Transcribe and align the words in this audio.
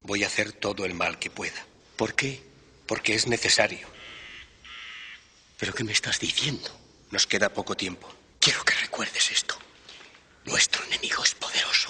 Voy 0.00 0.24
a 0.24 0.26
hacer 0.26 0.52
todo 0.52 0.84
el 0.84 0.94
mal 0.94 1.18
que 1.18 1.30
pueda. 1.30 1.64
¿Por 1.96 2.14
qué? 2.14 2.42
Porque 2.86 3.14
es 3.14 3.26
necesario. 3.26 3.86
¿Pero 5.58 5.72
qué 5.72 5.84
me 5.84 5.92
estás 5.92 6.20
diciendo? 6.20 6.68
Nos 7.10 7.26
queda 7.26 7.52
poco 7.52 7.76
tiempo. 7.76 8.12
Quiero 8.40 8.62
que 8.64 8.74
recuerdes 8.74 9.30
esto. 9.30 9.56
Nuestro 10.44 10.84
enemigo 10.84 11.22
es 11.22 11.34
poderoso. 11.34 11.88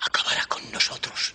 Acabará 0.00 0.44
con 0.46 0.70
nosotros 0.72 1.34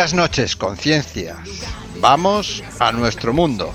Buenas 0.00 0.14
noches, 0.14 0.56
conciencias. 0.56 1.36
Vamos 2.00 2.64
a 2.78 2.90
nuestro 2.90 3.34
mundo. 3.34 3.70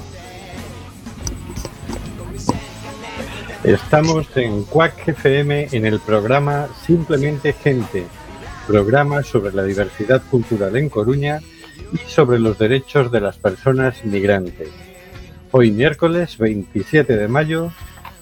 Estamos 3.64 4.26
en 4.36 4.64
Quack 4.64 5.10
FM 5.10 5.68
en 5.72 5.86
el 5.86 6.00
programa 6.00 6.68
Simplemente 6.84 7.54
Gente, 7.54 8.08
programa 8.66 9.22
sobre 9.22 9.54
la 9.54 9.62
diversidad 9.62 10.24
cultural 10.32 10.76
en 10.76 10.90
Coruña 10.90 11.42
y 11.94 12.10
sobre 12.10 12.40
los 12.40 12.58
derechos 12.58 13.12
de 13.12 13.22
las 13.22 13.38
personas 13.38 14.04
migrantes. 14.04 14.70
Hoy 15.52 15.70
miércoles 15.70 16.40
27 16.40 17.18
de 17.18 17.28
mayo, 17.28 17.72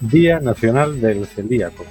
Día 0.00 0.40
Nacional 0.40 1.00
del 1.00 1.26
Celíaco. 1.26 1.86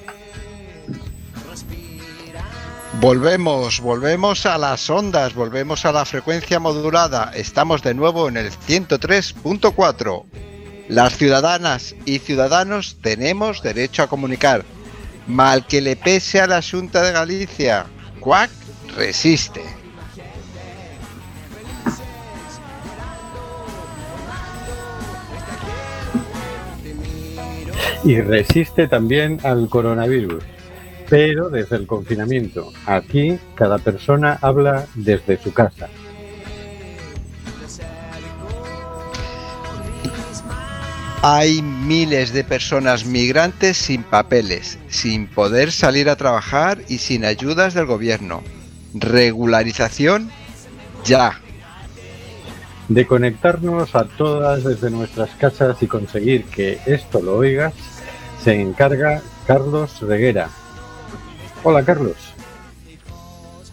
Volvemos, 3.00 3.82
volvemos 3.82 4.46
a 4.46 4.58
las 4.58 4.90
ondas, 4.90 5.34
volvemos 5.34 5.86
a 5.86 5.92
la 5.92 6.06
frecuencia 6.06 6.60
modulada. 6.60 7.32
Estamos 7.36 7.82
de 7.82 7.94
nuevo 7.94 8.30
en 8.30 8.38
el 8.38 8.52
103.4. 8.52 10.24
Las 10.88 11.18
ciudadanas 11.18 11.96
y 12.06 12.20
ciudadanos 12.20 12.98
tenemos 13.02 13.62
derecho 13.64 14.04
a 14.04 14.08
comunicar. 14.08 14.64
Mal 15.28 15.66
que 15.66 15.82
le 15.82 15.96
pese 15.96 16.40
a 16.40 16.48
la 16.48 16.62
Junta 16.62 17.02
de 17.02 17.12
Galicia, 17.12 17.86
CUAC 18.20 18.50
resiste. 18.96 19.64
Y 28.04 28.20
resiste 28.20 28.88
también 28.88 29.40
al 29.44 29.70
coronavirus, 29.70 30.44
pero 31.10 31.50
desde 31.50 31.76
el 31.76 31.88
confinamiento. 31.88 32.72
Aquí 32.86 33.40
cada 33.56 33.78
persona 33.78 34.38
habla 34.42 34.88
desde 34.96 35.38
su 35.42 35.54
casa. 35.54 35.90
Hay 41.26 41.62
miles 41.62 42.34
de 42.34 42.44
personas 42.44 43.06
migrantes 43.06 43.78
sin 43.78 44.04
papeles, 44.04 44.78
sin 44.90 45.28
poder 45.28 45.72
salir 45.72 46.10
a 46.10 46.18
trabajar 46.18 46.80
y 46.90 46.98
sin 46.98 47.24
ayudas 47.24 47.74
del 47.74 47.86
gobierno. 47.86 48.44
Regularización 48.94 50.30
ya. 51.06 51.40
De 52.90 53.08
conectarnos 53.08 53.96
a 53.96 54.04
todas 54.04 54.66
desde 54.66 54.90
nuestras 54.90 55.30
casas 55.36 55.82
y 55.82 55.88
conseguir 55.88 56.44
que 56.44 56.80
esto 56.86 57.22
lo 57.22 57.38
oigas, 57.38 57.74
se 58.44 58.60
encarga 58.60 59.22
Carlos 59.48 60.02
Reguera. 60.02 60.50
Hola 61.64 61.84
Carlos. 61.84 62.16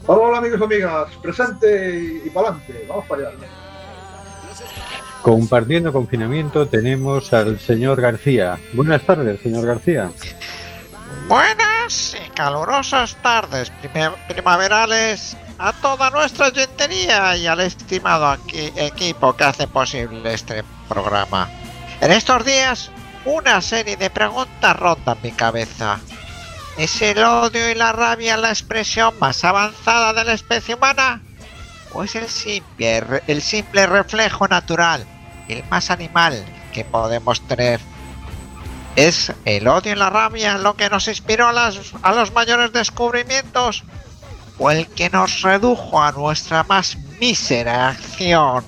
Hola, 0.07 0.21
hola 0.23 0.39
amigos 0.39 0.61
y 0.61 0.65
amigas, 0.65 1.09
presente 1.23 1.99
y, 2.25 2.27
y 2.27 2.31
para 2.31 2.49
adelante, 2.49 2.85
vamos 2.89 3.07
para 3.07 3.29
allá. 3.29 3.39
Compartiendo 5.23 5.93
confinamiento 5.93 6.67
tenemos 6.67 7.33
al 7.33 7.61
señor 7.61 8.01
García. 8.01 8.59
Buenas 8.73 9.03
tardes, 9.03 9.41
señor 9.43 9.67
García. 9.67 10.11
Buenas 11.29 12.17
y 12.27 12.31
calurosas 12.31 13.17
tardes 13.23 13.71
primaverales 14.29 15.37
a 15.59 15.73
toda 15.75 16.11
nuestra 16.11 16.51
gentería 16.51 17.37
y 17.37 17.47
al 17.47 17.61
estimado 17.61 18.27
aquí- 18.29 18.73
equipo 18.77 19.37
que 19.37 19.45
hace 19.45 19.67
posible 19.67 20.33
este 20.33 20.65
programa. 20.89 21.49
En 22.01 22.11
estos 22.13 22.45
días, 22.45 22.91
una 23.27 23.61
serie 23.61 23.97
de 23.99 24.09
preguntas 24.09 24.77
rondan 24.77 25.19
mi 25.23 25.33
cabeza. 25.33 26.01
¿Es 26.81 27.03
el 27.03 27.23
odio 27.23 27.71
y 27.71 27.75
la 27.75 27.93
rabia 27.93 28.39
la 28.39 28.49
expresión 28.49 29.13
más 29.21 29.45
avanzada 29.45 30.15
de 30.15 30.25
la 30.25 30.33
especie 30.33 30.77
humana? 30.77 31.21
¿O 31.93 32.05
es 32.05 32.15
el 32.15 32.27
simple, 32.27 33.23
el 33.27 33.43
simple 33.43 33.87
reflejo 33.87 34.49
natural, 34.49 35.05
el 35.49 35.63
más 35.69 35.91
animal 35.91 36.43
que 36.73 36.87
podemos 36.87 37.47
tener? 37.47 37.81
¿Es 38.97 39.31
el 39.45 39.69
odio 39.69 39.93
y 39.93 39.95
la 39.95 40.09
rabia 40.09 40.57
lo 40.57 40.75
que 40.75 40.89
nos 40.89 41.07
inspiró 41.07 41.49
a, 41.49 41.71
a 42.03 42.15
los 42.15 42.33
mayores 42.33 42.73
descubrimientos? 42.73 43.85
¿O 44.57 44.71
el 44.71 44.87
que 44.87 45.11
nos 45.11 45.43
redujo 45.43 46.03
a 46.03 46.13
nuestra 46.13 46.63
más 46.65 46.97
mísera 47.21 47.91
acción? 47.91 48.65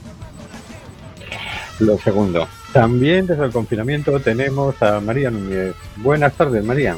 Lo 1.78 1.96
segundo. 1.96 2.46
También 2.74 3.26
desde 3.26 3.46
el 3.46 3.52
confinamiento 3.52 4.20
tenemos 4.20 4.74
a 4.82 5.00
María 5.00 5.30
Núñez. 5.30 5.74
Buenas 5.96 6.34
tardes, 6.34 6.62
María. 6.62 6.94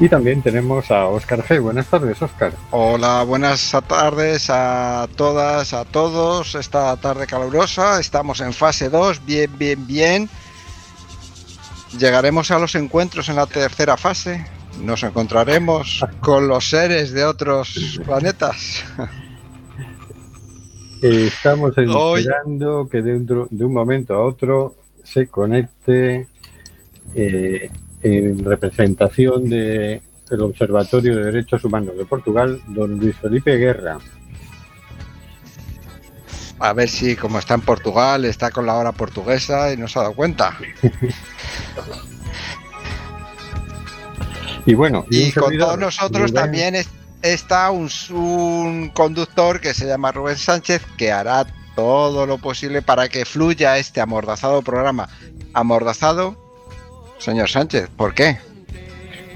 Y 0.00 0.08
también 0.08 0.42
tenemos 0.42 0.90
a 0.90 1.06
Óscar 1.06 1.42
G. 1.44 1.60
Buenas 1.62 1.86
tardes, 1.86 2.20
Óscar. 2.20 2.52
Hola, 2.72 3.22
buenas 3.22 3.70
tardes 3.86 4.50
a 4.50 5.06
todas, 5.16 5.72
a 5.72 5.84
todos. 5.84 6.54
Esta 6.56 6.96
tarde 6.96 7.26
calurosa, 7.26 8.00
estamos 8.00 8.40
en 8.40 8.52
fase 8.52 8.90
2, 8.90 9.24
bien, 9.24 9.56
bien, 9.56 9.86
bien. 9.86 10.28
Llegaremos 11.96 12.50
a 12.50 12.58
los 12.58 12.74
encuentros 12.74 13.28
en 13.28 13.36
la 13.36 13.46
tercera 13.46 13.96
fase. 13.96 14.44
Nos 14.82 15.04
encontraremos 15.04 16.04
con 16.20 16.48
los 16.48 16.68
seres 16.68 17.12
de 17.12 17.24
otros 17.24 18.00
planetas. 18.04 18.84
Estamos 21.02 21.72
Hoy- 21.78 22.20
esperando 22.20 22.88
que 22.90 23.00
dentro 23.02 23.46
de 23.50 23.64
un 23.64 23.74
momento 23.74 24.14
a 24.14 24.24
otro 24.24 24.74
se 25.04 25.28
conecte 25.28 26.26
eh, 27.14 27.70
en 28.04 28.44
representación 28.44 29.48
del 29.48 30.00
Observatorio 30.40 31.16
de 31.16 31.24
Derechos 31.24 31.64
Humanos 31.64 31.96
de 31.98 32.04
Portugal, 32.04 32.60
don 32.68 32.98
Luis 32.98 33.16
Felipe 33.16 33.56
Guerra. 33.56 33.98
A 36.60 36.72
ver 36.72 36.88
si, 36.88 37.16
como 37.16 37.38
está 37.40 37.54
en 37.54 37.62
Portugal, 37.62 38.24
está 38.24 38.50
con 38.50 38.64
la 38.66 38.74
hora 38.74 38.92
portuguesa 38.92 39.72
y 39.72 39.76
no 39.76 39.88
se 39.88 39.98
ha 39.98 40.02
dado 40.02 40.14
cuenta. 40.14 40.56
Y 44.66 44.74
bueno, 44.74 45.04
Y 45.10 45.30
con 45.32 45.56
todos 45.58 45.78
nosotros 45.78 46.30
Rubén- 46.30 46.34
también 46.34 46.74
es- 46.74 46.88
está 47.20 47.70
un, 47.70 47.90
un 48.10 48.88
conductor 48.94 49.60
que 49.60 49.74
se 49.74 49.86
llama 49.86 50.10
Rubén 50.12 50.38
Sánchez 50.38 50.82
que 50.96 51.12
hará 51.12 51.46
todo 51.76 52.24
lo 52.26 52.38
posible 52.38 52.80
para 52.80 53.08
que 53.10 53.26
fluya 53.26 53.76
este 53.76 54.00
amordazado 54.00 54.62
programa. 54.62 55.08
Amordazado, 55.52 56.36
señor 57.18 57.48
Sánchez, 57.48 57.88
¿por 57.96 58.14
qué? 58.14 58.38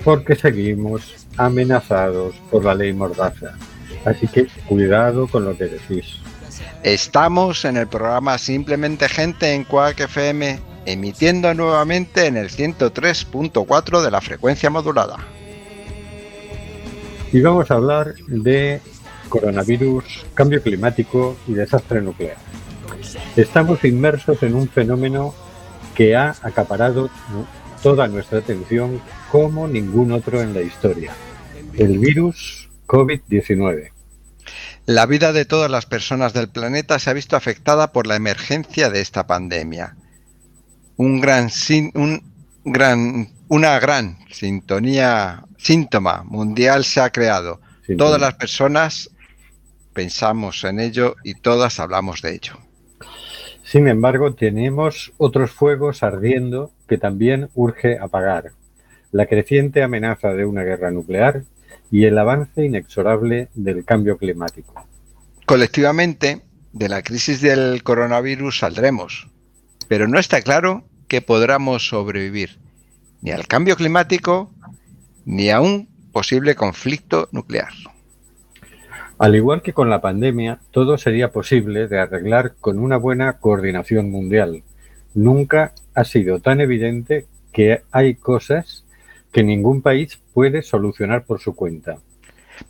porque 0.04 0.36
seguimos 0.36 1.26
amenazados 1.36 2.34
por 2.50 2.64
la 2.64 2.74
ley 2.74 2.92
Mordaza. 2.92 3.52
Así 4.04 4.26
que 4.26 4.46
cuidado 4.66 5.26
con 5.26 5.44
lo 5.44 5.56
que 5.56 5.64
decís. 5.64 6.18
Estamos 6.82 7.64
en 7.64 7.76
el 7.76 7.88
programa 7.88 8.38
Simplemente 8.38 9.08
Gente 9.08 9.52
en 9.52 9.64
Quack 9.64 10.00
FM, 10.00 10.60
emitiendo 10.86 11.52
nuevamente 11.52 12.26
en 12.26 12.36
el 12.36 12.48
103.4 12.48 14.02
de 14.02 14.10
la 14.10 14.20
frecuencia 14.20 14.70
modulada. 14.70 15.18
Y 17.32 17.40
vamos 17.40 17.70
a 17.70 17.74
hablar 17.74 18.14
de 18.28 18.80
coronavirus, 19.28 20.24
cambio 20.32 20.62
climático 20.62 21.36
y 21.46 21.52
desastre 21.52 22.00
nuclear. 22.00 22.38
Estamos 23.36 23.84
inmersos 23.84 24.42
en 24.42 24.54
un 24.54 24.68
fenómeno 24.68 25.34
que 25.94 26.16
ha 26.16 26.34
acaparado 26.42 27.10
toda 27.82 28.08
nuestra 28.08 28.38
atención 28.38 29.00
como 29.30 29.68
ningún 29.68 30.12
otro 30.12 30.40
en 30.40 30.54
la 30.54 30.62
historia. 30.62 31.12
El 31.74 31.98
virus 31.98 32.68
COVID-19. 32.86 33.90
La 34.86 35.06
vida 35.06 35.32
de 35.32 35.44
todas 35.44 35.70
las 35.70 35.86
personas 35.86 36.32
del 36.32 36.48
planeta 36.48 36.98
se 36.98 37.10
ha 37.10 37.12
visto 37.12 37.36
afectada 37.36 37.92
por 37.92 38.06
la 38.06 38.16
emergencia 38.16 38.88
de 38.88 39.00
esta 39.00 39.26
pandemia. 39.26 39.96
Un 40.96 41.20
gran, 41.20 41.50
un 41.94 42.22
gran, 42.64 43.28
una 43.48 43.78
gran 43.78 44.18
sintonía, 44.30 45.44
síntoma 45.58 46.24
mundial 46.24 46.84
se 46.84 47.00
ha 47.00 47.10
creado. 47.10 47.60
Todas 47.96 48.20
las 48.20 48.34
personas 48.34 49.10
pensamos 49.92 50.64
en 50.64 50.80
ello 50.80 51.16
y 51.22 51.34
todas 51.34 51.80
hablamos 51.80 52.22
de 52.22 52.34
ello. 52.34 52.67
Sin 53.70 53.86
embargo, 53.86 54.32
tenemos 54.32 55.12
otros 55.18 55.50
fuegos 55.50 56.02
ardiendo 56.02 56.72
que 56.88 56.96
también 56.96 57.50
urge 57.54 57.98
apagar. 57.98 58.52
La 59.12 59.26
creciente 59.26 59.82
amenaza 59.82 60.32
de 60.32 60.46
una 60.46 60.62
guerra 60.62 60.90
nuclear 60.90 61.42
y 61.90 62.06
el 62.06 62.16
avance 62.16 62.64
inexorable 62.64 63.50
del 63.52 63.84
cambio 63.84 64.16
climático. 64.16 64.72
Colectivamente, 65.44 66.40
de 66.72 66.88
la 66.88 67.02
crisis 67.02 67.42
del 67.42 67.82
coronavirus 67.82 68.60
saldremos, 68.60 69.28
pero 69.86 70.08
no 70.08 70.18
está 70.18 70.40
claro 70.40 70.84
que 71.06 71.20
podamos 71.20 71.88
sobrevivir 71.88 72.58
ni 73.20 73.32
al 73.32 73.46
cambio 73.46 73.76
climático 73.76 74.50
ni 75.26 75.50
a 75.50 75.60
un 75.60 75.90
posible 76.10 76.54
conflicto 76.54 77.28
nuclear. 77.32 77.74
Al 79.18 79.34
igual 79.34 79.62
que 79.62 79.72
con 79.72 79.90
la 79.90 80.00
pandemia, 80.00 80.60
todo 80.70 80.96
sería 80.96 81.32
posible 81.32 81.88
de 81.88 81.98
arreglar 81.98 82.54
con 82.60 82.78
una 82.78 82.96
buena 82.96 83.38
coordinación 83.38 84.10
mundial. 84.10 84.62
Nunca 85.14 85.72
ha 85.94 86.04
sido 86.04 86.38
tan 86.38 86.60
evidente 86.60 87.26
que 87.52 87.82
hay 87.90 88.14
cosas 88.14 88.84
que 89.32 89.42
ningún 89.42 89.82
país 89.82 90.20
puede 90.32 90.62
solucionar 90.62 91.24
por 91.24 91.40
su 91.40 91.56
cuenta. 91.56 91.98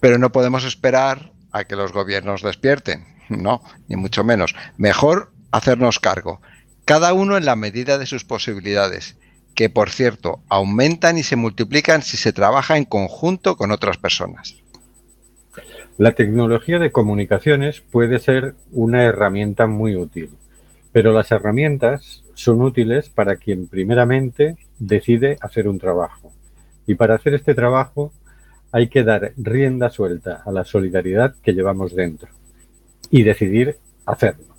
Pero 0.01 0.19
no 0.19 0.33
podemos 0.33 0.65
esperar 0.65 1.33
a 1.53 1.65
que 1.65 1.77
los 1.77 1.93
gobiernos 1.93 2.43
despierten. 2.43 3.05
No, 3.29 3.63
ni 3.89 3.97
mucho 3.97 4.25
menos. 4.25 4.55
Mejor 4.79 5.31
hacernos 5.51 5.99
cargo, 5.99 6.41
cada 6.87 7.13
uno 7.13 7.37
en 7.37 7.45
la 7.45 7.57
medida 7.57 7.99
de 7.99 8.07
sus 8.07 8.25
posibilidades, 8.25 9.19
que 9.55 9.69
por 9.69 9.91
cierto 9.91 10.41
aumentan 10.49 11.19
y 11.19 11.23
se 11.23 11.37
multiplican 11.37 12.01
si 12.01 12.17
se 12.17 12.33
trabaja 12.33 12.79
en 12.79 12.87
conjunto 12.87 13.57
con 13.57 13.71
otras 13.71 13.99
personas. 13.99 14.58
La 15.99 16.13
tecnología 16.13 16.79
de 16.79 16.93
comunicaciones 16.93 17.81
puede 17.81 18.21
ser 18.21 18.55
una 18.71 19.03
herramienta 19.03 19.67
muy 19.67 19.97
útil, 19.97 20.31
pero 20.93 21.13
las 21.13 21.33
herramientas 21.33 22.23
son 22.35 22.63
útiles 22.63 23.09
para 23.09 23.35
quien 23.35 23.67
primeramente 23.67 24.57
decide 24.79 25.39
hacer 25.41 25.67
un 25.67 25.81
trabajo. 25.81 26.33
Y 26.87 26.95
para 26.95 27.17
hacer 27.17 27.35
este 27.35 27.53
trabajo 27.53 28.13
hay 28.71 28.87
que 28.89 29.03
dar 29.03 29.33
rienda 29.37 29.91
suelta 29.91 30.41
a 30.47 30.53
la 30.53 30.65
solidaridad 30.65 31.35
que 31.43 31.53
llevamos 31.53 31.97
dentro 31.97 32.29
y 33.11 33.25
decidir 33.25 33.79
hacerlo. 34.07 34.55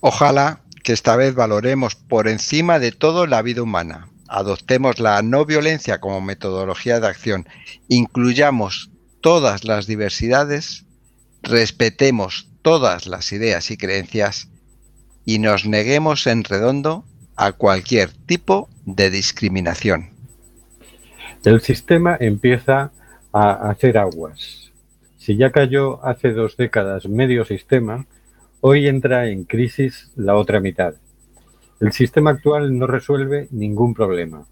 Ojalá 0.00 0.60
que 0.84 0.92
esta 0.92 1.16
vez 1.16 1.34
valoremos 1.34 1.94
por 1.94 2.28
encima 2.28 2.78
de 2.78 2.92
todo 2.92 3.26
la 3.26 3.40
vida 3.40 3.62
humana, 3.62 4.10
adoptemos 4.28 5.00
la 5.00 5.22
no 5.22 5.46
violencia 5.46 6.00
como 6.00 6.20
metodología 6.20 7.00
de 7.00 7.06
acción, 7.06 7.48
incluyamos 7.88 8.90
todas 9.20 9.64
las 9.64 9.86
diversidades, 9.86 10.84
respetemos 11.42 12.48
todas 12.62 13.06
las 13.06 13.32
ideas 13.32 13.70
y 13.70 13.76
creencias 13.76 14.48
y 15.24 15.38
nos 15.38 15.66
neguemos 15.66 16.26
en 16.26 16.44
redondo 16.44 17.04
a 17.36 17.52
cualquier 17.52 18.10
tipo 18.12 18.68
de 18.84 19.10
discriminación. 19.10 20.10
El 21.44 21.60
sistema 21.60 22.16
empieza 22.18 22.90
a 23.32 23.70
hacer 23.70 23.98
aguas. 23.98 24.72
Si 25.18 25.36
ya 25.36 25.50
cayó 25.52 26.04
hace 26.04 26.32
dos 26.32 26.56
décadas 26.56 27.06
medio 27.08 27.44
sistema, 27.44 28.06
hoy 28.60 28.88
entra 28.88 29.28
en 29.28 29.44
crisis 29.44 30.10
la 30.16 30.34
otra 30.34 30.60
mitad. 30.60 30.94
El 31.80 31.92
sistema 31.92 32.30
actual 32.30 32.76
no 32.76 32.86
resuelve 32.86 33.46
ningún 33.50 33.94
problema. 33.94 34.46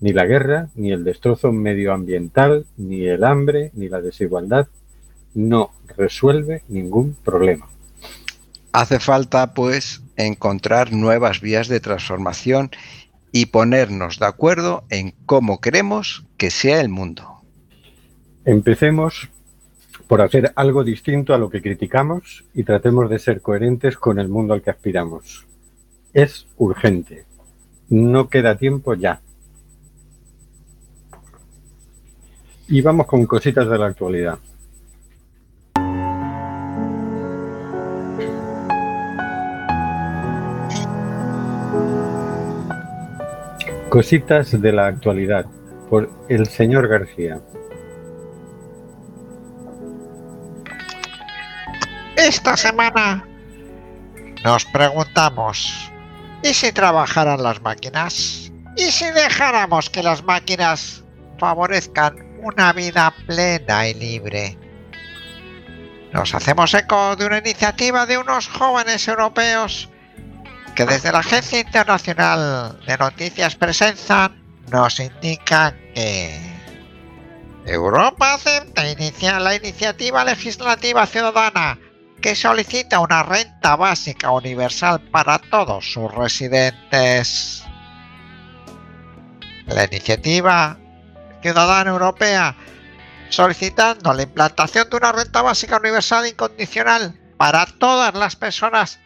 Ni 0.00 0.12
la 0.12 0.26
guerra, 0.26 0.68
ni 0.74 0.92
el 0.92 1.04
destrozo 1.04 1.52
medioambiental, 1.52 2.66
ni 2.76 3.06
el 3.06 3.24
hambre, 3.24 3.70
ni 3.74 3.88
la 3.88 4.00
desigualdad 4.00 4.68
no 5.34 5.70
resuelve 5.96 6.62
ningún 6.68 7.14
problema. 7.24 7.68
Hace 8.72 8.98
falta, 9.00 9.54
pues, 9.54 10.02
encontrar 10.16 10.92
nuevas 10.92 11.40
vías 11.40 11.68
de 11.68 11.80
transformación 11.80 12.70
y 13.32 13.46
ponernos 13.46 14.18
de 14.18 14.26
acuerdo 14.26 14.84
en 14.90 15.14
cómo 15.26 15.60
queremos 15.60 16.24
que 16.36 16.50
sea 16.50 16.80
el 16.80 16.88
mundo. 16.88 17.42
Empecemos 18.44 19.28
por 20.06 20.22
hacer 20.22 20.52
algo 20.56 20.84
distinto 20.84 21.34
a 21.34 21.38
lo 21.38 21.50
que 21.50 21.60
criticamos 21.60 22.44
y 22.54 22.64
tratemos 22.64 23.10
de 23.10 23.18
ser 23.18 23.42
coherentes 23.42 23.96
con 23.96 24.18
el 24.18 24.28
mundo 24.28 24.54
al 24.54 24.62
que 24.62 24.70
aspiramos. 24.70 25.46
Es 26.14 26.46
urgente. 26.56 27.26
No 27.90 28.28
queda 28.28 28.56
tiempo 28.56 28.94
ya. 28.94 29.20
Y 32.70 32.82
vamos 32.82 33.06
con 33.06 33.24
cositas 33.24 33.66
de 33.66 33.78
la 33.78 33.86
actualidad. 33.86 34.38
Cositas 43.88 44.60
de 44.60 44.72
la 44.72 44.86
actualidad 44.86 45.46
por 45.88 46.10
el 46.28 46.46
señor 46.46 46.88
García. 46.88 47.40
Esta 52.16 52.54
semana 52.54 53.26
nos 54.44 54.66
preguntamos, 54.66 55.90
¿y 56.42 56.52
si 56.52 56.70
trabajaran 56.72 57.42
las 57.42 57.62
máquinas? 57.62 58.52
¿Y 58.76 58.90
si 58.90 59.06
dejáramos 59.12 59.88
que 59.88 60.02
las 60.02 60.22
máquinas 60.22 61.02
favorezcan 61.38 62.27
una 62.42 62.72
vida 62.72 63.12
plena 63.26 63.88
y 63.88 63.94
libre. 63.94 64.58
Nos 66.12 66.34
hacemos 66.34 66.72
eco 66.74 67.16
de 67.16 67.26
una 67.26 67.38
iniciativa 67.38 68.06
de 68.06 68.18
unos 68.18 68.48
jóvenes 68.48 69.06
europeos 69.08 69.88
que 70.74 70.86
desde 70.86 71.12
la 71.12 71.18
Agencia 71.18 71.60
Internacional 71.60 72.80
de 72.86 72.96
Noticias 72.96 73.56
Presenza 73.56 74.30
nos 74.70 75.00
indican 75.00 75.76
que 75.94 76.40
Europa 77.66 78.34
acepta 78.34 78.88
iniciar 78.88 79.42
la 79.42 79.54
iniciativa 79.54 80.24
legislativa 80.24 81.04
ciudadana 81.06 81.78
que 82.22 82.34
solicita 82.34 83.00
una 83.00 83.22
renta 83.22 83.76
básica 83.76 84.30
universal 84.30 85.00
para 85.10 85.38
todos 85.38 85.92
sus 85.92 86.12
residentes. 86.14 87.64
La 89.66 89.84
iniciativa 89.84 90.78
ciudadana 91.42 91.90
europea 91.90 92.56
solicitando 93.30 94.12
la 94.14 94.22
implantación 94.22 94.88
de 94.90 94.96
una 94.96 95.12
renta 95.12 95.42
básica 95.42 95.76
universal 95.76 96.26
incondicional 96.26 97.14
para 97.36 97.66
todas 97.66 98.14
las 98.14 98.36
personas 98.36 98.98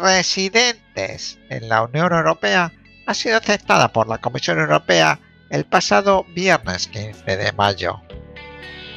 residentes 0.00 1.38
en 1.50 1.68
la 1.68 1.82
Unión 1.82 2.12
Europea 2.12 2.72
ha 3.06 3.14
sido 3.14 3.36
aceptada 3.36 3.92
por 3.92 4.08
la 4.08 4.18
Comisión 4.18 4.58
Europea 4.58 5.20
el 5.50 5.64
pasado 5.64 6.24
viernes 6.34 6.88
15 6.88 7.36
de 7.36 7.52
mayo. 7.52 8.00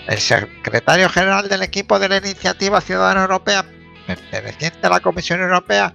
El 0.07 0.19
secretario 0.19 1.09
general 1.09 1.49
del 1.49 1.63
equipo 1.63 1.99
de 1.99 2.07
la 2.07 2.17
Iniciativa 2.17 2.79
Ciudadana 2.79 3.23
Europea, 3.23 3.65
perteneciente 4.05 4.87
a 4.87 4.89
la 4.89 4.99
Comisión 5.01 5.41
Europea, 5.41 5.93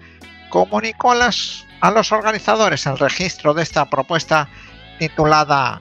comunicó 0.50 1.12
a, 1.12 1.30
a 1.80 1.90
los 1.90 2.12
organizadores 2.12 2.84
el 2.84 2.99
registro 2.99 3.54
de 3.54 3.62
esta 3.62 3.88
propuesta 3.88 4.50
titulada 4.99 5.80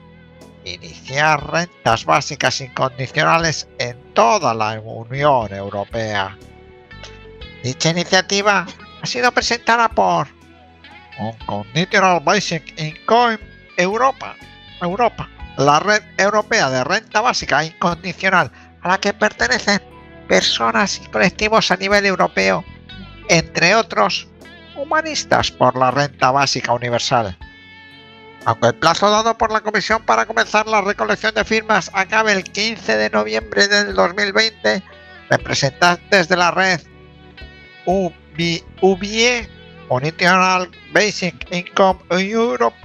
iniciar 0.64 1.50
rentas 1.50 2.04
básicas 2.04 2.60
incondicionales 2.60 3.68
en 3.78 3.96
toda 4.14 4.54
la 4.54 4.80
Unión 4.80 5.52
Europea. 5.52 6.36
Dicha 7.62 7.90
iniciativa 7.90 8.66
ha 9.02 9.06
sido 9.06 9.32
presentada 9.32 9.88
por 9.88 10.28
Unconditional 11.18 12.20
Basic 12.20 12.78
Income 12.78 13.38
Europa, 13.76 14.36
Europa, 14.80 15.28
la 15.56 15.80
red 15.80 16.02
europea 16.18 16.70
de 16.70 16.84
renta 16.84 17.20
básica 17.20 17.64
incondicional 17.64 18.50
a 18.82 18.88
la 18.88 18.98
que 18.98 19.12
pertenecen 19.12 19.80
personas 20.28 21.00
y 21.04 21.08
colectivos 21.10 21.70
a 21.70 21.76
nivel 21.76 22.06
europeo 22.06 22.64
entre 23.28 23.74
otros, 23.74 24.28
humanistas 24.76 25.50
por 25.50 25.76
la 25.76 25.90
renta 25.90 26.30
básica 26.30 26.72
universal. 26.72 27.36
Aunque 28.44 28.68
el 28.68 28.74
plazo 28.74 29.08
dado 29.08 29.38
por 29.38 29.52
la 29.52 29.60
Comisión 29.60 30.02
para 30.02 30.26
comenzar 30.26 30.66
la 30.66 30.80
recolección 30.80 31.34
de 31.34 31.44
firmas 31.44 31.90
acabe 31.94 32.32
el 32.32 32.42
15 32.42 32.96
de 32.96 33.10
noviembre 33.10 33.68
del 33.68 33.94
2020, 33.94 34.82
representantes 35.30 36.28
de 36.28 36.36
la 36.36 36.50
red 36.50 36.80
UBIE, 37.86 39.48
Unitional 39.88 40.70
Basic 40.92 41.46
Income 41.52 42.00
Europe, 42.10 42.76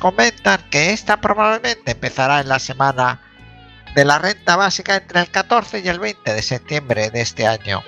comentan 0.00 0.60
que 0.70 0.92
esta 0.92 1.20
probablemente 1.20 1.92
empezará 1.92 2.40
en 2.40 2.48
la 2.48 2.58
semana 2.58 3.22
de 3.94 4.04
la 4.04 4.18
renta 4.18 4.56
básica 4.56 4.96
entre 4.96 5.20
el 5.20 5.30
14 5.30 5.80
y 5.80 5.88
el 5.88 6.00
20 6.00 6.34
de 6.34 6.42
septiembre 6.42 7.10
de 7.10 7.20
este 7.20 7.46
año. 7.46 7.82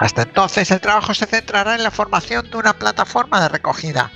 Hasta 0.00 0.22
entonces 0.22 0.70
el 0.70 0.80
trabajo 0.80 1.14
se 1.14 1.26
centrará 1.26 1.74
en 1.74 1.82
la 1.82 1.90
formación 1.90 2.50
de 2.50 2.56
una 2.56 2.72
plataforma 2.72 3.40
de 3.40 3.48
recogida 3.48 4.10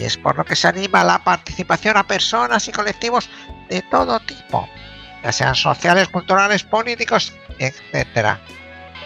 y 0.00 0.04
es 0.04 0.16
por 0.16 0.38
lo 0.38 0.44
que 0.44 0.56
se 0.56 0.68
anima 0.68 1.04
la 1.04 1.22
participación 1.22 1.98
a 1.98 2.06
personas 2.06 2.66
y 2.68 2.72
colectivos 2.72 3.28
de 3.68 3.82
todo 3.82 4.18
tipo, 4.20 4.66
ya 5.22 5.30
sean 5.30 5.54
sociales, 5.54 6.08
culturales, 6.08 6.64
políticos, 6.64 7.34
etc. 7.58 8.38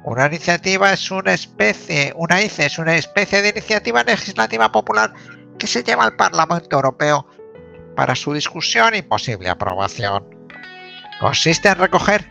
Una 0.04 0.26
iniciativa 0.26 0.92
es 0.92 1.10
una 1.10 1.32
especie, 1.32 2.12
una 2.16 2.40
es 2.40 2.78
una 2.78 2.96
especie 2.96 3.40
de 3.40 3.50
iniciativa 3.50 4.02
legislativa 4.02 4.72
popular 4.72 5.12
que 5.58 5.68
se 5.68 5.84
lleva 5.84 6.04
al 6.04 6.16
Parlamento 6.16 6.76
Europeo 6.76 7.26
para 7.94 8.16
su 8.16 8.34
discusión 8.34 8.96
y 8.96 9.02
posible 9.02 9.48
aprobación. 9.48 10.24
Consiste 11.20 11.68
en 11.68 11.76
recoger 11.76 12.28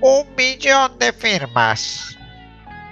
un 0.00 0.34
millón 0.34 0.98
de 0.98 1.12
firmas 1.12 2.16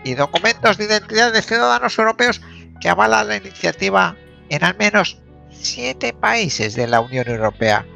y 0.04 0.14
documentos 0.14 0.76
de 0.76 0.84
identidad 0.84 1.32
de 1.32 1.40
ciudadanos 1.40 1.98
europeos 1.98 2.42
que 2.82 2.90
avalan 2.90 3.28
la 3.28 3.36
iniciativa 3.36 4.14
en 4.50 4.62
al 4.62 4.76
menos 4.76 5.18
siete 5.50 6.12
países 6.12 6.74
de 6.74 6.86
la 6.86 7.00
Unión 7.00 7.28
Europea 7.28 7.86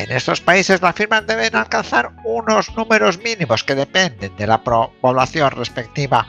en 0.00 0.10
estos 0.12 0.40
países 0.40 0.80
las 0.80 0.94
firmas 0.94 1.26
deben 1.26 1.54
alcanzar 1.54 2.12
unos 2.24 2.74
números 2.74 3.18
mínimos 3.18 3.62
que 3.62 3.74
dependen 3.74 4.34
de 4.36 4.46
la 4.46 4.62
población 4.62 5.50
respectiva. 5.50 6.26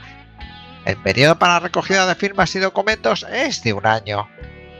El 0.84 0.96
periodo 0.98 1.38
para 1.38 1.58
recogida 1.58 2.06
de 2.06 2.14
firmas 2.14 2.54
y 2.54 2.58
documentos 2.58 3.26
es 3.32 3.62
de 3.62 3.72
un 3.72 3.86
año. 3.86 4.28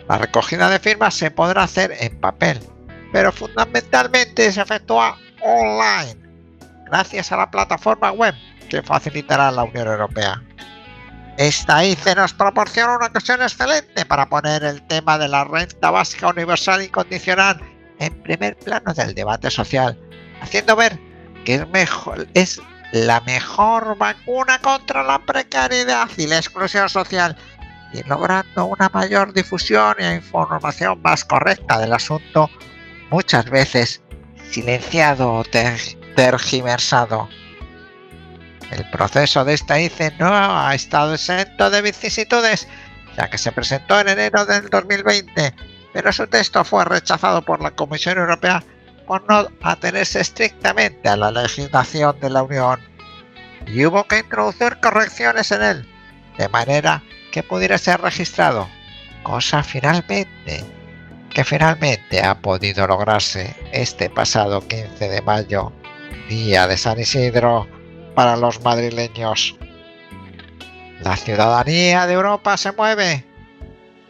La 0.09 0.19
recogida 0.19 0.69
de 0.69 0.79
firmas 0.79 1.15
se 1.15 1.31
podrá 1.31 1.63
hacer 1.63 1.97
en 2.01 2.21
papel, 2.21 2.61
pero 3.13 3.33
fundamentalmente 3.33 4.53
se 4.53 4.61
efectúa 4.61 5.17
online, 5.41 6.21
gracias 6.85 7.33
a 7.33 7.39
la 7.39 7.51
plataforma 7.51 8.11
web 8.11 8.35
que 8.69 8.83
facilitará 8.83 9.51
la 9.51 9.65
Unión 9.65 9.89
Europea. 9.89 10.43
Esta 11.39 11.83
ICE 11.83 12.15
nos 12.15 12.35
proporciona 12.35 12.97
una 12.97 13.07
ocasión 13.07 13.41
excelente 13.41 14.05
para 14.05 14.29
poner 14.29 14.63
el 14.65 14.83
tema 14.83 15.17
de 15.17 15.29
la 15.29 15.45
renta 15.45 15.91
básica 15.91 16.29
universal 16.29 16.83
incondicional 16.83 17.72
en 18.03 18.23
primer 18.23 18.57
plano 18.57 18.93
del 18.95 19.15
debate 19.15 19.51
social, 19.51 19.99
haciendo 20.41 20.75
ver 20.75 20.99
que 21.45 21.55
es, 21.55 21.69
mejor, 21.69 22.27
es 22.35 22.61
la 22.93 23.21
mejor 23.21 23.97
vacuna 23.97 24.59
contra 24.61 25.03
la 25.03 25.19
precariedad 25.21 26.09
y 26.17 26.27
la 26.27 26.39
exclusión 26.39 26.89
social 26.89 27.37
y 27.93 28.03
logrando 28.09 28.67
una 28.67 28.89
mayor 28.89 29.33
difusión 29.33 29.95
e 29.99 30.17
información 30.17 31.01
más 31.03 31.25
correcta 31.25 31.79
del 31.79 31.93
asunto, 31.93 32.51
muchas 33.11 33.49
veces 33.51 34.03
silenciado 34.51 35.33
o 35.33 35.45
tergiversado. 36.17 37.29
El 38.71 38.89
proceso 38.91 39.45
de 39.45 39.55
esta 39.55 39.79
ICE 39.79 40.13
no 40.19 40.29
ha 40.33 40.75
estado 40.75 41.15
exento 41.15 41.71
de 41.71 41.83
vicisitudes, 41.83 42.67
ya 43.17 43.29
que 43.29 43.37
se 43.37 43.53
presentó 43.53 44.01
en 44.01 44.09
enero 44.09 44.47
del 44.47 44.69
2020 44.71 45.55
pero 45.93 46.13
su 46.13 46.27
texto 46.27 46.65
fue 46.65 46.85
rechazado 46.85 47.43
por 47.43 47.61
la 47.61 47.71
Comisión 47.71 48.19
Europea 48.19 48.63
por 49.07 49.29
no 49.29 49.47
atenerse 49.63 50.21
estrictamente 50.21 51.09
a 51.09 51.17
la 51.17 51.31
legislación 51.31 52.19
de 52.21 52.31
la 52.31 52.43
Unión 52.43 52.81
y 53.67 53.85
hubo 53.85 54.05
que 54.05 54.19
introducir 54.19 54.79
correcciones 54.81 55.51
en 55.53 55.63
él, 55.63 55.89
de 56.39 56.49
manera 56.49 57.03
que 57.31 57.43
pudiera 57.43 57.79
ser 57.79 58.01
registrado, 58.01 58.69
cosa 59.23 59.63
finalmente 59.63 60.65
que 61.33 61.45
finalmente 61.45 62.23
ha 62.23 62.39
podido 62.39 62.87
lograrse 62.87 63.57
este 63.73 64.11
pasado 64.11 64.61
15 64.69 65.09
de 65.09 65.23
mayo, 65.23 65.73
día 66.29 66.67
de 66.67 66.77
San 66.77 67.01
Isidro 67.01 67.67
para 68.15 68.37
los 68.37 68.63
madrileños. 68.63 69.57
La 71.01 71.17
ciudadanía 71.17 72.07
de 72.07 72.13
Europa 72.13 72.57
se 72.59 72.73
mueve, 72.73 73.25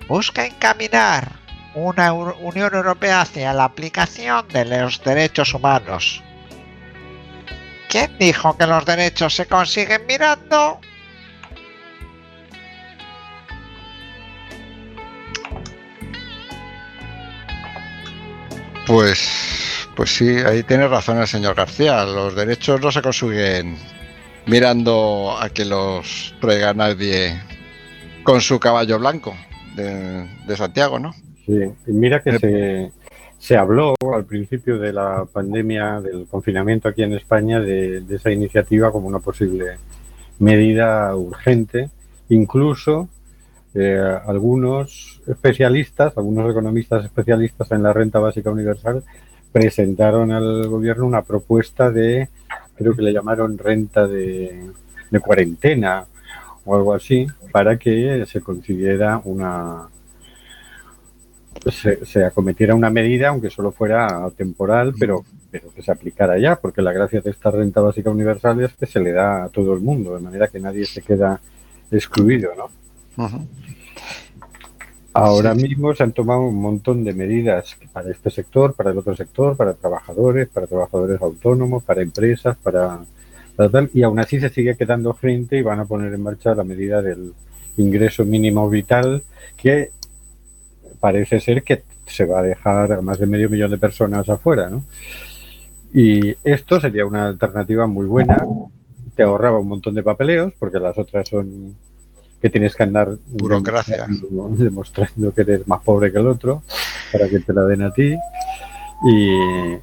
busca 0.08 0.44
encaminar 0.44 1.41
una 1.74 2.12
Unión 2.12 2.74
Europea 2.74 3.22
hacia 3.22 3.52
la 3.52 3.64
aplicación 3.64 4.46
de 4.48 4.64
los 4.64 5.02
derechos 5.02 5.54
humanos. 5.54 6.22
¿Quién 7.88 8.16
dijo 8.18 8.56
que 8.56 8.66
los 8.66 8.84
derechos 8.84 9.34
se 9.34 9.46
consiguen 9.46 10.06
mirando? 10.06 10.80
Pues, 18.86 19.88
pues 19.94 20.14
sí, 20.14 20.38
ahí 20.38 20.62
tiene 20.62 20.88
razón 20.88 21.18
el 21.18 21.28
señor 21.28 21.54
García. 21.54 22.04
Los 22.04 22.34
derechos 22.34 22.80
no 22.80 22.90
se 22.90 23.02
consiguen 23.02 23.78
mirando 24.46 25.36
a 25.38 25.48
que 25.50 25.64
los 25.64 26.34
traiga 26.40 26.74
nadie 26.74 27.40
con 28.24 28.40
su 28.40 28.58
caballo 28.58 28.98
blanco 28.98 29.36
de 29.74 30.56
Santiago, 30.56 30.98
¿no? 30.98 31.14
Sí, 31.46 31.60
mira 31.86 32.22
que 32.22 32.92
se, 33.38 33.56
habló 33.56 33.94
al 34.14 34.24
principio 34.24 34.78
de 34.78 34.92
la 34.92 35.24
pandemia, 35.24 36.00
del 36.00 36.26
confinamiento 36.26 36.88
aquí 36.88 37.02
en 37.02 37.14
España, 37.14 37.60
de, 37.60 38.04
esa 38.10 38.30
iniciativa 38.30 38.92
como 38.92 39.08
una 39.08 39.18
posible 39.18 39.78
medida 40.38 41.14
urgente. 41.16 41.90
Incluso 42.28 43.08
eh, 43.74 44.18
algunos 44.26 45.20
especialistas, 45.26 46.16
algunos 46.16 46.50
economistas 46.50 47.04
especialistas 47.04 47.70
en 47.72 47.82
la 47.82 47.92
renta 47.92 48.20
básica 48.20 48.50
universal 48.50 49.02
presentaron 49.50 50.30
al 50.30 50.68
gobierno 50.68 51.06
una 51.06 51.22
propuesta 51.22 51.90
de, 51.90 52.28
creo 52.76 52.94
que 52.94 53.02
le 53.02 53.12
llamaron 53.12 53.58
renta 53.58 54.06
de, 54.06 54.70
de 55.10 55.20
cuarentena 55.20 56.06
o 56.64 56.76
algo 56.76 56.94
así, 56.94 57.26
para 57.50 57.76
que 57.76 58.24
se 58.26 58.40
consiguiera 58.40 59.20
una, 59.24 59.88
se, 61.70 62.24
acometiera 62.24 62.74
una 62.74 62.90
medida, 62.90 63.28
aunque 63.28 63.50
solo 63.50 63.70
fuera 63.72 64.28
temporal, 64.36 64.94
pero, 64.98 65.24
pero 65.50 65.72
que 65.72 65.82
se 65.82 65.92
aplicara 65.92 66.38
ya, 66.38 66.56
porque 66.56 66.82
la 66.82 66.92
gracia 66.92 67.20
de 67.20 67.30
esta 67.30 67.50
renta 67.50 67.80
básica 67.80 68.10
universal 68.10 68.60
es 68.62 68.72
que 68.74 68.86
se 68.86 69.00
le 69.00 69.12
da 69.12 69.44
a 69.44 69.48
todo 69.48 69.74
el 69.74 69.80
mundo, 69.80 70.14
de 70.14 70.20
manera 70.20 70.48
que 70.48 70.58
nadie 70.58 70.84
se 70.84 71.02
queda 71.02 71.40
excluido, 71.90 72.52
¿no? 72.56 72.70
Ahora 75.14 75.54
mismo 75.54 75.94
se 75.94 76.02
han 76.02 76.12
tomado 76.12 76.40
un 76.40 76.56
montón 76.56 77.04
de 77.04 77.12
medidas 77.12 77.76
para 77.92 78.10
este 78.10 78.30
sector, 78.30 78.74
para 78.74 78.90
el 78.90 78.98
otro 78.98 79.14
sector, 79.14 79.56
para 79.56 79.74
trabajadores, 79.74 80.48
para 80.48 80.66
trabajadores 80.66 81.20
autónomos, 81.20 81.82
para 81.82 82.00
empresas, 82.00 82.56
para, 82.56 83.00
para 83.54 83.68
tal, 83.68 83.90
y 83.92 84.02
aún 84.02 84.18
así 84.18 84.40
se 84.40 84.48
sigue 84.48 84.74
quedando 84.74 85.12
gente 85.12 85.58
y 85.58 85.62
van 85.62 85.80
a 85.80 85.84
poner 85.84 86.14
en 86.14 86.22
marcha 86.22 86.54
la 86.54 86.64
medida 86.64 87.02
del 87.02 87.34
ingreso 87.76 88.24
mínimo 88.24 88.68
vital 88.70 89.22
que 89.56 89.90
parece 91.02 91.40
ser 91.40 91.64
que 91.64 91.82
se 92.06 92.24
va 92.24 92.38
a 92.38 92.42
dejar 92.42 92.92
a 92.92 93.02
más 93.02 93.18
de 93.18 93.26
medio 93.26 93.50
millón 93.50 93.72
de 93.72 93.76
personas 93.76 94.28
afuera, 94.28 94.70
¿no? 94.70 94.84
Y 95.92 96.36
esto 96.44 96.80
sería 96.80 97.04
una 97.04 97.26
alternativa 97.26 97.88
muy 97.88 98.06
buena, 98.06 98.46
te 99.16 99.24
ahorraba 99.24 99.58
un 99.58 99.66
montón 99.66 99.96
de 99.96 100.04
papeleos, 100.04 100.52
porque 100.60 100.78
las 100.78 100.96
otras 100.96 101.28
son 101.28 101.74
que 102.40 102.50
tienes 102.50 102.76
que 102.76 102.84
andar 102.84 103.16
burocracia 103.26 104.06
demostrando, 104.50 105.34
que 105.34 105.40
eres 105.40 105.66
más 105.66 105.82
pobre 105.82 106.12
que 106.12 106.18
el 106.18 106.28
otro 106.28 106.62
para 107.10 107.28
que 107.28 107.40
te 107.40 107.52
la 107.52 107.64
den 107.64 107.82
a 107.82 107.92
ti 107.92 108.16
y, 109.04 109.78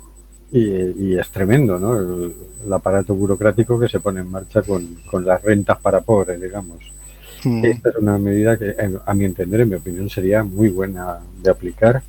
es 1.20 1.30
tremendo 1.32 1.78
¿no? 1.78 2.00
El, 2.00 2.34
aparato 2.72 3.14
burocrático 3.14 3.80
que 3.80 3.90
se 3.90 4.00
pone 4.00 4.22
en 4.22 4.32
marcha 4.32 4.62
con, 4.62 4.86
con 5.10 5.26
las 5.26 5.42
rentas 5.42 5.80
para 5.80 6.02
pobres 6.02 6.42
digamos 6.42 6.99
Mm. 7.44 7.66
Esta 7.66 7.90
es 7.90 7.96
una 7.96 8.18
medida 8.18 8.58
que, 8.58 8.76
a 9.06 9.14
mi 9.14 9.26
entender, 9.26 9.62
en 9.62 9.70
mi 9.70 9.76
opinión, 9.76 10.10
sería 10.10 10.44
muy 10.44 10.70
buena 10.70 11.20
de 11.42 11.50
aplicar, 11.50 12.02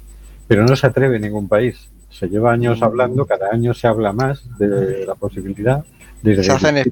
pero 0.49 0.65
no 0.65 0.75
se 0.77 0.87
atreve 0.87 1.19
ningún 1.19 1.49
país. 1.49 1.89
Se 2.11 2.29
lleva 2.29 2.53
años 2.53 2.81
mm. 2.81 2.85
hablando, 2.85 3.27
cada 3.27 3.51
año 3.53 3.75
se 3.75 3.87
habla 3.87 4.13
más 4.13 4.43
de 4.59 5.05
la 5.07 5.15
posibilidad, 5.15 5.85
se 6.23 6.53
hacen, 6.53 6.83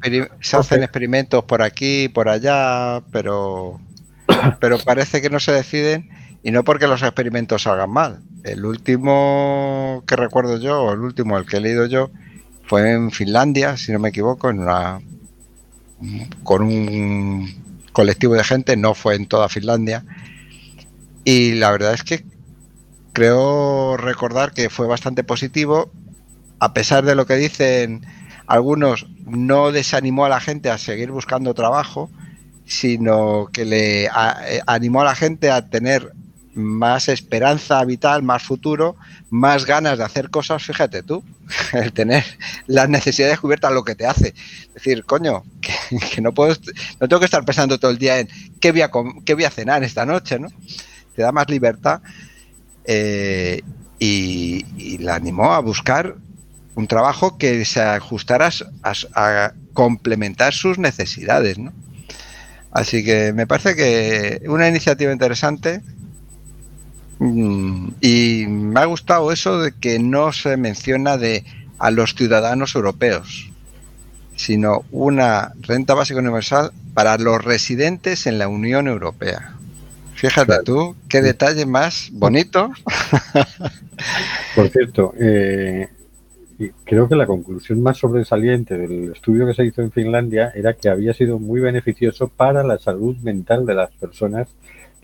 se 0.41 0.57
hacen 0.57 0.83
experimentos 0.83 1.45
por 1.45 1.63
aquí 1.63 2.09
por 2.09 2.29
allá, 2.29 3.03
pero, 3.13 3.81
pero 4.61 4.79
parece 4.79 5.21
que 5.21 5.31
no 5.31 5.41
se 5.41 5.53
deciden 5.53 6.09
y 6.43 6.51
no 6.51 6.65
porque 6.65 6.87
los 6.87 7.03
experimentos 7.03 7.63
salgan 7.63 7.91
mal. 7.91 8.21
El 8.45 8.65
último 8.65 10.03
que 10.07 10.17
recuerdo 10.17 10.59
yo, 10.59 10.83
o 10.83 10.93
el 10.93 11.01
último, 11.01 11.37
el 11.37 11.45
que 11.45 11.59
he 11.59 11.61
leído 11.61 11.87
yo, 11.87 12.11
fue 12.65 12.93
en 12.93 13.11
Finlandia, 13.11 13.77
si 13.77 13.93
no 13.93 13.99
me 13.99 14.11
equivoco, 14.11 14.51
en 14.51 14.61
una 14.61 15.01
con 16.45 16.63
un 16.63 17.68
colectivo 17.99 18.35
de 18.35 18.45
gente, 18.45 18.77
no 18.77 18.95
fue 18.95 19.17
en 19.17 19.27
toda 19.27 19.49
Finlandia. 19.49 20.05
Y 21.25 21.55
la 21.55 21.73
verdad 21.73 21.95
es 21.95 22.05
que 22.05 22.25
creo 23.13 23.97
recordar 23.97 24.53
que 24.53 24.71
fue 24.71 24.87
bastante 24.87 25.25
positivo, 25.25 25.91
a 26.61 26.73
pesar 26.73 27.05
de 27.05 27.17
lo 27.17 27.27
que 27.27 27.35
dicen 27.35 28.07
algunos, 28.47 29.09
no 29.27 29.73
desanimó 29.73 30.27
a 30.27 30.29
la 30.29 30.39
gente 30.39 30.71
a 30.71 30.79
seguir 30.79 31.11
buscando 31.11 31.55
trabajo, 31.55 32.09
sino 32.67 33.49
que 33.53 33.65
le 33.65 34.05
eh, 34.05 34.11
animó 34.69 35.01
a 35.01 35.07
la 35.07 35.17
gente 35.17 35.51
a 35.51 35.69
tener 35.69 36.13
más 36.55 37.09
esperanza 37.09 37.85
vital, 37.85 38.23
más 38.23 38.43
futuro, 38.43 38.97
más 39.31 39.65
ganas 39.65 39.99
de 39.99 40.05
hacer 40.05 40.31
cosas, 40.31 40.63
fíjate 40.63 41.03
tú, 41.03 41.23
el 41.73 41.93
tener 41.93 42.25
las 42.67 42.89
necesidades 42.89 43.39
cubiertas 43.39 43.73
lo 43.73 43.85
que 43.85 43.95
te 43.95 44.07
hace. 44.07 44.35
decir, 44.75 45.05
coño, 45.05 45.45
que, 46.15 46.21
no 46.21 46.33
puedo, 46.33 46.55
no 47.01 47.09
tengo 47.09 47.21
que 47.21 47.27
estar 47.27 47.45
pensando 47.45 47.79
todo 47.79 47.91
el 47.91 47.99
día 47.99 48.19
en 48.19 48.29
qué 48.61 48.73
voy 48.73 48.83
a, 48.83 48.91
qué 49.25 49.35
voy 49.35 49.45
a 49.45 49.51
cenar 49.51 49.83
esta 49.85 50.05
noche, 50.05 50.39
¿no? 50.39 50.49
Te 51.15 51.23
da 51.23 51.33
más 51.33 51.49
libertad 51.49 52.01
eh, 52.85 53.63
y, 53.99 54.99
la 54.99 55.15
animó 55.15 55.53
a 55.53 55.61
buscar 55.61 56.17
un 56.75 56.87
trabajo 56.87 57.39
que 57.39 57.65
se 57.65 57.81
ajustara 57.81 58.51
a, 58.83 58.93
a 59.15 59.53
complementar 59.73 60.55
sus 60.55 60.79
necesidades, 60.79 61.59
¿no? 61.59 61.73
Así 62.71 63.05
que 63.05 63.33
me 63.33 63.47
parece 63.47 63.75
que 63.75 64.43
una 64.49 64.69
iniciativa 64.69 65.13
interesante 65.13 65.83
y 67.21 68.47
me 68.47 68.81
ha 68.81 68.85
gustado 68.85 69.33
eso 69.33 69.61
de 69.61 69.73
que 69.73 69.99
no 69.99 70.33
se 70.33 70.57
menciona 70.57 71.17
de 71.17 71.45
a 71.79 71.91
los 71.91 72.15
ciudadanos 72.15 72.75
europeos, 72.75 73.51
sino 74.37 74.85
una 74.91 75.53
renta 75.61 75.95
básica 75.95 76.21
universal 76.21 76.73
para 76.95 77.17
los 77.19 77.45
residentes 77.45 78.27
en 78.27 78.39
la 78.39 78.49
Unión 78.49 78.89
Europea. 78.89 79.55
Fíjate 80.15 80.65
tú, 80.65 80.97
qué 81.09 81.23
detalle 81.23 81.65
más 81.65 82.11
bonito. 82.13 82.73
Por 84.57 84.69
cierto, 84.69 85.15
eh, 85.19 85.89
creo 86.85 87.09
que 87.09 87.15
la 87.15 87.27
conclusión 87.27 87.83
más 87.83 87.99
sobresaliente 87.99 88.77
del 88.77 89.13
estudio 89.13 89.47
que 89.47 89.55
se 89.55 89.65
hizo 89.65 89.81
en 89.83 89.93
Finlandia 89.93 90.51
era 90.55 90.75
que 90.75 90.89
había 90.89 91.15
sido 91.15 91.39
muy 91.39 91.61
beneficioso 91.61 92.29
para 92.29 92.65
la 92.65 92.79
salud 92.79 93.17
mental 93.19 93.65
de 93.65 93.75
las 93.75 93.91
personas 93.93 94.49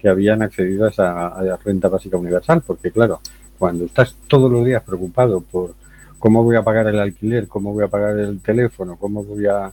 que 0.04 0.10
habían 0.10 0.42
accedido 0.42 0.84
a 0.84 0.90
esa 0.90 1.56
renta 1.64 1.88
básica 1.88 2.18
universal, 2.18 2.62
porque 2.66 2.90
claro, 2.90 3.22
cuando 3.58 3.86
estás 3.86 4.14
todos 4.28 4.52
los 4.52 4.62
días 4.62 4.82
preocupado 4.82 5.40
por 5.40 5.76
cómo 6.18 6.44
voy 6.44 6.56
a 6.56 6.62
pagar 6.62 6.88
el 6.88 7.00
alquiler, 7.00 7.48
cómo 7.48 7.72
voy 7.72 7.84
a 7.84 7.88
pagar 7.88 8.18
el 8.18 8.38
teléfono, 8.40 8.98
cómo 8.98 9.24
voy 9.24 9.46
a 9.46 9.72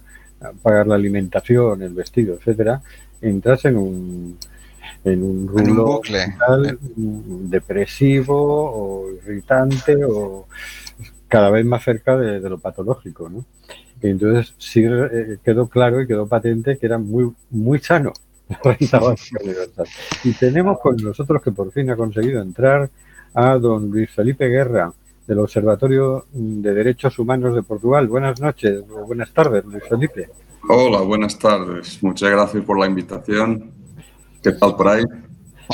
pagar 0.64 0.88
la 0.88 0.96
alimentación, 0.96 1.82
el 1.82 1.94
vestido, 1.94 2.36
etcétera, 2.36 2.82
entras 3.22 3.66
en 3.66 3.76
un 3.76 4.38
en 5.04 5.22
un 5.22 5.48
rulo 5.50 6.00
depresivo 6.96 8.38
o 8.38 9.12
irritante 9.12 9.98
o 10.06 10.48
cada 11.28 11.50
vez 11.50 11.66
más 11.66 11.84
cerca 11.84 12.16
de, 12.16 12.40
lo 12.40 12.58
patológico, 12.58 13.28
¿no? 13.28 13.44
entonces 14.02 14.54
sí 14.58 14.86
eh, 14.86 15.40
quedó 15.44 15.68
claro 15.68 16.00
y 16.00 16.08
quedó 16.08 16.26
patente 16.26 16.78
que 16.78 16.86
era 16.86 16.98
muy 16.98 17.34
muy 17.50 17.80
sano 17.80 18.14
Y 20.24 20.34
tenemos 20.34 20.80
con 20.80 20.98
nosotros 20.98 21.42
que 21.42 21.52
por 21.52 21.72
fin 21.72 21.90
ha 21.90 21.96
conseguido 21.96 22.42
entrar 22.42 22.90
a 23.34 23.58
don 23.58 23.90
Luis 23.90 24.10
Felipe 24.12 24.48
Guerra, 24.48 24.92
del 25.28 25.40
Observatorio 25.40 26.26
de 26.32 26.74
Derechos 26.74 27.18
Humanos 27.20 27.56
de 27.56 27.64
Portugal. 27.64 28.08
Buenas 28.08 28.40
noches, 28.42 28.84
o 28.90 29.06
buenas 29.06 29.32
tardes, 29.32 29.64
Luis 29.66 29.84
Felipe. 29.88 30.30
Hola, 30.68 31.02
buenas 31.02 31.38
tardes. 31.40 32.04
Muchas 32.04 32.32
gracias 32.32 32.64
por 32.64 32.78
la 32.80 32.88
invitación. 32.88 33.72
¿Qué 34.44 34.52
tal 34.54 34.76
por 34.76 34.88
ahí? 34.90 35.04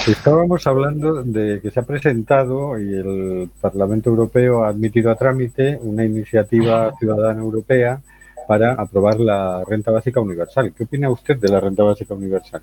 Estábamos 0.06 0.68
hablando 0.68 1.24
de 1.24 1.60
que 1.60 1.72
se 1.72 1.80
ha 1.80 1.84
presentado 1.84 2.80
y 2.80 2.94
el 2.94 3.50
Parlamento 3.60 4.10
Europeo 4.10 4.64
ha 4.64 4.70
admitido 4.70 5.10
a 5.10 5.16
trámite 5.16 5.80
una 5.82 6.06
iniciativa 6.06 6.94
ciudadana 7.00 7.42
europea 7.42 8.00
para 8.48 8.74
aprobar 8.74 9.20
la 9.20 9.64
renta 9.66 9.92
básica 9.92 10.20
universal. 10.20 10.74
¿Qué 10.76 10.84
opina 10.84 11.10
usted 11.10 11.38
de 11.38 11.50
la 11.50 11.60
renta 11.60 11.84
básica 11.84 12.14
universal? 12.14 12.62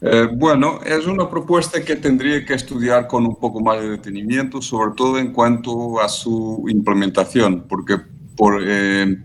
Eh, 0.00 0.28
bueno, 0.32 0.78
es 0.86 1.06
una 1.06 1.28
propuesta 1.28 1.84
que 1.84 1.96
tendría 1.96 2.44
que 2.44 2.54
estudiar 2.54 3.08
con 3.08 3.26
un 3.26 3.34
poco 3.34 3.60
más 3.60 3.80
de 3.80 3.90
detenimiento, 3.90 4.62
sobre 4.62 4.94
todo 4.96 5.18
en 5.18 5.32
cuanto 5.32 6.00
a 6.00 6.08
su 6.08 6.64
implementación, 6.68 7.64
porque 7.68 7.96
por, 8.36 8.62
eh, 8.64 9.16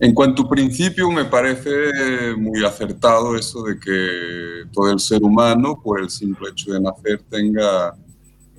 en 0.00 0.14
cuanto 0.14 0.42
a 0.42 0.48
principio 0.48 1.08
me 1.12 1.26
parece 1.26 2.34
muy 2.36 2.64
acertado 2.64 3.36
eso 3.36 3.62
de 3.62 3.78
que 3.78 4.64
todo 4.72 4.90
el 4.90 4.98
ser 4.98 5.22
humano, 5.22 5.80
por 5.80 6.00
el 6.00 6.10
simple 6.10 6.48
hecho 6.50 6.72
de 6.72 6.80
nacer, 6.80 7.22
tenga 7.30 7.94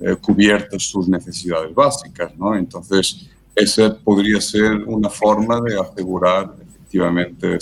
eh, 0.00 0.16
cubiertas 0.16 0.82
sus 0.82 1.06
necesidades 1.06 1.74
básicas, 1.74 2.34
¿no? 2.36 2.56
Entonces, 2.56 3.28
esa 3.54 3.96
podría 3.96 4.40
ser 4.40 4.82
una 4.86 5.08
forma 5.08 5.60
de 5.60 5.78
asegurar 5.78 6.54
efectivamente 6.60 7.58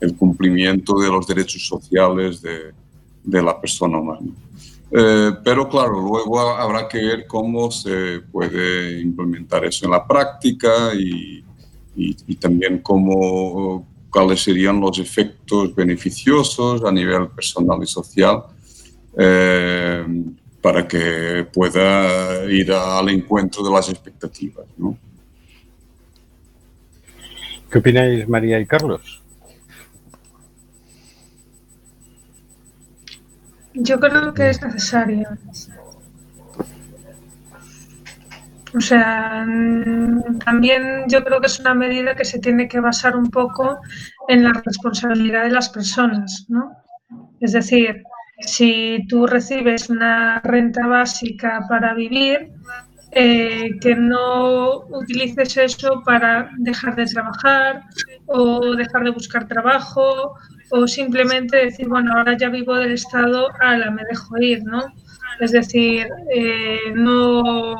el 0.00 0.16
cumplimiento 0.16 0.98
de 0.98 1.08
los 1.08 1.26
derechos 1.26 1.66
sociales 1.66 2.42
de, 2.42 2.72
la 3.42 3.60
persona 3.60 3.98
humana. 3.98 4.30
Eh, 4.90 5.32
pero 5.44 5.68
claro, 5.68 6.00
luego 6.00 6.40
habrá 6.40 6.88
que 6.88 6.98
ver 6.98 7.26
cómo 7.26 7.70
se 7.70 8.20
puede 8.32 9.00
implementar 9.00 9.64
eso 9.66 9.84
en 9.84 9.90
la 9.90 10.06
práctica 10.06 10.94
y, 10.94 11.44
también 12.40 12.78
cómo, 12.78 13.86
cuáles 14.08 14.40
serían 14.40 14.80
los 14.80 14.98
efectos 14.98 15.74
beneficiosos 15.74 16.84
a 16.84 16.92
nivel 16.92 17.28
personal 17.28 17.80
y 17.82 17.86
social 17.86 18.44
eh, 19.16 20.06
para 20.68 20.86
que 20.86 21.48
pueda 21.50 22.44
ir 22.44 22.70
al 22.70 23.08
encuentro 23.08 23.64
de 23.64 23.70
las 23.72 23.88
expectativas. 23.88 24.66
¿no? 24.76 24.98
¿Qué 27.70 27.78
opináis, 27.78 28.28
María 28.28 28.60
y 28.60 28.66
Carlos? 28.66 29.22
Yo 33.72 33.98
creo 33.98 34.34
que 34.34 34.50
es 34.50 34.60
necesario. 34.60 35.26
O 38.76 38.80
sea, 38.82 39.46
mm, 39.48 40.40
también 40.40 41.04
yo 41.08 41.24
creo 41.24 41.40
que 41.40 41.46
es 41.46 41.58
una 41.60 41.72
medida 41.72 42.14
que 42.14 42.26
se 42.26 42.40
tiene 42.40 42.68
que 42.68 42.80
basar 42.80 43.16
un 43.16 43.30
poco 43.30 43.80
en 44.28 44.44
la 44.44 44.52
responsabilidad 44.52 45.44
de 45.44 45.50
las 45.50 45.70
personas, 45.70 46.44
¿no? 46.50 46.72
Es 47.40 47.52
decir, 47.52 48.02
si 48.38 49.04
tú 49.08 49.26
recibes 49.26 49.90
una 49.90 50.40
renta 50.40 50.86
básica 50.86 51.66
para 51.68 51.94
vivir, 51.94 52.52
eh, 53.10 53.70
que 53.80 53.94
no 53.94 54.80
utilices 54.90 55.56
eso 55.56 56.02
para 56.04 56.50
dejar 56.58 56.94
de 56.94 57.06
trabajar 57.06 57.82
o 58.26 58.76
dejar 58.76 59.04
de 59.04 59.10
buscar 59.10 59.48
trabajo 59.48 60.34
o 60.70 60.86
simplemente 60.86 61.56
decir, 61.56 61.88
bueno, 61.88 62.12
ahora 62.12 62.36
ya 62.36 62.50
vivo 62.50 62.74
del 62.74 62.92
Estado, 62.92 63.48
ala, 63.60 63.90
me 63.90 64.02
dejo 64.04 64.36
ir, 64.38 64.62
¿no? 64.64 64.92
Es 65.40 65.52
decir, 65.52 66.06
eh, 66.34 66.92
no, 66.94 67.76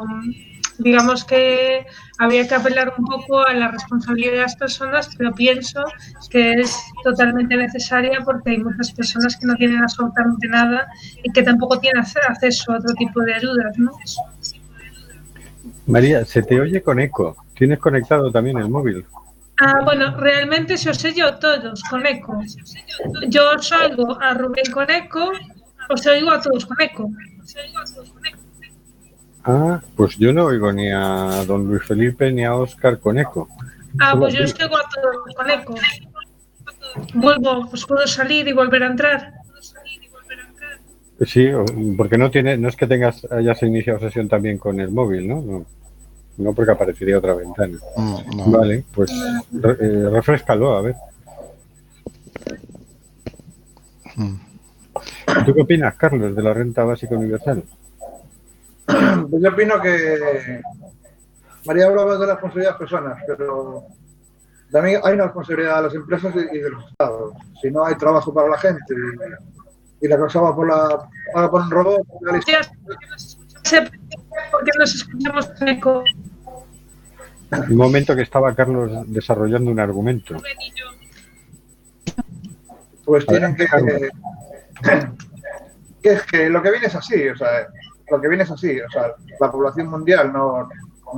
digamos 0.79 1.25
que 1.25 1.87
había 2.19 2.47
que 2.47 2.55
apelar 2.55 2.95
un 2.97 3.05
poco 3.05 3.41
a 3.41 3.53
la 3.53 3.69
responsabilidad 3.69 4.33
de 4.33 4.39
las 4.39 4.57
personas, 4.57 5.11
pero 5.17 5.33
pienso 5.33 5.85
que 6.31 6.53
es 6.53 6.77
totalmente 7.05 7.57
necesaria 7.57 8.21
porque 8.25 8.51
hay 8.51 8.59
muchas 8.59 8.93
personas 8.93 9.37
que 9.37 9.47
no 9.47 9.55
tienen 9.57 9.83
absolutamente 9.83 10.49
nada 10.49 10.87
y 11.23 11.31
que 11.33 11.43
tampoco 11.43 11.79
tienen 11.79 12.03
acceso 12.03 12.73
a 12.73 12.79
otro 12.79 12.95
tipo 12.95 13.21
de 13.23 13.35
ayudas, 13.35 13.77
¿no? 13.79 13.93
María, 15.87 16.25
se 16.25 16.43
te 16.43 16.61
oye 16.61 16.83
con 16.83 17.01
eco. 17.01 17.37
¿Tienes 17.55 17.79
conectado 17.79 18.31
también 18.31 18.59
el 18.59 18.69
móvil? 18.69 19.05
Ah, 19.61 19.81
bueno, 19.85 20.17
realmente 20.17 20.77
se 20.77 20.91
os 20.91 21.05
oyo 21.05 21.35
todos 21.39 21.83
con 21.91 22.07
eco. 22.07 22.41
Yo 23.29 23.51
os 23.57 23.73
oigo 23.73 24.21
a 24.21 24.35
Rubén 24.35 24.71
con 24.73 24.89
eco, 24.89 25.33
os 25.91 26.07
oigo 26.07 26.31
a 26.31 26.41
todos 26.41 26.67
con 26.67 26.81
eco. 26.81 27.11
Ah, 29.45 29.81
pues 29.97 30.17
yo 30.19 30.33
no 30.33 30.45
oigo 30.47 30.73
ni 30.73 30.91
a 30.91 31.45
don 31.47 31.67
Luis 31.67 31.83
Felipe 31.85 32.31
ni 32.33 32.45
a 32.45 32.55
Oscar 32.55 32.99
con 32.99 33.19
eco. 33.19 33.49
Ah, 34.01 34.15
pues 34.19 34.35
yo 34.35 34.45
os 34.45 34.55
oigo 34.61 34.77
a 34.77 34.83
todos 34.95 35.35
con 35.35 35.51
eco. 35.51 35.75
Vuelvo, 37.15 37.69
pues 37.71 37.85
puedo 37.87 38.07
salir 38.07 38.47
y 38.49 38.53
volver 38.53 38.83
a 38.83 38.87
entrar. 38.89 39.33
Sí, 41.27 41.49
porque 41.97 42.17
no 42.19 42.31
tiene, 42.31 42.57
no 42.57 42.69
es 42.69 42.77
que 42.77 42.87
tengas 42.87 43.27
hayas 43.31 43.61
iniciado 43.65 43.99
sesión 43.99 44.29
también 44.29 44.57
con 44.59 44.79
el 44.81 44.91
móvil, 44.91 45.27
¿no? 45.27 45.65
no 46.37 46.53
porque 46.53 46.71
aparecería 46.71 47.19
otra 47.19 47.35
ventana. 47.35 47.77
No. 47.97 48.45
Vale, 48.47 48.85
pues 48.95 49.11
re- 49.53 49.77
eh, 49.81 50.09
refréscalo, 50.11 50.77
a 50.77 50.83
ver. 50.83 50.95
Mm. 54.15 54.35
¿Tú 55.45 55.55
qué 55.55 55.63
opinas, 55.63 55.95
Carlos, 55.97 56.35
de 56.37 56.43
la 56.43 56.55
renta 56.55 56.85
básica 56.85 57.17
universal? 57.17 57.65
Pues 59.31 59.43
yo 59.43 59.51
opino 59.51 59.81
que 59.81 60.61
María 61.67 61.87
hablaba 61.87 62.17
de 62.17 62.27
la 62.27 62.33
responsabilidad 62.33 62.71
de 62.71 62.73
las 62.73 62.79
personas, 62.79 63.23
pero 63.27 63.85
también 64.73 65.01
hay 65.05 65.15
una 65.15 65.25
responsabilidad 65.25 65.77
de 65.77 65.83
las 65.83 65.95
empresas 65.95 66.35
y 66.35 66.59
de 66.59 66.71
los 66.71 66.89
estados. 66.91 67.35
Si 67.61 67.71
no 67.71 67.85
hay 67.85 67.97
trabajo 67.97 68.33
para 68.33 68.49
la 68.49 68.59
gente 68.59 68.95
y, 70.01 70.07
y 70.07 70.09
la 70.09 70.19
cosa 70.19 70.41
va 70.41 70.57
por, 70.57 70.67
la, 70.69 71.09
va 71.37 71.51
por 71.51 71.61
un 71.63 71.71
robot, 71.71 72.07
¿por 72.07 72.41
qué 74.65 74.71
nos 74.79 74.95
escuchamos-. 74.95 75.53
Un 77.51 77.77
momento 77.77 78.15
que 78.15 78.23
estaba 78.23 78.55
Carlos 78.55 78.91
desarrollando 79.07 79.71
un 79.71 79.81
argumento. 79.81 80.37
pues 83.05 83.27
tienen 83.27 83.57
que 83.57 83.67
es 86.03 86.23
que 86.25 86.49
lo 86.49 86.63
que 86.63 86.71
viene 86.71 86.87
es 86.87 86.95
así, 86.95 87.29
o 87.29 87.37
sea, 87.37 87.69
lo 88.11 88.21
que 88.21 88.29
viene 88.29 88.45
es 88.45 88.51
así, 88.51 88.81
o 88.81 88.91
sea, 88.91 89.13
la 89.41 89.51
población 89.51 89.89
mundial 89.89 90.33
no, 90.33 90.69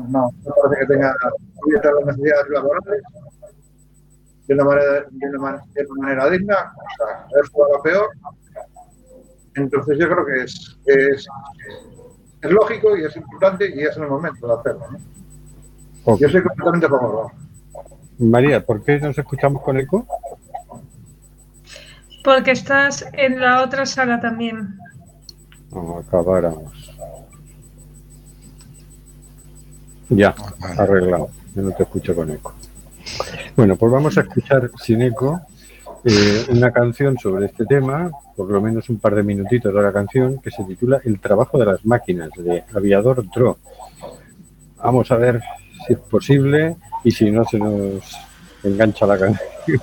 no, 0.09 0.31
no 0.45 0.55
parece 0.63 0.81
que 0.81 0.87
tenga 0.95 1.15
cubiertas 1.57 1.93
las 1.95 2.07
necesidades 2.07 2.49
laborales 2.51 3.03
de 4.47 4.55
una 4.55 4.65
manera, 4.65 5.07
de 5.11 5.29
una 5.29 5.39
man- 5.39 5.61
de 5.75 5.87
una 5.87 6.03
manera 6.03 6.31
digna, 6.31 6.73
o 6.77 6.97
sea, 6.97 7.27
va 7.59 7.79
a 7.79 7.83
peor. 7.83 8.09
Entonces 9.55 9.99
yo 9.99 10.09
creo 10.09 10.27
que 10.27 10.45
es, 10.45 10.79
es, 10.87 11.27
es 12.43 12.51
lógico 12.51 12.97
y 12.97 13.05
es 13.05 13.17
importante 13.17 13.69
y 13.69 13.81
es 13.83 13.97
en 13.97 14.05
el 14.05 14.09
momento 14.11 14.47
de 14.47 14.55
hacerlo. 14.55 14.87
¿no? 14.91 16.17
Yo 16.17 16.29
soy 16.29 16.43
completamente 16.43 16.87
a 16.87 16.89
favor. 16.89 17.33
María, 18.19 18.65
¿por 18.65 18.83
qué 18.83 18.99
nos 19.01 19.17
escuchamos 19.19 19.63
con 19.63 19.79
eco? 19.79 20.07
Porque 22.25 22.51
estás 22.51 23.07
en 23.13 23.41
la 23.41 23.63
otra 23.63 23.87
sala 23.87 24.21
también. 24.21 24.79
No, 25.73 25.99
acabáramos. 25.99 26.97
Ya, 30.09 30.35
arreglado. 30.77 31.31
Yo 31.55 31.63
no 31.63 31.71
te 31.73 31.85
escucho 31.85 32.15
con 32.15 32.31
eco. 32.31 32.55
Bueno, 33.57 33.77
pues 33.77 33.93
vamos 33.93 34.19
a 34.19 34.23
escuchar 34.23 34.71
sin 34.83 35.03
eco 35.03 35.41
eh, 36.05 36.47
una 36.49 36.73
canción 36.73 37.19
sobre 37.19 37.47
este 37.47 37.67
tema, 37.67 38.11
por 38.35 38.51
lo 38.51 38.61
menos 38.61 38.89
un 38.89 38.99
par 38.99 39.15
de 39.15 39.23
minutitos 39.23 39.73
de 39.73 39.83
la 39.83 39.93
canción, 39.93 40.41
que 40.41 40.51
se 40.51 40.65
titula 40.65 41.01
El 41.05 41.21
trabajo 41.21 41.59
de 41.59 41.67
las 41.67 41.85
máquinas, 41.85 42.31
de 42.37 42.65
Aviador 42.75 43.25
Dro. 43.31 43.59
Vamos 44.79 45.11
a 45.11 45.17
ver 45.17 45.43
si 45.87 45.93
es 45.93 45.99
posible 45.99 46.77
y 47.05 47.11
si 47.11 47.31
no 47.31 47.45
se 47.45 47.59
nos 47.59 48.17
engancha 48.65 49.07
la 49.07 49.19
canción. 49.19 49.81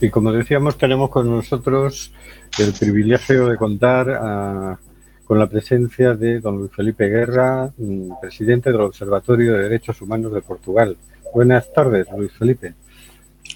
Y 0.00 0.10
como 0.10 0.32
decíamos, 0.32 0.78
tenemos 0.78 1.10
con 1.10 1.28
nosotros 1.30 2.12
el 2.58 2.72
privilegio 2.72 3.46
de 3.46 3.56
contar 3.56 4.10
ah, 4.10 4.78
con 5.24 5.38
la 5.38 5.48
presencia 5.48 6.14
de 6.14 6.40
don 6.40 6.56
Luis 6.58 6.72
Felipe 6.74 7.08
Guerra, 7.08 7.70
mm, 7.76 8.12
presidente 8.20 8.72
del 8.72 8.80
Observatorio 8.80 9.54
de 9.54 9.62
Derechos 9.64 10.00
Humanos 10.00 10.32
de 10.32 10.42
Portugal. 10.42 10.96
Buenas 11.34 11.72
tardes, 11.72 12.06
Luis 12.16 12.32
Felipe. 12.32 12.74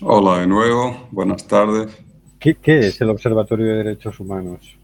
Hola 0.02 0.40
de 0.40 0.46
nuevo, 0.46 1.08
buenas 1.10 1.46
tardes. 1.46 1.88
¿Qué, 2.38 2.54
qué 2.56 2.88
es 2.88 3.00
el 3.00 3.10
Observatorio 3.10 3.66
de 3.66 3.76
Derechos 3.84 4.20
Humanos? 4.20 4.76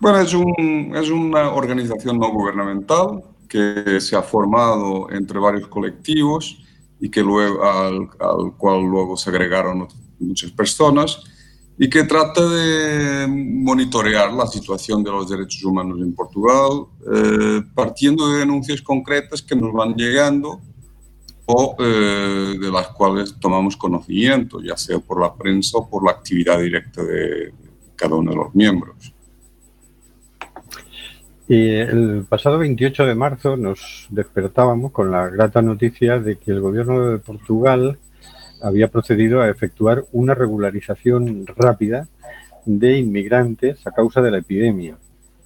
Bueno, 0.00 0.18
es, 0.20 0.34
un- 0.34 0.92
es 0.96 1.08
una 1.10 1.52
organización 1.52 2.18
no 2.18 2.30
gubernamental 2.30 3.22
que 3.48 4.00
se 4.00 4.16
ha 4.16 4.22
formado 4.22 5.10
entre 5.10 5.38
varios 5.38 5.68
colectivos 5.68 6.62
y 7.00 7.10
que 7.10 7.22
luego, 7.22 7.64
al, 7.64 8.08
al 8.20 8.52
cual 8.56 8.82
luego 8.82 9.16
se 9.16 9.30
agregaron 9.30 9.86
muchas 10.18 10.50
personas 10.50 11.22
y 11.78 11.88
que 11.88 12.04
trata 12.04 12.46
de 12.48 13.26
monitorear 13.28 14.32
la 14.32 14.46
situación 14.46 15.04
de 15.04 15.12
los 15.12 15.30
derechos 15.30 15.62
humanos 15.64 16.00
en 16.00 16.12
Portugal, 16.12 16.86
eh, 17.14 17.62
partiendo 17.72 18.28
de 18.28 18.40
denuncias 18.40 18.82
concretas 18.82 19.42
que 19.42 19.54
nos 19.54 19.72
van 19.72 19.94
llegando 19.94 20.60
o 21.46 21.76
eh, 21.78 22.58
de 22.60 22.70
las 22.70 22.88
cuales 22.88 23.36
tomamos 23.38 23.76
conocimiento, 23.76 24.60
ya 24.60 24.76
sea 24.76 24.98
por 24.98 25.20
la 25.20 25.34
prensa 25.34 25.78
o 25.78 25.88
por 25.88 26.04
la 26.04 26.10
actividad 26.10 26.60
directa 26.60 27.02
de 27.02 27.54
cada 27.94 28.16
uno 28.16 28.32
de 28.32 28.36
los 28.36 28.54
miembros. 28.54 29.14
Y 31.48 31.76
el 31.76 32.26
pasado 32.28 32.58
28 32.58 33.06
de 33.06 33.14
marzo 33.14 33.56
nos 33.56 34.06
despertábamos 34.10 34.92
con 34.92 35.10
la 35.10 35.28
grata 35.28 35.62
noticia 35.62 36.18
de 36.18 36.36
que 36.36 36.50
el 36.50 36.60
gobierno 36.60 37.08
de 37.08 37.18
Portugal 37.18 37.98
había 38.62 38.88
procedido 38.88 39.40
a 39.40 39.48
efectuar 39.48 40.04
una 40.12 40.34
regularización 40.34 41.46
rápida 41.46 42.08
de 42.64 42.98
inmigrantes 42.98 43.86
a 43.86 43.90
causa 43.90 44.20
de 44.20 44.30
la 44.30 44.38
epidemia. 44.38 44.96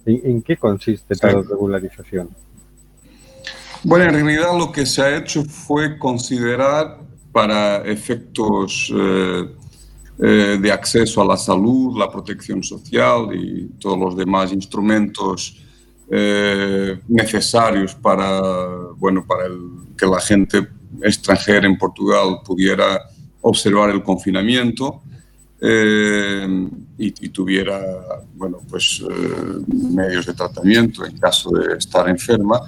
¿En, 0.05 0.41
qué 0.41 0.57
consiste 0.57 1.15
tal 1.15 1.47
regularización? 1.47 2.29
Bueno, 3.83 4.05
en 4.05 4.13
realidad 4.13 4.57
lo 4.57 4.71
que 4.71 4.85
se 4.85 5.01
ha 5.01 5.17
hecho 5.17 5.43
fue 5.43 5.97
considerar 5.97 6.99
para 7.31 7.77
efectos 7.77 8.93
eh, 8.93 9.49
eh, 10.19 10.57
de 10.61 10.71
acceso 10.71 11.21
a 11.21 11.25
la 11.25 11.37
salud, 11.37 11.97
la 11.97 12.11
protección 12.11 12.61
social 12.61 13.29
y 13.33 13.65
todos 13.79 13.97
los 13.97 14.17
demás 14.17 14.51
instrumentos 14.51 15.57
eh, 16.11 16.99
necesarios 17.07 17.95
para, 17.95 18.41
bueno, 18.97 19.25
para 19.25 19.47
el, 19.47 19.59
que 19.97 20.05
la 20.05 20.19
gente 20.19 20.67
extranjera 21.01 21.67
en 21.67 21.77
Portugal 21.77 22.39
pudiera 22.45 23.01
observar 23.41 23.89
el 23.89 24.03
confinamiento 24.03 25.01
eh, 25.61 26.67
y, 26.97 27.29
tuviera 27.29 27.81
bueno, 28.35 28.59
pues, 28.69 29.01
eh, 29.01 29.63
medios 29.67 30.25
de 30.25 30.33
tratamiento 30.33 31.05
en 31.05 31.17
caso 31.17 31.51
de 31.51 31.77
estar 31.77 32.07
enferma. 32.09 32.61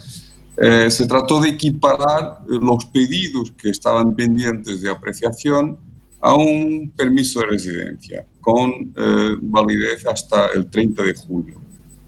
se 0.90 1.06
trató 1.06 1.42
de 1.42 1.50
equiparar 1.50 2.40
los 2.48 2.86
pedidos 2.86 3.52
que 3.52 3.70
estaban 3.70 4.16
pendientes 4.16 4.82
de 4.82 4.90
apreciación 4.90 5.78
a 6.22 6.34
un 6.34 6.92
permiso 6.96 7.42
de 7.42 7.46
residencia 7.48 8.26
con 8.40 8.94
validez 9.42 10.06
hasta 10.06 10.48
el 10.56 10.70
30 10.70 11.04
de 11.04 11.14
junio. 11.14 11.65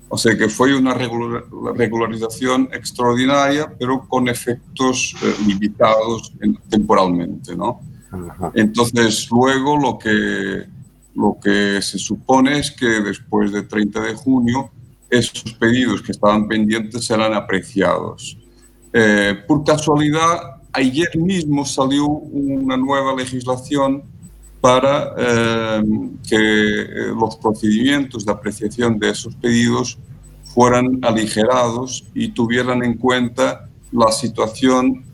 O 0.09 0.17
sea 0.17 0.37
que 0.37 0.47
fue 0.47 0.75
una 0.75 0.93
regularización 0.93 2.69
extraordinaria, 2.71 3.73
pero 3.77 4.07
con 4.07 4.29
efectos 4.29 5.15
eh, 5.21 5.35
limitados 5.45 6.33
temporalmente, 6.69 7.55
¿no? 7.55 7.81
Entonces, 8.53 9.27
luego 9.29 9.77
lo 9.77 9.97
que, 9.97 10.65
lo 11.13 11.37
que 11.41 11.81
se 11.81 11.97
supone 11.97 12.59
es 12.59 12.71
que 12.71 12.85
después 13.01 13.51
del 13.51 13.67
30 13.67 14.01
de 14.01 14.13
junio, 14.13 14.71
esos 15.09 15.43
pedidos 15.59 16.01
que 16.01 16.13
estaban 16.13 16.47
pendientes 16.47 17.05
serán 17.05 17.33
apreciados. 17.33 18.37
Eh, 18.93 19.35
por 19.45 19.63
casualidad, 19.65 20.61
ayer 20.71 21.17
mismo 21.17 21.65
salió 21.65 22.07
una 22.07 22.77
nueva 22.77 23.13
legislación 23.13 24.03
para 24.67 25.13
eh, 25.17 25.81
que 26.27 26.35
eh, 26.35 26.87
los 27.17 27.37
procedimientos 27.37 28.25
de 28.25 28.33
apreciación 28.33 28.99
de 28.99 29.11
esos 29.11 29.33
pedidos 29.35 29.97
fueran 30.53 30.99
aligerados 31.03 32.03
y 32.13 32.27
tuvieran 32.33 32.83
en 32.83 32.95
cuenta 32.95 33.69
la 33.93 34.11
situación 34.11 35.05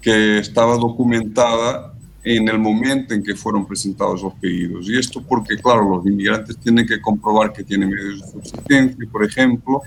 que 0.00 0.38
estaba 0.38 0.78
documentada 0.78 1.92
en 2.22 2.48
el 2.48 2.58
momento 2.58 3.12
en 3.12 3.22
que 3.22 3.34
fueron 3.34 3.66
presentados 3.66 4.22
los 4.22 4.32
pedidos. 4.36 4.88
Y 4.88 4.98
esto 4.98 5.22
porque, 5.22 5.58
claro, 5.58 5.96
los 5.96 6.06
inmigrantes 6.06 6.56
tienen 6.56 6.86
que 6.86 6.98
comprobar 7.02 7.52
que 7.52 7.62
tienen 7.62 7.90
medios 7.90 8.22
de 8.22 8.32
subsistencia, 8.32 9.06
por 9.12 9.22
ejemplo, 9.22 9.82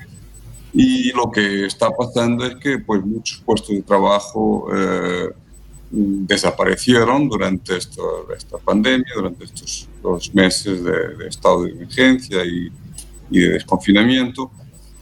y 0.73 1.12
lo 1.13 1.32
que 1.32 1.65
está 1.65 1.89
pasando 1.89 2.45
es 2.45 2.56
que 2.58 2.77
pues, 2.77 3.03
muchos 3.03 3.41
puestos 3.43 3.69
de 3.69 3.82
trabajo 3.82 4.67
eh, 4.71 5.30
desaparecieron 5.89 7.30
durante 7.30 7.78
esta 7.78 8.58
pandemia, 8.63 9.08
durante 9.15 9.45
estos 9.45 9.88
dos 10.02 10.34
meses 10.34 10.84
de, 10.84 11.28
estado 11.28 11.63
de 11.63 11.71
emergencia 11.71 12.43
y, 12.45 12.69
y, 13.30 13.39
de 13.39 13.50
desconfinamiento. 13.54 14.52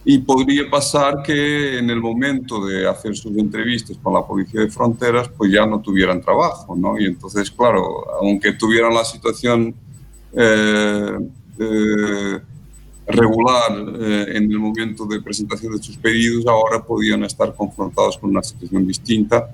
Y 0.04 0.18
podría 0.18 0.70
pasar 0.70 1.22
que 1.24 1.78
en 1.78 1.90
el 1.90 2.00
momento 2.00 2.64
de 2.64 2.88
hacer 2.88 3.16
sus 3.16 3.36
entrevistas 3.36 3.98
con 4.00 4.14
la 4.14 4.24
Policía 4.24 4.60
de 4.60 4.68
Fronteras, 4.68 5.28
pues 5.36 5.50
ya 5.50 5.66
no 5.66 5.80
tuvieran 5.80 6.20
trabajo, 6.20 6.76
¿no? 6.76 6.96
Y 6.98 7.06
entonces, 7.06 7.50
claro, 7.50 8.08
aunque 8.20 8.52
tuvieran 8.52 8.94
la 8.94 9.04
situación 9.04 9.74
eh, 10.32 11.18
eh, 11.58 12.40
regular 13.08 13.72
eh, 14.00 14.26
en 14.36 14.50
el 14.50 14.58
momento 14.58 15.06
de 15.06 15.20
presentación 15.20 15.72
de 15.76 15.82
sus 15.82 15.96
pedidos, 15.96 16.46
ahora 16.46 16.84
podían 16.84 17.24
estar 17.24 17.52
confrontados 17.56 18.16
con 18.18 18.30
una 18.30 18.44
situación 18.44 18.86
distinta 18.86 19.48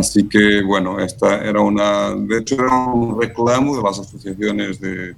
Así 0.00 0.26
que, 0.26 0.62
bueno, 0.62 0.98
esta 0.98 1.44
era 1.44 1.60
una, 1.60 2.14
de 2.14 2.38
hecho, 2.38 2.54
era 2.54 2.74
un 2.86 3.20
reclamo 3.20 3.76
de 3.76 3.82
las 3.82 3.98
asociaciones 3.98 4.80
de, 4.80 5.14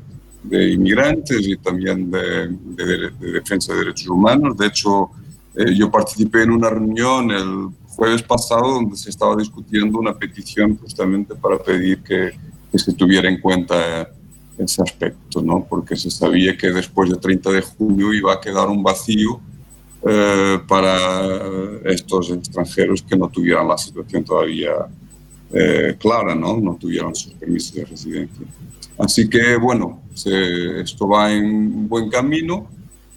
inmigrantes 0.72 1.46
y 1.46 1.56
también 1.56 2.10
de, 2.10 3.10
defensa 3.20 3.72
de 3.72 3.78
derechos 3.78 4.08
humanos. 4.08 4.56
De 4.56 4.66
hecho, 4.66 5.10
eh, 5.54 5.72
yo 5.72 5.88
participé 5.88 6.42
en 6.42 6.50
una 6.50 6.68
reunión 6.68 7.30
el 7.30 7.68
jueves 7.86 8.24
pasado 8.24 8.72
donde 8.72 8.96
se 8.96 9.10
estaba 9.10 9.36
discutiendo 9.36 10.00
una 10.00 10.18
petición 10.18 10.76
justamente 10.76 11.36
para 11.36 11.58
pedir 11.58 12.02
que, 12.02 12.32
que 12.72 12.78
se 12.78 12.92
tuviera 12.92 13.28
en 13.28 13.40
cuenta 13.40 14.08
ese 14.58 14.82
aspecto, 14.82 15.42
¿no? 15.42 15.64
porque 15.68 15.94
se 15.94 16.10
sabía 16.10 16.56
que 16.56 16.72
después 16.72 17.08
del 17.08 17.20
30 17.20 17.50
de 17.50 17.62
junio 17.62 18.12
iba 18.12 18.32
a 18.32 18.40
quedar 18.40 18.68
un 18.68 18.82
vacío 18.82 19.40
eh, 20.04 20.58
para 20.66 21.30
estos 21.84 22.30
extranjeros 22.30 23.02
que 23.02 23.16
no 23.16 23.28
tuvieran 23.28 23.68
la 23.68 23.78
situación 23.78 24.24
todavía 24.24 24.72
eh, 25.52 25.96
clara, 25.96 26.34
¿no? 26.34 26.56
no 26.56 26.74
tuvieran 26.74 27.14
sus 27.14 27.34
permisos 27.34 27.74
de 27.74 27.84
residencia. 27.84 28.46
Así 28.98 29.28
que, 29.28 29.56
bueno, 29.56 30.02
esto 30.12 31.06
va 31.06 31.32
en 31.32 31.88
buen 31.88 32.10
camino. 32.10 32.66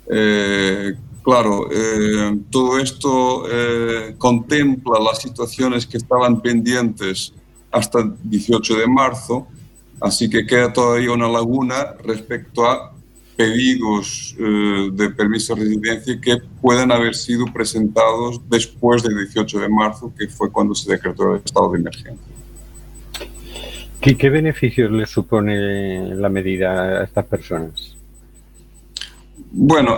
Eh, 0.07 0.93
claro, 1.23 1.67
todo 2.51 2.77
esto 2.77 3.45
contempla 4.19 4.99
las 4.99 5.21
situaciones 5.23 5.87
que 5.87 5.97
estaban 5.97 6.39
pendientes 6.39 7.33
hasta 7.71 7.99
el 7.99 8.13
18 8.23 8.77
de 8.77 8.87
marzo, 8.87 9.47
así 9.99 10.29
que 10.29 10.45
queda 10.45 10.71
todavía 10.71 11.11
una 11.11 11.27
laguna 11.27 11.95
respecto 12.03 12.65
a 12.65 12.94
pedidos 13.35 14.35
eh, 14.39 14.89
de 14.91 15.09
permiso 15.09 15.55
de 15.55 15.63
residencia 15.63 16.19
que 16.21 16.37
puedan 16.61 16.91
haber 16.91 17.15
sido 17.15 17.45
presentados 17.53 18.41
después 18.49 19.03
del 19.03 19.17
18 19.17 19.59
de 19.59 19.69
marzo, 19.69 20.13
que 20.17 20.27
fue 20.27 20.51
cuando 20.51 20.73
se 20.73 20.91
decretó 20.91 21.35
el 21.35 21.41
estado 21.43 21.71
de 21.71 21.79
emergencia. 21.79 22.33
¿Qué, 24.01 24.17
qué 24.17 24.29
beneficios 24.29 24.91
les 24.91 25.09
supone 25.09 26.15
la 26.15 26.29
medida 26.29 26.99
a 26.99 27.03
estas 27.03 27.25
personas? 27.25 27.95
Bueno, 29.57 29.95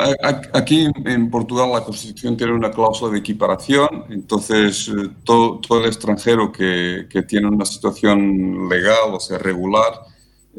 aquí 0.54 0.88
en 1.06 1.30
Portugal 1.32 1.72
la 1.72 1.84
Constitución 1.84 2.38
tiene 2.38 2.54
una 2.54 2.72
cláusula 2.72 3.12
de 3.12 3.20
equiparación, 3.20 4.06
entonces 4.10 4.88
eh, 4.88 5.10
todo, 5.24 5.60
todo 5.60 5.82
el 5.82 5.88
extranjero 5.88 6.52
que, 6.52 7.08
que, 7.10 7.24
tiene 7.24 7.48
una 7.48 7.66
situación 7.66 8.70
legal, 8.70 9.14
o 9.14 9.20
sea, 9.20 9.40
regular, 9.40 9.94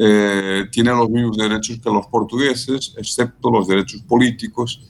eh, 0.01 0.67
tiene 0.71 0.91
los 0.91 1.11
mismos 1.11 1.37
derechos 1.37 1.81
que 1.83 1.91
los 1.91 2.07
portugueses, 2.07 2.95
excepto 2.97 3.51
los 3.51 3.67
derechos 3.67 4.01
políticos, 4.03 4.81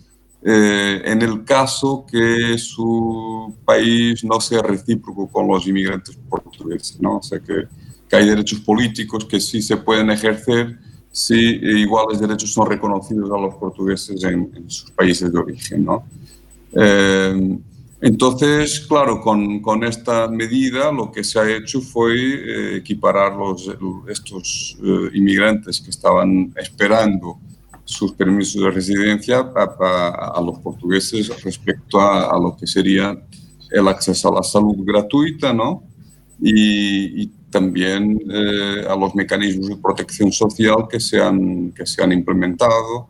eh, 0.43 1.01
en 1.03 1.23
el 1.23 1.45
caso 1.45 2.05
que 2.07 2.59
su 2.59 3.57
país 3.65 4.23
no 4.23 4.39
sea 4.39 4.61
recíproco 4.61 5.27
con 5.27 5.49
los 5.49 5.67
inmigrantes 5.67 6.19
portugueses. 6.29 7.01
¿no? 7.01 7.17
O 7.17 7.23
sea 7.23 7.41
que, 7.41 7.67
que 8.07 8.17
hay 8.17 8.29
derechos 8.29 8.61
políticos 8.61 9.25
que 9.25 9.41
sí 9.41 9.63
se 9.63 9.79
pueden 9.79 10.11
ejercer 10.11 10.79
si 11.11 11.35
iguales 11.35 12.21
derechos 12.21 12.53
son 12.53 12.69
reconocidos 12.69 13.31
a 13.31 13.41
los 13.41 13.55
portugueses 13.55 14.23
en, 14.25 14.71
sus 14.71 14.91
países 14.91 15.33
de 15.33 15.39
origen. 15.39 15.87
¿no? 15.87 16.05
Eh, 16.73 17.59
entonces, 18.01 18.81
claro, 18.89 19.21
con, 19.21 19.61
con, 19.61 19.83
esta 19.83 20.29
medida 20.29 20.93
lo 20.93 21.11
que 21.11 21.25
se 21.25 21.41
ha 21.41 21.57
hecho 21.57 21.81
fue 21.81 22.15
eh, 22.15 22.77
equiparar 22.77 23.35
los, 23.37 23.69
estos 24.09 24.79
eh, 24.83 25.11
inmigrantes 25.15 25.81
que 25.81 25.91
estaban 25.91 26.53
esperando 26.57 27.39
sus 27.85 28.13
permisos 28.13 28.63
de 28.63 28.71
residencia 28.71 29.39
a, 29.39 30.33
a, 30.37 30.41
los 30.43 30.59
portugueses 30.61 31.43
respecto 31.43 32.01
a, 32.01 32.39
lo 32.39 32.57
que 32.57 32.67
sería 32.67 33.19
el 33.71 33.89
acceso 33.89 34.31
a 34.31 34.37
la 34.37 34.43
salud 34.43 34.77
gratuita, 34.85 35.53
¿no? 35.53 35.83
Y, 36.41 37.23
y 37.23 37.27
también 37.51 38.21
eh, 38.31 38.85
a 38.89 38.95
los 38.95 39.15
mecanismos 39.15 39.69
de 39.69 39.77
protección 39.77 40.31
social 40.31 40.87
que 40.89 41.01
se 41.01 41.21
han, 41.21 41.73
que 41.73 41.87
se 41.87 42.03
han 42.03 42.13
implementado 42.13 43.09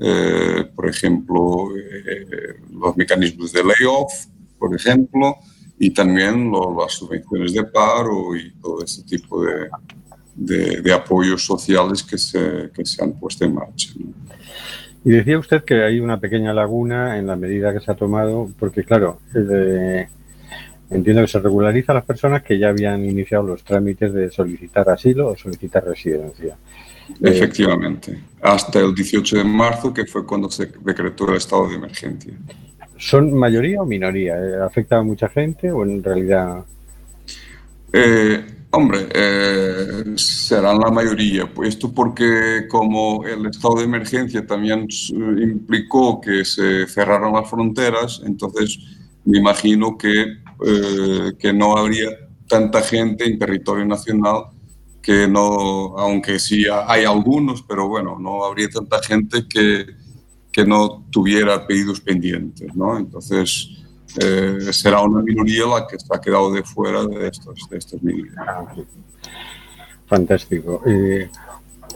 eh, 0.00 0.70
por 0.74 0.88
ejemplo, 0.88 1.68
eh, 1.76 2.56
los 2.72 2.96
mecanismos 2.96 3.52
de 3.52 3.62
layoff, 3.62 4.26
por 4.58 4.74
ejemplo, 4.74 5.36
y 5.78 5.90
también 5.90 6.50
las 6.50 6.92
subvenciones 6.92 7.52
de 7.52 7.64
paro 7.64 8.36
y 8.36 8.52
todo 8.60 8.82
ese 8.82 9.02
tipo 9.04 9.44
de, 9.44 9.68
de, 10.34 10.92
apoyos 10.92 11.44
sociales 11.44 12.02
que 12.02 12.18
se, 12.18 12.70
que 12.74 12.84
se, 12.84 13.02
han 13.02 13.12
puesto 13.12 13.44
en 13.44 13.54
marcha. 13.54 13.90
Y 15.04 15.10
decía 15.10 15.38
usted 15.38 15.64
que 15.64 15.82
hay 15.82 16.00
una 16.00 16.18
pequeña 16.18 16.52
laguna 16.54 17.18
en 17.18 17.26
la 17.26 17.36
medida 17.36 17.72
que 17.72 17.80
se 17.80 17.90
ha 17.90 17.94
tomado, 17.94 18.50
porque 18.58 18.84
claro, 18.84 19.20
entiendo 20.90 21.22
que 21.22 21.28
se 21.28 21.40
regulariza 21.40 21.92
a 21.92 21.96
las 21.96 22.04
personas 22.04 22.42
que 22.42 22.58
ya 22.58 22.68
habían 22.68 23.04
iniciado 23.04 23.44
los 23.44 23.62
trámites 23.64 24.12
de 24.12 24.30
solicitar 24.30 24.88
asilo 24.88 25.28
o 25.28 25.36
solicitar 25.36 25.84
residencia. 25.84 26.56
Efectivamente, 27.20 28.18
hasta 28.42 28.80
el 28.80 28.94
18 28.94 29.36
de 29.36 29.44
marzo, 29.44 29.92
que 29.92 30.06
fue 30.06 30.26
cuando 30.26 30.50
se 30.50 30.70
decretó 30.82 31.28
el 31.28 31.36
estado 31.36 31.68
de 31.68 31.76
emergencia. 31.76 32.34
¿Son 32.96 33.32
mayoría 33.34 33.82
o 33.82 33.86
minoría? 33.86 34.36
¿Eh, 34.36 34.62
¿Afecta 34.62 34.98
a 34.98 35.02
mucha 35.02 35.28
gente 35.28 35.70
o 35.70 35.82
en 35.82 36.02
realidad...? 36.02 36.64
Eh, 37.92 38.44
hombre, 38.70 39.06
eh, 39.14 40.04
serán 40.16 40.78
la 40.78 40.90
mayoría. 40.90 41.48
Esto 41.64 41.92
porque 41.92 42.66
como 42.68 43.24
el 43.24 43.46
estado 43.46 43.76
de 43.76 43.84
emergencia 43.84 44.46
también 44.46 44.88
implicó 45.10 46.20
que 46.20 46.44
se 46.44 46.86
cerraron 46.86 47.34
las 47.34 47.48
fronteras, 47.48 48.22
entonces 48.24 48.78
me 49.24 49.38
imagino 49.38 49.96
que, 49.96 50.38
que 51.38 51.52
no 51.52 51.76
habría 51.76 52.08
tanta 52.48 52.82
gente 52.82 53.24
en 53.24 53.38
territorio 53.38 53.84
nacional 53.84 54.46
que 55.04 55.28
no, 55.28 55.98
aunque 55.98 56.38
sí 56.38 56.64
hay 56.86 57.04
algunos, 57.04 57.62
pero 57.62 57.86
bueno, 57.88 58.18
no 58.18 58.42
habría 58.42 58.70
tanta 58.70 59.02
gente 59.02 59.46
que, 59.46 59.84
que 60.50 60.64
no 60.64 61.04
tuviera 61.10 61.66
pedidos 61.66 62.00
pendientes, 62.00 62.74
¿no? 62.74 62.96
Entonces, 62.96 63.68
eh, 64.18 64.58
será 64.72 65.02
una 65.02 65.22
minoría 65.22 65.66
la 65.66 65.86
que 65.86 65.96
está 65.96 66.18
quedado 66.18 66.50
de 66.50 66.62
fuera 66.62 67.04
de 67.04 67.28
estos, 67.28 67.68
de 67.68 67.76
estas 67.76 68.02
medidas. 68.02 68.34
Fantástico. 70.06 70.82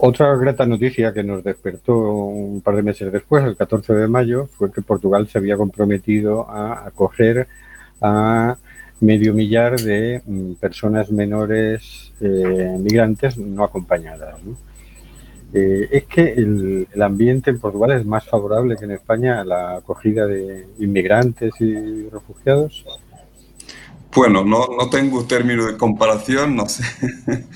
otra 0.01 0.35
grata 0.35 0.67
noticia 0.67 1.11
que 1.11 1.23
nos 1.23 1.43
despertó 1.43 1.97
un 1.97 2.61
par 2.61 2.75
de 2.75 2.83
meses 2.83 3.11
después, 3.11 3.43
el 3.43 3.57
14 3.57 3.91
de 3.91 4.07
mayo, 4.07 4.47
fue 4.55 4.71
que 4.71 4.83
Portugal 4.83 5.27
se 5.27 5.39
había 5.39 5.57
comprometido 5.57 6.47
a 6.47 6.85
acoger 6.85 7.47
a 8.01 8.55
medio 9.01 9.33
millar 9.33 9.79
de 9.79 10.21
mm, 10.25 10.53
personas 10.53 11.11
menores 11.11 12.13
eh, 12.19 12.75
migrantes 12.79 13.37
no 13.37 13.63
acompañadas. 13.63 14.35
Eh, 15.53 15.87
es 15.91 16.05
que 16.05 16.33
el, 16.33 16.87
ambiente 17.01 17.49
en 17.49 17.59
Portugal 17.59 17.91
es 17.91 18.05
más 18.05 18.25
favorable 18.25 18.75
que 18.77 18.85
en 18.85 18.91
España 18.91 19.41
a 19.41 19.43
la 19.43 19.77
acogida 19.77 20.27
de 20.27 20.67
inmigrantes 20.79 21.53
y 21.59 22.07
refugiados. 22.09 22.85
Bueno, 24.13 24.43
no, 24.43 24.67
no 24.77 24.89
tengo 24.89 25.25
término 25.25 25.65
de 25.65 25.77
comparación, 25.77 26.55
no 26.55 26.67
sé. 26.67 26.83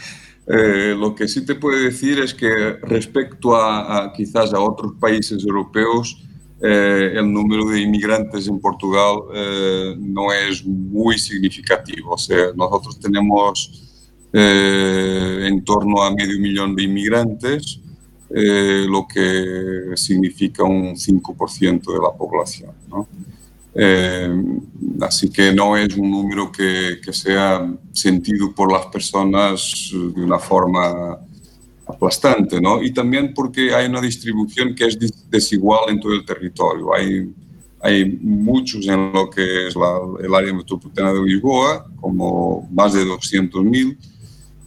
Eh, 0.45 0.93
lo 0.99 1.15
que 1.15 1.29
sí 1.29 1.45
te 1.45 1.55
puedo 1.55 1.81
decir 1.81 2.19
es 2.19 2.33
que 2.33 2.73
respecto 2.81 3.55
a, 3.55 4.03
a 4.03 4.11
quizás 4.11 4.53
a 4.53 4.59
otros 4.59 4.91
países 4.99 5.41
europeos, 5.45 6.21
eh, 6.65 7.15
el 7.15 7.29
número 7.29 7.67
de 7.67 7.81
inmigrantes 7.81 8.47
en 8.47 8.57
Portugal 8.57 9.23
eh, 9.35 9.95
no 9.99 10.31
es 10.31 10.65
muy 10.65 11.17
significativo. 11.17 12.11
O 12.13 12.17
sea, 12.17 12.53
nosotros 12.55 12.97
tenemos 13.01 14.09
eh, 14.31 15.45
en 15.45 15.61
torno 15.65 16.01
a 16.01 16.11
medio 16.11 16.39
millón 16.39 16.73
de 16.73 16.83
inmigrantes, 16.83 17.81
lo 18.29 19.05
que 19.07 19.91
significa 19.95 20.63
un 20.63 20.95
5% 20.95 21.93
de 21.93 21.99
la 21.99 22.11
población. 22.17 22.71
así 25.01 25.29
que 25.29 25.53
no 25.53 25.77
es 25.77 25.95
un 25.95 26.09
número 26.09 26.51
que, 26.51 26.99
que 27.03 27.13
sea 27.13 27.71
sentido 27.91 28.51
por 28.55 28.71
las 28.71 28.87
personas 28.87 29.91
de 29.93 30.23
una 30.23 30.39
forma 30.39 31.19
aplastante, 31.85 32.61
¿no? 32.61 32.81
Y 32.81 32.91
también 32.91 33.33
porque 33.33 33.73
hay 33.73 33.87
una 33.87 34.01
distribución 34.01 34.73
que 34.75 34.85
es 34.85 34.97
desigual 35.29 35.89
en 35.89 35.99
todo 35.99 36.13
el 36.13 36.25
territorio. 36.25 36.93
Hay, 36.93 37.33
hay 37.81 38.17
muchos 38.21 38.87
en 38.87 39.11
lo 39.11 39.29
que 39.29 39.67
es 39.67 39.75
el 39.75 40.35
área 40.35 40.53
metropolitana 40.53 41.13
de 41.13 41.23
Lisboa, 41.23 41.85
como 41.99 42.67
más 42.71 42.93
de 42.93 43.03
200.000, 43.05 43.97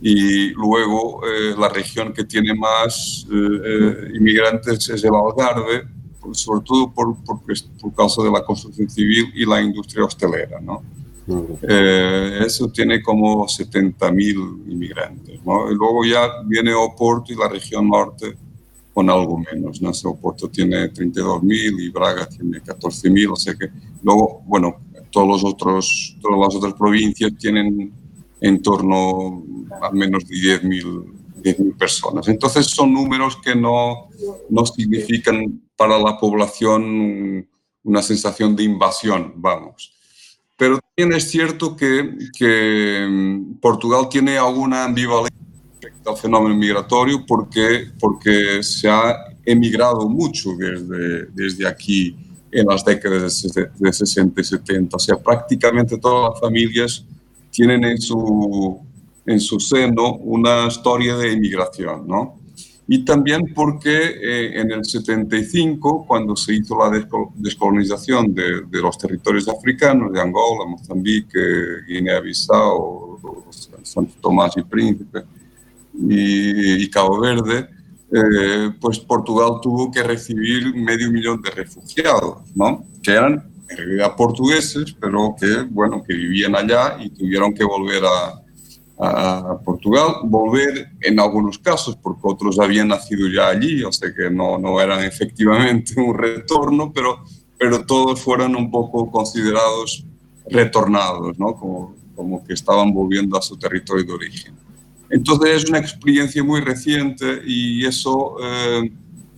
y 0.01 0.51
luego 0.51 1.23
eh, 1.27 1.55
la 1.59 1.69
región 1.71 2.13
que 2.13 2.25
tiene 2.25 2.55
más 2.55 3.27
eh, 3.31 3.61
eh, 3.65 4.13
inmigrantes 4.15 4.91
es 4.91 5.05
el 5.05 5.15
Algarve, 5.15 5.89
sobre 6.33 6.65
todo 6.65 6.93
por, 6.93 7.17
por, 7.25 7.41
por 7.81 7.95
causa 7.95 8.23
de 8.23 8.31
la 8.31 8.45
construcción 8.45 8.91
civil 8.91 9.33
y 9.35 9.47
la 9.47 9.63
industria 9.63 10.05
hostelera, 10.05 10.61
¿no? 10.61 10.83
Eh, 11.29 12.41
eso 12.47 12.69
tiene 12.69 13.03
como 13.03 13.47
70.000 13.47 14.71
inmigrantes. 14.71 15.35
Y 15.35 15.75
luego 15.75 16.05
ya 16.05 16.43
viene 16.45 16.73
Oporto 16.75 17.33
y 17.33 17.37
la 17.37 17.49
región 17.49 17.89
norte 17.89 18.37
con 18.95 19.11
algo 19.11 19.39
menos. 19.39 19.83
¿no? 19.83 19.91
Oporto 20.11 20.49
tiene 20.49 20.93
32.000 20.93 21.81
y 21.81 21.91
Braga 21.91 22.29
tiene 22.29 22.63
14.000, 22.63 23.33
o 23.33 23.37
sea 23.37 23.55
que 23.55 23.69
luego, 24.03 24.43
bueno, 24.47 24.77
todos 25.11 25.29
los 25.29 25.45
otros, 25.45 26.17
todas 26.21 26.39
las 26.39 26.55
otras 26.55 26.75
provincias 26.75 27.33
tienen 27.39 27.93
en 28.41 28.63
torno 28.63 29.45
a 29.83 29.91
menos 29.91 30.27
de 30.27 30.61
10.000 30.63 31.77
personas. 31.77 32.29
Entonces 32.29 32.67
son 32.67 32.93
números 32.93 33.37
que 33.43 33.55
no, 33.55 34.09
no 34.49 34.67
significan 34.67 35.63
para 35.77 35.99
la 35.99 36.19
población 36.19 37.49
una 37.85 38.03
sensación 38.03 38.57
de 38.57 38.65
invasión, 38.65 39.33
vamos. 39.37 39.96
Pero 40.57 40.79
también 40.79 41.17
es 41.17 41.31
cierto 41.31 41.77
que, 41.77 42.17
que 42.37 43.07
mm, 43.09 43.55
Portugal 43.61 44.09
tiene 44.11 44.39
alguna 44.39 44.85
ambivalencia 44.85 45.37
respecto 45.73 46.11
al 46.11 46.17
fenómeno 46.17 46.57
migratorio 46.57 47.25
porque, 47.27 47.91
porque 48.01 48.63
se 48.63 48.89
ha 48.89 49.15
emigrado 49.45 50.09
mucho 50.09 50.51
desde, 50.57 51.27
desde 51.27 51.67
aquí 51.67 52.17
en 52.51 52.67
las 52.67 52.85
décadas 52.85 53.43
de 53.79 53.93
60 53.93 54.41
y 54.41 54.45
70. 54.45 54.97
O 54.97 55.01
sea, 55.01 55.17
prácticamente 55.17 55.99
todas 55.99 56.33
las 56.33 56.41
familias 56.41 57.05
tienen 57.51 57.85
en 57.85 57.99
su, 57.99 58.81
en 59.27 59.41
su 59.41 59.61
seno 59.61 60.15
una 60.17 60.67
historia 60.67 61.17
de 61.17 61.33
emigración, 61.33 62.07
¿no? 62.07 62.39
Y 62.89 63.05
también 63.05 63.53
porque 63.53 63.91
eh, 63.91 64.61
en 64.61 64.71
el 64.71 64.85
75, 64.85 66.05
cuando 66.07 66.37
se 66.37 66.55
hizo 66.55 66.79
la 66.79 66.91
descolonización 67.35 68.33
de, 68.33 68.63
los 68.71 68.97
territorios 68.97 69.49
africanos, 69.49 70.13
de 70.13 70.21
Angola, 70.21 70.69
Mozambique, 70.69 71.83
Guinea-Bissau, 71.89 73.43
Santo 73.83 74.15
Tomás 74.21 74.57
y 74.57 74.63
Príncipe 74.63 75.25
y, 75.95 76.89
Cabo 76.91 77.21
Verde, 77.21 77.69
eh, 78.13 78.71
pues 78.81 79.01
Portugal 79.01 79.59
tuvo 79.61 79.91
que 79.91 80.05
recibir 80.05 80.73
medio 80.77 81.11
millón 81.11 81.43
de 81.43 81.51
refugiados, 81.51 82.39
¿no? 82.55 82.85
que 83.03 83.11
eran 83.11 83.51
en 83.69 83.77
realidad 83.77 84.15
portugueses, 84.17 84.95
pero 85.01 85.35
que, 85.39 85.63
bueno, 85.71 86.05
que 86.07 86.15
vivían 86.15 86.55
allá 86.55 86.99
y 87.01 87.11
tuvieron 87.11 87.53
que 87.53 87.65
volver 87.65 88.05
a, 88.05 88.46
a 88.99 89.59
Portugal, 89.63 90.21
volver 90.25 90.91
en 91.03 91.21
algunos 91.21 91.59
casos, 91.59 91.97
porque 91.97 92.23
otros 92.25 92.59
habían 92.59 92.89
nacido 92.89 93.29
ya 93.29 93.49
allí, 93.49 93.83
o 93.85 93.93
sea 93.93 94.13
que 94.15 94.31
no, 94.31 94.59
no 94.59 94.81
eran 94.81 95.05
efectivamente 95.05 95.95
un 96.01 96.17
retorno, 96.17 96.93
pero, 96.93 97.23
pero 97.59 97.85
todos 97.85 98.21
fueron 98.21 98.57
un 98.57 98.71
poco 98.71 99.11
considerados 99.11 100.05
retornados, 100.49 101.39
¿no? 101.39 101.55
como, 101.55 101.95
como 102.15 102.45
que 102.45 102.55
estaban 102.55 102.93
volviendo 102.93 103.37
a 103.37 103.43
su 103.43 103.59
territorio 103.59 104.05
de 104.05 104.13
origen. 104.13 104.55
Entonces 105.11 105.63
es 105.63 105.69
una 105.69 105.79
experiencia 105.79 106.43
muy 106.43 106.61
reciente 106.61 107.43
y 107.47 107.85
eso 107.85 108.37
eh, 108.43 108.91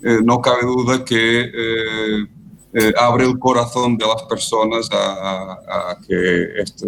eh, 0.02 0.18
no 0.24 0.40
cabe 0.40 0.62
duda 0.62 1.04
que 1.04 1.40
eh, 1.40 2.26
eh, 2.72 2.92
abre 2.98 3.24
el 3.24 3.38
corazón 3.38 3.96
de 3.96 4.06
las 4.06 4.22
personas 4.24 4.88
a, 4.92 5.96
que 6.06 6.60
este, 6.60 6.86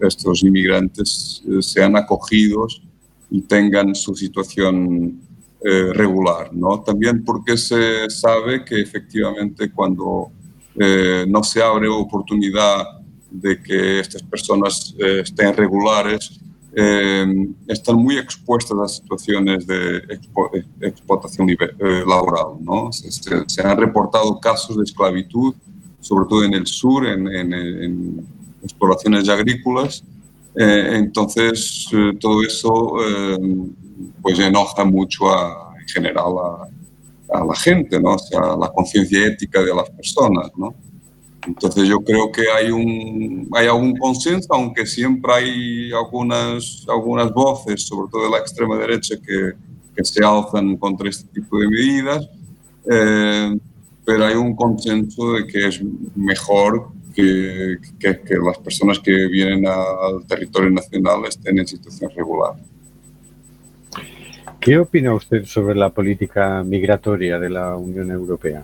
estos, 0.00 0.42
inmigrantes 0.44 1.42
eh, 1.48 1.60
sean 1.60 1.96
acogidos 1.96 2.80
y 3.28 3.42
tengan 3.42 3.94
su 3.94 4.14
situación 4.14 5.20
eh, 5.64 5.92
regular. 5.92 6.50
¿no? 6.52 6.80
También 6.82 7.24
porque 7.24 7.56
se 7.56 8.08
sabe 8.08 8.64
que 8.64 8.80
efectivamente 8.80 9.70
cuando 9.72 10.32
no 11.26 11.42
se 11.42 11.60
abre 11.60 11.88
oportunidad 11.88 12.86
de 13.30 13.60
que 13.60 14.00
estas 14.00 14.22
personas 14.22 14.94
estén 14.98 15.54
regulares, 15.54 16.40
eh, 16.72 17.48
están 17.66 17.96
muy 17.96 18.16
expuestas 18.16 18.78
a 18.78 18.88
situaciones 18.88 19.66
de 19.66 20.02
explotación 20.80 21.50
eh, 21.50 21.56
laboral. 22.06 22.58
¿no? 22.60 22.90
Se, 22.92 23.62
han 23.62 23.76
reportado 23.76 24.38
casos 24.38 24.76
de 24.76 24.84
esclavitud, 24.84 25.54
sobre 26.00 26.28
todo 26.28 26.44
en 26.44 26.54
el 26.54 26.66
sur, 26.66 27.06
en, 27.06 28.26
exploraciones 28.62 29.28
agrícolas. 29.28 30.04
Eh, 30.54 30.90
entonces, 30.94 31.88
todo 32.20 32.42
eso 32.42 32.94
pues 34.22 34.38
enoja 34.38 34.84
mucho 34.84 35.26
en 35.78 35.88
general 35.88 36.34
a, 36.38 37.38
a, 37.38 37.44
la 37.44 37.54
gente, 37.54 37.98
¿no? 38.00 38.14
o 38.14 38.18
sea, 38.18 38.56
la 38.56 38.70
conciencia 38.70 39.26
ética 39.26 39.60
de 39.62 39.74
las 39.74 39.90
personas. 39.90 40.50
¿no? 40.56 40.74
Entonces 41.46 41.88
yo 41.88 42.00
creo 42.00 42.30
que 42.30 42.42
hay, 42.50 42.70
un, 42.70 43.48
hay 43.52 43.66
algún 43.66 43.96
consenso, 43.96 44.48
aunque 44.52 44.86
siempre 44.86 45.32
hay 45.32 45.92
algunas, 45.92 46.84
algunas 46.88 47.32
voces, 47.32 47.82
sobre 47.82 48.10
todo 48.10 48.24
de 48.24 48.30
la 48.30 48.38
extrema 48.38 48.76
derecha, 48.76 49.16
que, 49.16 49.52
se 50.02 50.24
alzan 50.24 50.78
contra 50.78 51.10
este 51.10 51.28
tipo 51.28 51.58
de 51.58 51.68
medidas, 51.68 52.26
eh, 52.90 53.54
pero 54.02 54.24
hay 54.24 54.34
un 54.34 54.56
consenso 54.56 55.34
de 55.34 55.46
que 55.46 55.66
es 55.66 55.82
mejor 56.16 56.88
que, 57.14 57.76
que 57.98 58.36
las 58.42 58.56
personas 58.58 58.98
que 58.98 59.26
vienen 59.26 59.66
al 59.66 60.24
territorio 60.26 60.70
nacional 60.70 61.26
estén 61.28 61.58
en 61.58 61.66
situación 61.66 62.10
regular. 62.16 62.54
¿Qué 64.58 64.78
opina 64.78 65.14
usted 65.14 65.44
sobre 65.44 65.74
la 65.74 65.90
política 65.90 66.62
migratoria 66.64 67.38
de 67.38 67.50
la 67.50 67.76
Unión 67.76 68.10
Europea? 68.10 68.62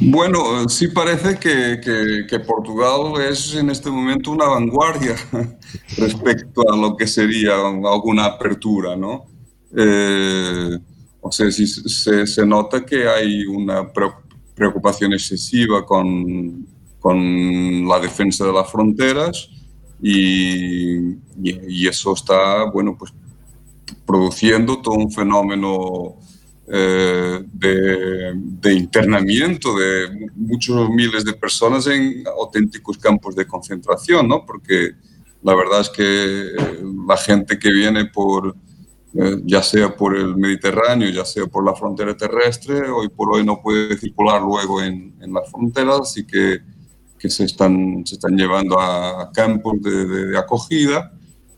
Bueno, 0.00 0.68
sí 0.68 0.88
parece 0.88 1.38
que, 1.38 2.40
Portugal 2.40 3.20
es 3.22 3.54
en 3.54 3.70
este 3.70 3.90
momento 3.90 4.30
una 4.30 4.46
vanguardia 4.46 5.14
respecto 5.96 6.62
a 6.72 6.76
lo 6.76 6.96
que 6.96 7.06
sería 7.06 7.54
alguna 7.54 8.24
apertura, 8.26 8.96
¿no? 8.96 9.26
Eh, 9.76 10.78
o 11.20 11.30
sea, 11.30 11.50
sí, 11.50 11.66
se, 11.66 12.44
nota 12.44 12.84
que 12.84 13.08
hay 13.08 13.44
una 13.46 13.92
preocupación 14.54 15.12
excesiva 15.12 15.86
con, 15.86 16.66
con 16.98 17.88
la 17.88 18.00
defensa 18.00 18.44
de 18.44 18.52
las 18.52 18.70
fronteras 18.70 19.48
y, 20.02 21.16
eso 21.88 22.12
está, 22.12 22.64
bueno, 22.70 22.96
pues 22.98 23.12
produciendo 24.04 24.82
todo 24.82 24.94
un 24.94 25.12
fenómeno 25.12 26.16
eh, 26.68 27.44
de, 27.52 28.32
de, 28.34 28.72
internamiento 28.72 29.76
de 29.76 30.28
muchos 30.36 30.88
miles 30.90 31.24
de 31.24 31.32
personas 31.32 31.88
en 31.88 32.22
auténticos 32.26 32.98
campos 32.98 33.34
de 33.34 33.46
concentración, 33.46 34.28
¿no? 34.28 34.46
Porque 34.46 34.92
la 35.42 35.56
verdad 35.56 35.80
es 35.80 35.90
que 35.90 36.52
la 37.06 37.16
gente 37.16 37.58
que 37.58 37.72
viene 37.72 38.04
por, 38.06 38.54
eh, 39.14 39.42
ya 39.44 39.60
sea 39.60 39.96
por 39.96 40.16
el 40.16 40.36
Mediterráneo, 40.36 41.10
ya 41.10 41.24
sea 41.24 41.46
por 41.46 41.64
la 41.64 41.74
frontera 41.74 42.16
terrestre, 42.16 42.88
hoy 42.90 43.08
por 43.08 43.34
hoy 43.34 43.44
no 43.44 43.60
puede 43.60 43.98
circular 43.98 44.40
luego 44.40 44.80
en, 44.82 45.16
en 45.20 45.32
las 45.32 45.50
fronteras, 45.50 46.00
así 46.02 46.24
que, 46.24 46.60
que 47.18 47.28
se, 47.28 47.44
están, 47.44 48.06
se 48.06 48.14
están 48.14 48.36
llevando 48.36 48.78
a 48.78 49.32
campos 49.32 49.82
de, 49.82 50.06
de, 50.06 50.26
de 50.28 50.38
acogida 50.38 51.12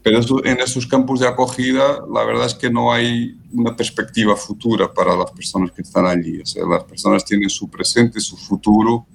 pero 0.05 0.21
en 0.45 0.61
esos 0.61 0.87
campos 0.87 1.21
de 1.21 1.27
acogida 1.27 2.05
la 2.13 2.25
verdad 2.25 2.45
es 2.45 2.55
que 2.55 2.69
no 2.69 2.93
hay 2.93 3.39
una 3.55 3.75
perspectiva 3.75 4.37
futura 4.37 4.93
para 4.93 5.17
las 5.17 5.31
personas 5.31 5.73
que 5.73 5.81
están 5.81 6.05
allí. 6.05 6.43
O 6.43 6.45
sea, 6.45 6.63
las 6.67 6.85
personas 6.85 7.25
tienen 7.25 7.49
su 7.49 7.71
presente, 7.71 8.21
su 8.21 8.37
futuro 8.37 9.07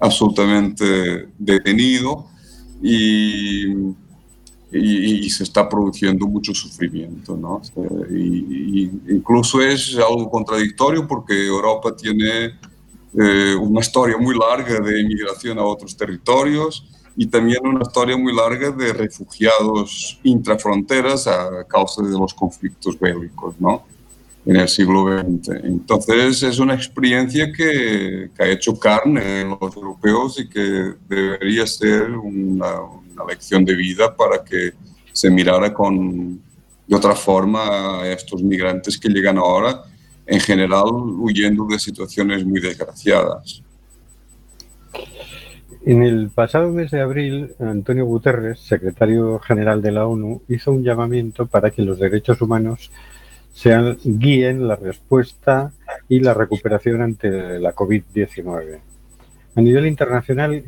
absolutamente 0.00 1.28
detenido 1.38 2.26
y, 2.82 3.68
y, 4.72 5.26
y 5.26 5.30
se 5.30 5.44
está 5.44 5.68
produciendo 5.68 6.26
mucho 6.26 6.52
sufrimiento. 6.52 7.36
¿no? 7.36 7.62
Y, 8.10 8.90
incluso 9.10 9.62
es 9.62 9.96
algo 9.96 10.28
contradictorio 10.28 11.06
porque 11.06 11.46
Europa 11.46 11.94
tiene 11.94 12.58
eh, 13.16 13.54
una 13.54 13.78
historia 13.78 14.16
muy 14.18 14.36
larga 14.36 14.80
de 14.80 15.02
inmigración 15.02 15.56
a 15.60 15.64
otros 15.64 15.96
territorios 15.96 16.84
y 17.16 17.26
también 17.26 17.66
una 17.66 17.82
historia 17.82 18.16
muy 18.16 18.34
larga 18.34 18.70
de 18.70 18.92
refugiados 18.92 20.18
intrafronteras 20.22 21.26
a 21.26 21.64
causa 21.64 22.02
de 22.02 22.12
los 22.18 22.32
conflictos 22.32 22.98
bélicos, 22.98 23.54
¿no? 23.60 23.84
En 24.44 24.56
el 24.56 24.68
siglo 24.68 25.06
XX. 25.06 25.64
Entonces 25.64 26.42
es 26.42 26.58
una 26.58 26.74
experiencia 26.74 27.52
que, 27.52 28.30
que 28.34 28.42
ha 28.42 28.48
hecho 28.48 28.78
carne 28.78 29.42
en 29.42 29.50
los 29.50 29.76
europeos 29.76 30.40
y 30.40 30.48
que 30.48 30.94
debería 31.08 31.66
ser 31.66 32.10
una, 32.10 32.80
una, 32.80 33.24
lección 33.28 33.64
de 33.64 33.74
vida 33.74 34.16
para 34.16 34.42
que 34.42 34.72
se 35.12 35.30
mirara 35.30 35.72
con, 35.72 36.40
de 36.86 36.96
otra 36.96 37.14
forma 37.14 38.00
a 38.00 38.08
estos 38.08 38.42
migrantes 38.42 38.98
que 38.98 39.08
llegan 39.08 39.38
ahora, 39.38 39.82
en 40.26 40.40
general 40.40 40.90
huyendo 40.90 41.66
de 41.66 41.78
situaciones 41.78 42.44
muy 42.44 42.60
desgraciadas. 42.60 43.62
En 45.84 46.02
el 46.04 46.30
pasado 46.30 46.70
mes 46.70 46.92
de 46.92 47.00
abril, 47.00 47.54
Antonio 47.58 48.06
Guterres, 48.06 48.60
secretario 48.60 49.40
general 49.40 49.82
de 49.82 49.90
la 49.90 50.06
ONU, 50.06 50.42
hizo 50.48 50.70
un 50.70 50.84
llamamiento 50.84 51.46
para 51.46 51.70
que 51.70 51.82
los 51.82 51.98
derechos 51.98 52.40
humanos 52.40 52.92
sean, 53.52 53.98
guíen 54.04 54.68
la 54.68 54.76
respuesta 54.76 55.72
y 56.08 56.20
la 56.20 56.34
recuperación 56.34 57.02
ante 57.02 57.58
la 57.58 57.74
COVID-19. 57.74 58.78
A 59.56 59.60
nivel 59.60 59.86
internacional, 59.86 60.62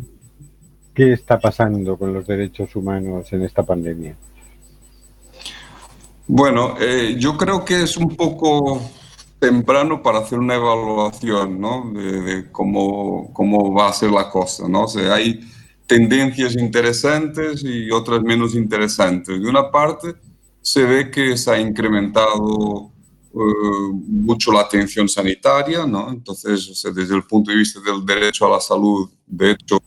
¿qué 0.92 1.12
está 1.12 1.38
pasando 1.38 1.96
con 1.96 2.12
los 2.12 2.26
derechos 2.26 2.74
humanos 2.74 3.32
en 3.32 3.42
esta 3.42 3.62
pandemia? 3.62 4.16
Bueno, 6.26 6.74
eh, 6.80 7.14
yo 7.18 7.36
creo 7.36 7.64
que 7.64 7.84
es 7.84 7.96
un 7.96 8.16
poco 8.16 8.80
temprano 9.44 10.02
para 10.02 10.20
hacer 10.20 10.38
una 10.38 10.54
evaluación 10.54 11.60
¿no? 11.60 11.92
de, 11.92 12.22
de, 12.22 12.50
cómo, 12.50 13.30
cómo 13.34 13.74
va 13.74 13.88
a 13.88 13.92
ser 13.92 14.10
la 14.10 14.30
cosa. 14.30 14.66
¿no? 14.66 14.84
O 14.84 14.88
sea, 14.88 15.14
hay 15.14 15.38
tendencias 15.86 16.56
interesantes 16.56 17.62
y 17.62 17.90
otras 17.90 18.22
menos 18.22 18.54
interesantes. 18.54 19.38
De 19.38 19.46
una 19.46 19.70
parte, 19.70 20.14
se 20.62 20.84
ve 20.84 21.10
que 21.10 21.36
se 21.36 21.50
ha 21.50 21.60
incrementado 21.60 22.42
uh, 22.42 23.92
mucho 24.08 24.50
la 24.50 24.62
atención 24.62 25.10
sanitaria, 25.10 25.86
¿no? 25.86 26.10
entonces, 26.10 26.66
o 26.70 26.74
sea, 26.74 26.90
desde 26.90 27.14
el 27.14 27.24
punto 27.24 27.50
de 27.50 27.58
vista 27.58 27.80
del 27.80 28.02
derecho 28.02 28.46
a 28.46 28.50
la 28.52 28.60
salud, 28.60 29.10
de 29.26 29.50
hecho, 29.50 29.82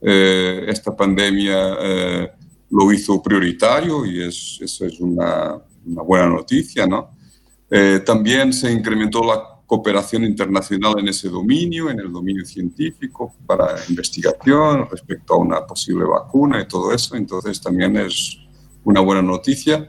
eh, 0.00 0.64
esta 0.66 0.96
pandemia 0.96 1.76
eh, 1.80 2.30
lo 2.70 2.90
hizo 2.92 3.22
prioritario 3.22 4.04
y 4.04 4.24
es, 4.24 4.58
eso 4.60 4.84
es 4.84 4.98
una, 4.98 5.62
una 5.86 6.02
buena 6.02 6.26
noticia, 6.26 6.88
¿no? 6.88 7.19
Eh, 7.70 8.02
también 8.04 8.52
se 8.52 8.72
incrementó 8.72 9.22
la 9.22 9.60
cooperación 9.64 10.24
internacional 10.24 10.94
en 10.98 11.08
ese 11.08 11.28
dominio, 11.28 11.90
en 11.90 12.00
el 12.00 12.10
dominio 12.10 12.44
científico, 12.44 13.32
para 13.46 13.76
investigación 13.88 14.88
respecto 14.90 15.34
a 15.34 15.38
una 15.38 15.64
posible 15.64 16.04
vacuna 16.04 16.60
y 16.60 16.66
todo 16.66 16.92
eso. 16.92 17.14
Entonces 17.14 17.60
también 17.60 17.96
es 17.96 18.36
una 18.82 19.00
buena 19.00 19.22
noticia. 19.22 19.88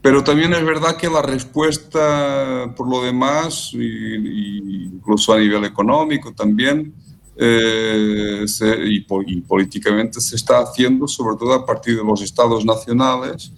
Pero 0.00 0.24
también 0.24 0.52
es 0.54 0.64
verdad 0.64 0.96
que 0.96 1.08
la 1.08 1.22
respuesta, 1.22 2.72
por 2.76 2.88
lo 2.88 3.02
demás, 3.02 3.70
y, 3.72 4.86
incluso 4.86 5.32
a 5.32 5.38
nivel 5.38 5.64
económico 5.64 6.32
también, 6.32 6.94
eh, 7.36 8.44
y 8.86 9.00
políticamente 9.40 10.20
se 10.20 10.36
está 10.36 10.60
haciendo 10.60 11.08
sobre 11.08 11.36
todo 11.36 11.52
a 11.52 11.66
partir 11.66 11.96
de 11.96 12.04
los 12.04 12.22
estados 12.22 12.64
nacionales, 12.64 13.52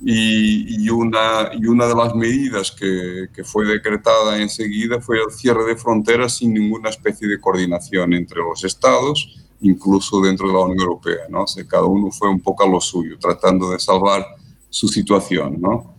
y, 0.00 0.84
y, 0.84 0.90
una, 0.90 1.50
y 1.52 1.66
una 1.66 1.86
de 1.86 1.94
las 1.94 2.14
medidas 2.14 2.70
que, 2.70 3.28
que, 3.34 3.42
fue 3.42 3.66
decretada 3.66 4.40
enseguida 4.40 5.00
fue 5.00 5.18
el 5.18 5.32
cierre 5.32 5.64
de 5.64 5.76
fronteras 5.76 6.36
sin 6.36 6.54
ninguna 6.54 6.90
especie 6.90 7.26
de 7.26 7.40
coordinación 7.40 8.12
entre 8.14 8.38
los 8.38 8.62
estados, 8.62 9.36
incluso 9.60 10.20
dentro 10.20 10.46
de 10.46 10.54
la 10.54 10.60
Unión 10.60 10.80
Europea. 10.80 11.24
¿no? 11.28 11.42
O 11.42 11.46
sea, 11.46 11.66
cada 11.66 11.84
uno 11.84 12.12
fue 12.12 12.28
un 12.28 12.40
poco 12.40 12.62
a 12.62 12.68
lo 12.68 12.80
suyo, 12.80 13.18
tratando 13.18 13.70
de 13.70 13.80
salvar 13.80 14.24
su 14.70 14.86
situación. 14.86 15.60
¿no? 15.60 15.96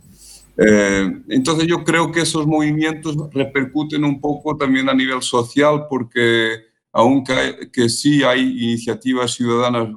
Eh, 0.58 1.22
entonces 1.30 1.68
yo 1.68 1.84
creo 1.84 2.12
que 2.12 2.22
esos 2.22 2.48
movimientos 2.48 3.16
repercuten 3.34 4.06
un 4.06 4.22
poco 4.22 4.56
también 4.56 4.88
a 4.90 4.94
nivel 4.94 5.22
social 5.22 5.88
porque 5.90 6.70
aunque 6.92 7.70
que 7.72 7.88
sí 7.88 8.24
hay 8.24 8.42
iniciativas 8.42 9.34
ciudadanas 9.34 9.90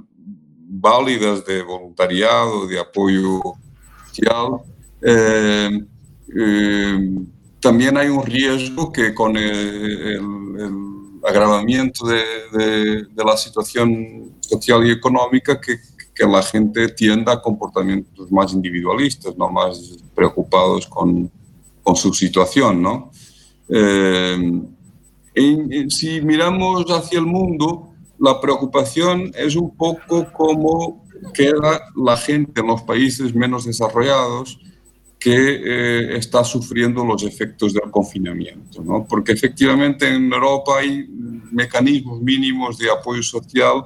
válidas 0.75 1.45
de 1.47 1.63
voluntariado, 1.63 2.67
de 2.67 2.79
apoyo 2.79 3.41
eh, 5.03 5.81
eh, 6.37 7.11
también 7.61 7.97
hay 7.97 8.09
un 8.09 8.25
riesgo 8.25 8.93
que 8.93 9.15
con 9.15 9.37
el, 9.37 9.45
el, 9.45 10.61
el 10.61 11.21
agravamiento 11.25 12.07
de, 12.07 12.23
de, 12.53 13.03
de, 13.05 13.25
la 13.25 13.37
situación 13.37 14.33
social 14.41 14.87
y 14.87 14.91
económica 14.91 15.61
que, 15.61 15.79
que, 16.15 16.27
la 16.27 16.43
gente 16.43 16.89
tienda 16.89 17.33
a 17.33 17.43
comportamientos 17.43 18.31
más 18.31 18.53
individualistas, 18.53 19.37
¿no? 19.37 19.49
más 19.49 19.99
preocupados 20.15 20.87
con, 20.87 21.31
con 21.83 21.97
su 21.97 22.13
situación. 22.13 22.83
¿no? 22.83 23.11
Eh, 23.69 24.35
en, 25.35 25.73
en, 25.73 25.91
si 25.91 26.21
miramos 26.21 26.85
hacia 26.91 27.19
el 27.19 27.27
mundo, 27.27 27.89
la 28.19 28.41
preocupación 28.41 29.33
es 29.35 29.57
un 29.57 29.77
poco 29.77 30.31
como 30.33 31.02
queda 31.35 31.81
la 31.97 32.17
gente 32.17 32.61
en 32.61 32.67
los 32.67 32.83
países 32.83 33.35
menos 33.35 33.65
desarrollados 33.65 34.59
que 35.19 35.35
eh, 35.35 36.17
está 36.17 36.43
sufriendo 36.43 37.05
los 37.05 37.23
efectos 37.23 37.73
del 37.73 37.91
confinamiento, 37.91 38.83
¿no? 38.83 39.07
porque 39.09 39.33
efectivamente 39.33 40.09
en 40.09 40.33
Europa 40.33 40.79
hay 40.81 41.07
mecanismos 41.53 42.21
mínimos 42.21 42.77
de 42.79 42.91
apoyo 42.91 43.23
social 43.23 43.85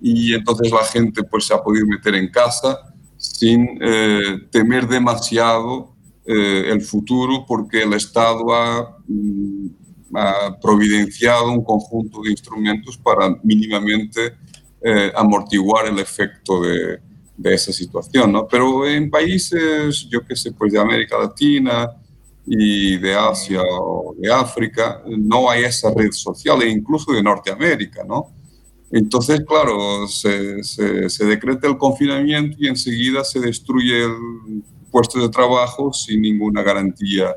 y 0.00 0.32
entonces 0.32 0.72
la 0.72 0.84
gente 0.84 1.22
pues, 1.22 1.46
se 1.46 1.54
ha 1.54 1.62
podido 1.62 1.86
meter 1.86 2.14
en 2.14 2.30
casa 2.30 2.78
sin 3.18 3.78
eh, 3.82 4.38
temer 4.50 4.88
demasiado 4.88 5.94
eh, 6.24 6.70
el 6.70 6.80
futuro 6.80 7.44
porque 7.46 7.82
el 7.82 7.92
Estado 7.92 8.54
ha 8.54 8.96
mm, 9.06 9.68
ha 10.14 10.58
providenciado 10.60 11.52
un 11.52 11.64
conjunto 11.64 12.22
de 12.22 12.30
instrumentos 12.30 12.96
para 12.98 13.36
mínimamente 13.42 14.34
eh, 14.82 15.12
amortiguar 15.14 15.86
el 15.86 15.98
efecto 15.98 16.62
de, 16.62 17.00
esa 17.42 17.72
situación, 17.72 18.32
¿no? 18.32 18.46
Pero 18.46 18.86
en 18.86 19.10
países, 19.10 20.06
yo 20.10 20.20
qué 20.26 20.36
sé, 20.36 20.52
pues 20.52 20.72
de 20.72 20.78
América 20.78 21.18
Latina 21.18 21.90
y 22.46 22.98
de 22.98 23.14
Asia 23.14 23.62
o 23.62 24.14
de 24.18 24.30
África, 24.30 25.02
no 25.06 25.48
hay 25.48 25.64
esa 25.64 25.90
red 25.94 26.12
social, 26.12 26.62
e 26.62 26.68
incluso 26.68 27.12
de 27.12 27.22
Norteamérica, 27.22 28.04
¿no? 28.04 28.34
Entonces, 28.90 29.42
claro, 29.46 30.08
se, 30.08 31.24
decreta 31.24 31.68
el 31.68 31.78
confinamiento 31.78 32.56
y 32.58 32.66
enseguida 32.66 33.24
se 33.24 33.40
destruye 33.40 34.04
el 34.04 34.62
puesto 34.90 35.20
de 35.20 35.28
trabajo 35.28 35.92
sin 35.92 36.20
ninguna 36.20 36.62
garantía 36.62 37.36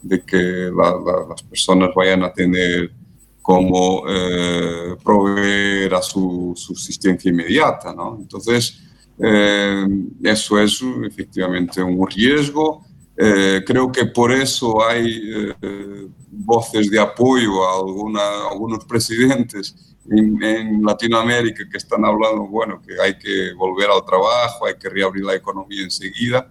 de 0.00 0.20
que 0.22 0.70
las 0.74 1.42
personas 1.42 1.90
vayan 1.94 2.24
a 2.24 2.32
tener 2.32 2.90
como 3.44 4.04
eh, 4.08 4.96
proveer 5.04 5.94
a 5.94 6.00
su 6.00 6.54
subsistencia 6.56 7.28
inmediata. 7.28 7.92
¿no? 7.94 8.16
Entonces, 8.18 8.80
eh, 9.18 9.86
eso 10.22 10.58
es 10.58 10.82
efectivamente 11.06 11.82
un 11.82 12.08
riesgo. 12.08 12.86
Eh, 13.14 13.62
creo 13.66 13.92
que 13.92 14.06
por 14.06 14.32
eso 14.32 14.82
hay 14.82 15.52
voces 16.30 16.90
de 16.90 16.98
apoyo 16.98 17.68
a 17.68 17.80
alguna, 17.80 18.48
algunos 18.50 18.86
presidentes 18.86 19.94
en, 20.10 20.82
Latinoamérica 20.82 21.68
que 21.70 21.76
están 21.76 22.02
hablando, 22.02 22.46
bueno, 22.46 22.80
que 22.80 22.94
hay 22.98 23.18
que 23.18 23.52
volver 23.52 23.90
al 23.90 24.06
trabajo, 24.06 24.64
hay 24.64 24.76
que 24.76 24.88
reabrir 24.88 25.22
la 25.22 25.34
economía 25.34 25.82
enseguida, 25.84 26.50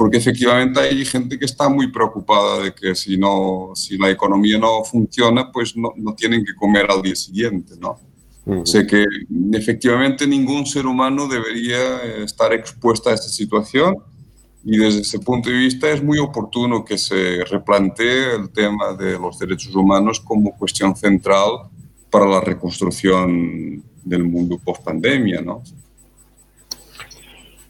porque 0.00 0.16
efectivamente 0.16 0.80
hay 0.80 1.04
gente 1.04 1.38
que 1.38 1.44
está 1.44 1.68
muy 1.68 1.92
preocupada 1.92 2.62
de 2.62 2.72
que 2.72 2.94
si, 2.94 3.18
no, 3.18 3.72
si 3.74 3.98
la 3.98 4.08
economía 4.08 4.58
no 4.58 4.82
funciona, 4.82 5.52
pues 5.52 5.76
no, 5.76 5.92
no 5.94 6.14
tienen 6.14 6.42
que 6.42 6.54
comer 6.54 6.90
al 6.90 7.02
día 7.02 7.14
siguiente, 7.14 7.74
¿no? 7.78 7.98
O 8.46 8.64
sea 8.64 8.86
que 8.86 9.04
efectivamente 9.52 10.26
ningún 10.26 10.64
ser 10.64 10.86
humano 10.86 11.28
debería 11.28 12.02
estar 12.24 12.50
expuesto 12.54 13.10
a 13.10 13.12
esta 13.12 13.28
situación 13.28 13.98
y 14.64 14.78
desde 14.78 15.02
ese 15.02 15.18
punto 15.18 15.50
de 15.50 15.58
vista 15.58 15.90
es 15.90 16.02
muy 16.02 16.16
oportuno 16.16 16.82
que 16.82 16.96
se 16.96 17.44
replantee 17.44 18.36
el 18.36 18.48
tema 18.48 18.94
de 18.94 19.18
los 19.18 19.38
derechos 19.38 19.76
humanos 19.76 20.18
como 20.18 20.56
cuestión 20.56 20.96
central 20.96 21.68
para 22.08 22.24
la 22.24 22.40
reconstrucción 22.40 23.84
del 24.02 24.24
mundo 24.24 24.58
post 24.64 24.82
pandemia, 24.82 25.42
¿no? 25.42 25.62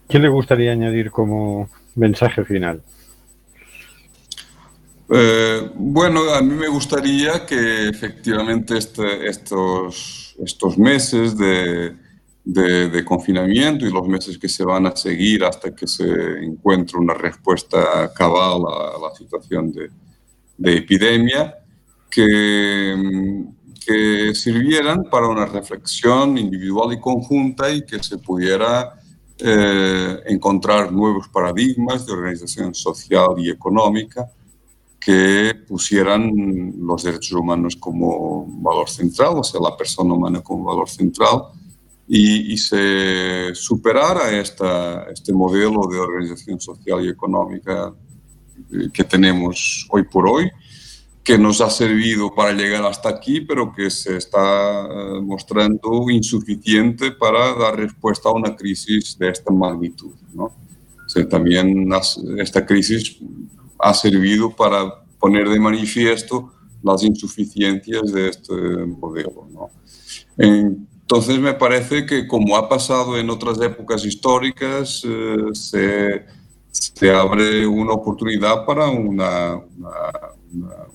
¿Qué 0.08 0.20
le 0.20 0.28
gustaría 0.28 0.70
añadir 0.70 1.10
como 1.10 1.68
mensaje 1.94 2.44
final? 2.44 2.82
Eh, 5.12 5.70
bueno, 5.74 6.32
a 6.32 6.40
mí 6.40 6.54
me 6.54 6.68
gustaría 6.68 7.44
que 7.44 7.88
efectivamente 7.88 8.78
este, 8.78 9.28
estos, 9.28 10.36
estos 10.44 10.78
meses 10.78 11.36
de, 11.36 11.96
de, 12.44 13.04
confinamiento 13.04 13.86
y 13.86 13.92
los 13.92 14.06
meses 14.06 14.38
que 14.38 14.48
se 14.48 14.64
van 14.64 14.86
a 14.86 14.94
seguir 14.94 15.44
hasta 15.44 15.74
que 15.74 15.88
se 15.88 16.04
encuentre 16.44 16.98
una 16.98 17.14
respuesta 17.14 18.12
cabal 18.14 18.62
a, 18.68 19.08
la 19.08 19.14
situación 19.16 19.72
de, 19.72 19.90
de 20.56 20.76
epidemia, 20.76 21.56
que 22.08 23.44
que 23.84 24.34
sirvieran 24.34 25.04
para 25.10 25.26
una 25.26 25.46
reflexión 25.46 26.36
individual 26.38 26.92
y 26.92 27.00
conjunta 27.00 27.70
y 27.70 27.84
que 27.84 28.02
se 28.02 28.18
pudiera 28.18 28.94
eh, 29.44 30.20
encontrar 30.26 30.92
nuevos 30.92 31.28
paradigmas 31.28 32.06
de 32.06 32.12
organización 32.12 32.74
social 32.74 33.34
y 33.38 33.50
económica 33.50 34.30
que 34.98 35.54
pusieran 35.66 36.74
los 36.78 37.02
derechos 37.02 37.32
humanos 37.32 37.74
como 37.76 38.46
valor 38.60 38.88
central, 38.88 39.38
o 39.38 39.44
sea, 39.44 39.60
la 39.60 39.76
persona 39.76 40.12
humana 40.12 40.42
como 40.42 40.64
valor 40.64 40.88
central, 40.88 41.42
y, 42.12 42.58
se 42.58 43.54
superara 43.54 44.36
esta, 44.36 45.04
este 45.04 45.32
modelo 45.32 45.86
de 45.86 45.96
organización 45.96 46.60
social 46.60 47.04
y 47.04 47.08
económica 47.08 47.94
eh, 48.72 48.88
que 48.92 49.04
tenemos 49.04 49.86
hoy 49.90 50.02
por 50.02 50.28
hoy 50.28 50.50
que 51.22 51.38
nos 51.38 51.60
ha 51.60 51.68
servido 51.68 52.34
para 52.34 52.52
llegar 52.52 52.84
hasta 52.84 53.08
aquí, 53.10 53.42
pero 53.42 53.72
que 53.72 53.90
se 53.90 54.16
está 54.16 54.86
eh, 54.86 55.20
mostrando 55.22 56.10
insuficiente 56.10 57.12
para 57.12 57.54
dar 57.54 57.76
respuesta 57.76 58.30
a 58.30 58.32
una 58.32 58.56
crisis 58.56 59.18
de 59.18 59.28
esta 59.28 59.52
magnitud. 59.52 60.14
¿no? 60.32 60.52
también 61.28 61.90
esta 62.38 62.64
crisis 62.64 63.18
ha 63.80 63.92
servido 63.94 64.54
para 64.54 65.02
poner 65.18 65.48
de 65.48 65.58
manifiesto 65.58 66.52
las 66.82 67.02
insuficiencias 67.02 68.12
de 68.12 68.28
este 68.28 68.54
modelo. 68.86 69.48
¿no? 69.52 69.70
Entonces 70.38 71.38
me 71.38 71.54
parece 71.54 72.06
que 72.06 72.26
como 72.26 72.56
ha 72.56 72.68
pasado 72.68 73.18
en 73.18 73.28
otras 73.28 73.60
épocas 73.60 74.04
históricas, 74.04 75.02
eh, 75.04 75.36
se, 75.52 76.24
se, 76.70 77.10
abre 77.10 77.66
una 77.66 77.92
oportunidad 77.92 78.64
para 78.64 78.88
una, 78.88 79.56
una 79.56 79.90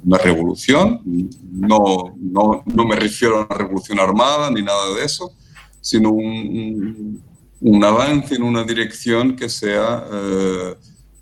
una, 0.04 0.18
revolución. 0.18 1.02
No, 1.52 2.16
no, 2.18 2.64
no, 2.66 2.86
me 2.86 2.96
refiero 2.96 3.38
a 3.38 3.46
una 3.46 3.56
revolución 3.56 4.00
armada 4.00 4.50
ni 4.52 4.62
nada 4.62 4.96
de 4.96 5.06
eso, 5.06 5.34
sino 5.82 6.12
un, 6.12 7.22
un, 7.62 7.84
avance 7.84 8.36
en 8.36 8.44
una 8.44 8.64
dirección 8.64 9.36
que 9.36 9.50
sea 9.50 10.06
eh, 10.12 10.76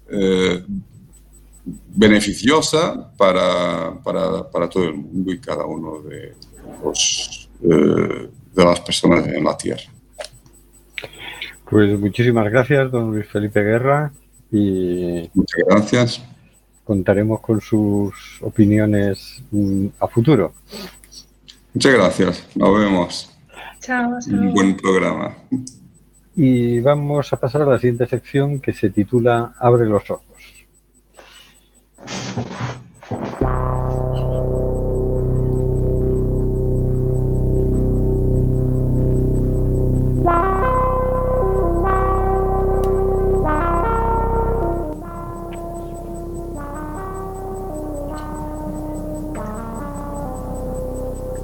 eh, 0.10 0.66
beneficiosa 1.96 3.12
para, 3.18 4.02
para, 4.04 4.50
para, 4.50 4.70
todo 4.70 4.86
el 4.86 4.96
mundo 4.96 5.32
y 5.32 5.40
cada 5.40 5.66
uno 5.66 6.02
de, 6.02 6.34
los, 6.84 7.50
eh, 7.62 8.30
de 8.56 8.66
las 8.66 8.80
personas 8.80 9.28
en 9.28 9.44
la 9.44 9.58
Tierra. 9.58 9.84
Pues 11.70 11.98
muchísimas 12.00 12.52
gracias, 12.52 12.92
don 12.92 13.12
Luis 13.12 13.28
Felipe 13.28 13.62
Guerra. 13.62 14.12
Y 14.52 15.30
Muchas 15.34 15.60
gracias 15.68 16.33
contaremos 16.84 17.40
con 17.42 17.62
sus 17.62 18.42
opiniones 18.42 19.44
mm, 19.52 19.88
a 20.00 20.08
futuro. 20.08 20.54
Muchas 21.74 21.94
gracias, 21.94 22.48
nos 22.56 22.80
vemos. 22.80 23.30
Chao. 23.80 24.18
Un 24.28 24.54
buen 24.54 24.78
programa. 24.78 25.36
Y 26.36 26.80
vamos 26.80 27.32
a 27.34 27.38
pasar 27.38 27.64
a 27.64 27.66
la 27.66 27.80
siguiente 27.80 28.08
sección 28.08 28.60
que 28.60 28.74
se 28.74 28.90
titula 28.90 29.54
Abre 29.60 29.86
los 29.86 30.10
ojos. 30.10 30.24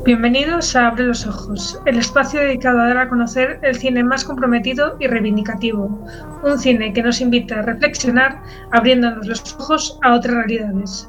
Bienvenidos 0.10 0.76
a 0.76 0.88
Abre 0.88 1.03
los 1.03 1.28
Ojos, 1.28 1.80
el 1.86 1.99
espacio 1.99 2.39
dedicado 2.39 2.80
a 2.80 2.88
dar 2.88 2.97
a 2.97 3.10
conocer 3.10 3.60
el 3.62 3.76
cine 3.76 4.03
más 4.03 4.26
comprometido 4.26 4.97
y 4.99 5.05
reivindicativo, 5.05 6.03
un 6.43 6.57
cine 6.57 6.93
que 6.93 7.03
nos 7.03 7.22
invita 7.22 7.60
a 7.60 7.62
reflexionar 7.62 8.41
abriéndonos 8.72 9.28
los 9.28 9.55
ojos 9.60 9.99
a 10.01 10.16
otras 10.16 10.34
realidades, 10.34 11.07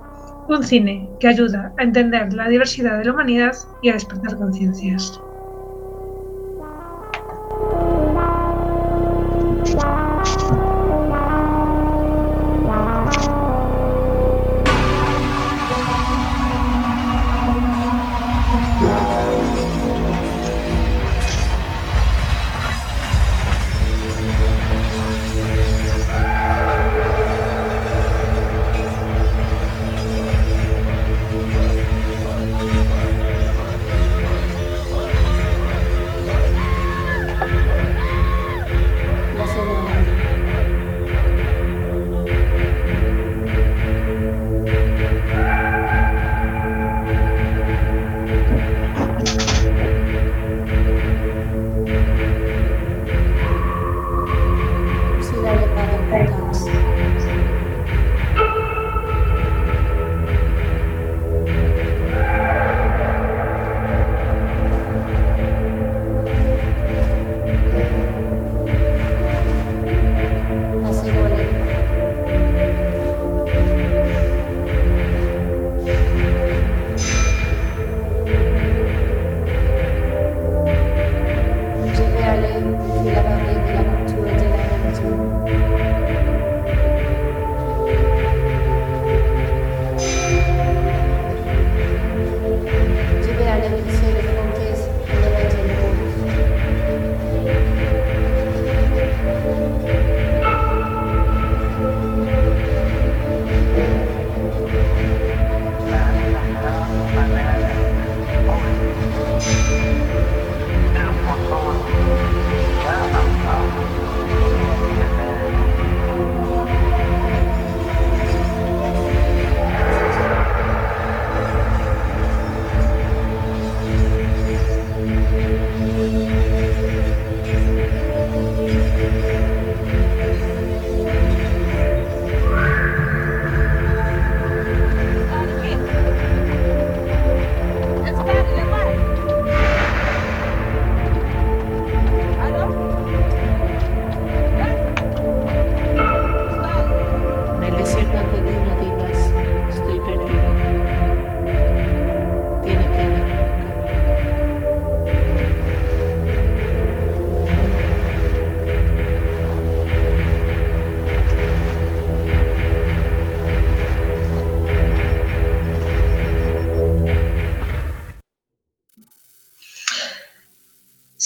un 0.49 0.63
cine 0.63 1.09
que 1.19 1.29
ayuda 1.29 1.73
a 1.79 1.83
entender 1.83 2.35
la 2.35 2.51
diversidad 2.51 2.99
de 2.99 3.07
la 3.07 3.13
humanidad 3.15 3.57
y 3.81 3.89
a 3.89 3.95
despertar 3.95 4.37
conciencias. 4.37 5.19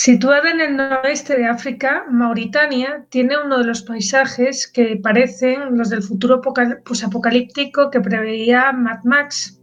Situada 0.05 0.50
en 0.50 0.61
el 0.61 0.76
noroeste 0.76 1.34
de 1.34 1.46
África, 1.46 2.05
Mauritania 2.11 3.07
tiene 3.09 3.38
uno 3.42 3.57
de 3.57 3.64
los 3.64 3.80
paisajes 3.80 4.70
que 4.70 5.00
parecen 5.02 5.78
los 5.78 5.88
del 5.88 6.02
futuro 6.02 6.42
posapocalíptico 6.42 7.90
que 7.90 8.02
preveía 8.02 8.70
Mad 8.72 9.02
Max. 9.05 9.62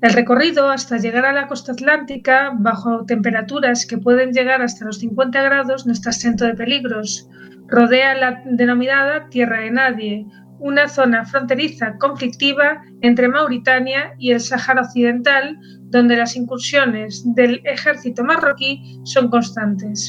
El 0.00 0.14
recorrido 0.14 0.68
hasta 0.68 0.96
llegar 0.96 1.26
a 1.26 1.32
la 1.32 1.46
costa 1.46 1.70
atlántica, 1.70 2.50
bajo 2.58 3.04
temperaturas 3.04 3.86
que 3.86 3.98
pueden 3.98 4.32
llegar 4.32 4.62
hasta 4.62 4.84
los 4.84 4.98
50 4.98 5.40
grados, 5.40 5.86
no 5.86 5.92
está 5.92 6.10
exento 6.10 6.44
de 6.44 6.54
peligros. 6.54 7.28
Rodea 7.68 8.16
la 8.16 8.42
denominada 8.44 9.28
Tierra 9.28 9.60
de 9.60 9.70
Nadie, 9.70 10.26
una 10.62 10.88
zona 10.88 11.24
fronteriza 11.24 11.96
conflictiva 11.98 12.80
entre 13.02 13.28
Mauritania 13.28 14.14
y 14.18 14.30
el 14.30 14.40
Sáhara 14.40 14.82
Occidental, 14.82 15.58
donde 15.90 16.16
las 16.16 16.36
incursiones 16.36 17.22
del 17.34 17.60
ejército 17.64 18.24
marroquí 18.24 19.00
son 19.04 19.28
constantes. 19.28 20.08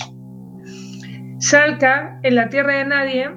Salka, 1.39 2.20
en 2.24 2.36
la 2.36 2.49
Tierra 2.49 2.78
de 2.78 2.86
Nadie, 2.86 3.32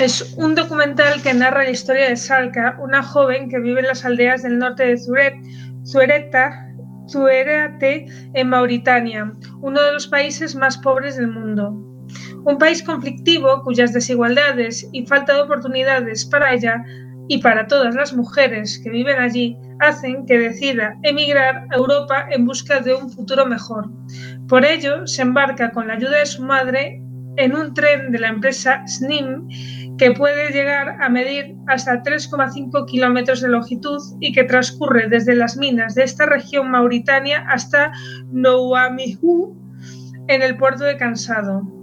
es 0.00 0.34
un 0.36 0.56
documental 0.56 1.22
que 1.22 1.32
narra 1.32 1.64
la 1.64 1.70
historia 1.70 2.08
de 2.08 2.16
Salka, 2.16 2.76
una 2.82 3.02
joven 3.02 3.48
que 3.48 3.60
vive 3.60 3.80
en 3.80 3.86
las 3.86 4.04
aldeas 4.04 4.42
del 4.42 4.58
norte 4.58 4.86
de 4.86 4.98
Zuret, 4.98 5.34
Zuerate, 5.84 8.06
en 8.34 8.48
Mauritania, 8.48 9.32
uno 9.60 9.82
de 9.82 9.92
los 9.92 10.08
países 10.08 10.54
más 10.54 10.78
pobres 10.78 11.16
del 11.16 11.28
mundo. 11.28 11.89
Un 12.44 12.58
país 12.58 12.82
conflictivo 12.82 13.62
cuyas 13.62 13.92
desigualdades 13.92 14.88
y 14.92 15.06
falta 15.06 15.34
de 15.34 15.42
oportunidades 15.42 16.24
para 16.24 16.54
ella 16.54 16.82
y 17.28 17.38
para 17.38 17.66
todas 17.66 17.94
las 17.94 18.12
mujeres 18.12 18.80
que 18.82 18.90
viven 18.90 19.18
allí 19.18 19.56
hacen 19.80 20.26
que 20.26 20.38
decida 20.38 20.96
emigrar 21.02 21.66
a 21.70 21.76
Europa 21.76 22.26
en 22.30 22.44
busca 22.44 22.80
de 22.80 22.94
un 22.94 23.10
futuro 23.10 23.46
mejor. 23.46 23.90
Por 24.48 24.64
ello, 24.64 25.06
se 25.06 25.22
embarca 25.22 25.70
con 25.70 25.88
la 25.88 25.94
ayuda 25.94 26.18
de 26.18 26.26
su 26.26 26.42
madre 26.42 27.02
en 27.36 27.54
un 27.54 27.72
tren 27.74 28.10
de 28.10 28.18
la 28.18 28.28
empresa 28.28 28.82
SNIM 28.86 29.46
que 29.96 30.12
puede 30.12 30.50
llegar 30.50 30.96
a 31.00 31.08
medir 31.08 31.54
hasta 31.66 32.02
3,5 32.02 32.86
kilómetros 32.86 33.42
de 33.42 33.48
longitud 33.48 34.00
y 34.18 34.32
que 34.32 34.44
transcurre 34.44 35.08
desde 35.08 35.34
las 35.34 35.56
minas 35.56 35.94
de 35.94 36.04
esta 36.04 36.26
región 36.26 36.70
mauritania 36.70 37.44
hasta 37.48 37.92
Nouamihu 38.32 39.56
en 40.28 40.42
el 40.42 40.56
puerto 40.56 40.84
de 40.84 40.96
Cansado. 40.96 41.79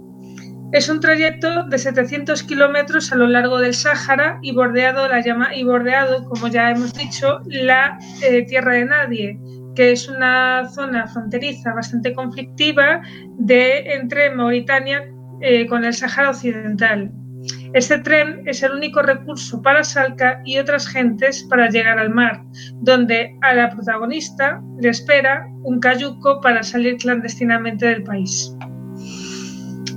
Es 0.70 0.90
un 0.90 1.00
trayecto 1.00 1.64
de 1.64 1.78
700 1.78 2.42
kilómetros 2.42 3.10
a 3.10 3.16
lo 3.16 3.26
largo 3.26 3.58
del 3.58 3.72
Sáhara 3.72 4.38
y 4.42 4.52
bordeado, 4.52 5.08
la 5.08 5.22
llama, 5.22 5.54
y 5.54 5.64
bordeado, 5.64 6.24
como 6.24 6.48
ya 6.48 6.70
hemos 6.70 6.92
dicho, 6.92 7.40
la 7.46 7.98
eh, 8.22 8.44
Tierra 8.44 8.74
de 8.74 8.84
Nadie, 8.84 9.40
que 9.74 9.92
es 9.92 10.08
una 10.08 10.68
zona 10.68 11.06
fronteriza 11.06 11.72
bastante 11.72 12.12
conflictiva 12.12 13.00
de, 13.38 13.94
entre 13.94 14.30
Mauritania 14.30 15.08
eh, 15.40 15.66
con 15.66 15.86
el 15.86 15.94
Sáhara 15.94 16.30
Occidental. 16.30 17.12
Este 17.72 17.98
tren 18.00 18.42
es 18.46 18.62
el 18.62 18.72
único 18.72 19.00
recurso 19.00 19.62
para 19.62 19.84
Salca 19.84 20.42
y 20.44 20.58
otras 20.58 20.86
gentes 20.86 21.46
para 21.48 21.70
llegar 21.70 21.98
al 21.98 22.10
mar, 22.10 22.42
donde 22.82 23.34
a 23.40 23.54
la 23.54 23.70
protagonista 23.70 24.60
le 24.78 24.90
espera 24.90 25.48
un 25.62 25.80
cayuco 25.80 26.42
para 26.42 26.62
salir 26.62 26.98
clandestinamente 26.98 27.86
del 27.86 28.02
país. 28.02 28.54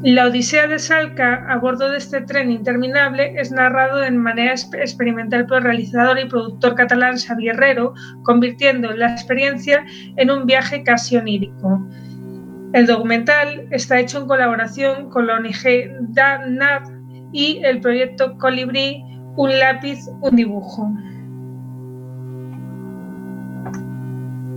La 0.03 0.25
odisea 0.25 0.65
de 0.65 0.79
Salca 0.79 1.45
a 1.47 1.59
bordo 1.59 1.91
de 1.91 1.99
este 1.99 2.21
tren 2.21 2.49
interminable 2.49 3.39
es 3.39 3.51
narrado 3.51 3.99
de 3.99 4.09
manera 4.09 4.53
experimental 4.53 5.45
por 5.45 5.57
el 5.57 5.63
realizador 5.63 6.17
y 6.17 6.25
productor 6.25 6.73
catalán 6.73 7.19
Xavier 7.19 7.53
Herrero, 7.53 7.93
convirtiendo 8.23 8.91
la 8.93 9.11
experiencia 9.11 9.85
en 10.15 10.31
un 10.31 10.47
viaje 10.47 10.81
casi 10.81 11.17
onírico. 11.17 11.87
El 12.73 12.87
documental 12.87 13.67
está 13.69 13.99
hecho 13.99 14.21
en 14.21 14.27
colaboración 14.27 15.11
con 15.11 15.27
la 15.27 15.35
ONG 15.35 16.13
DANAD 16.13 16.81
y 17.31 17.61
el 17.63 17.79
proyecto 17.79 18.39
Colibrí, 18.39 19.03
un 19.35 19.59
lápiz, 19.59 19.99
un 20.21 20.35
dibujo. 20.35 20.91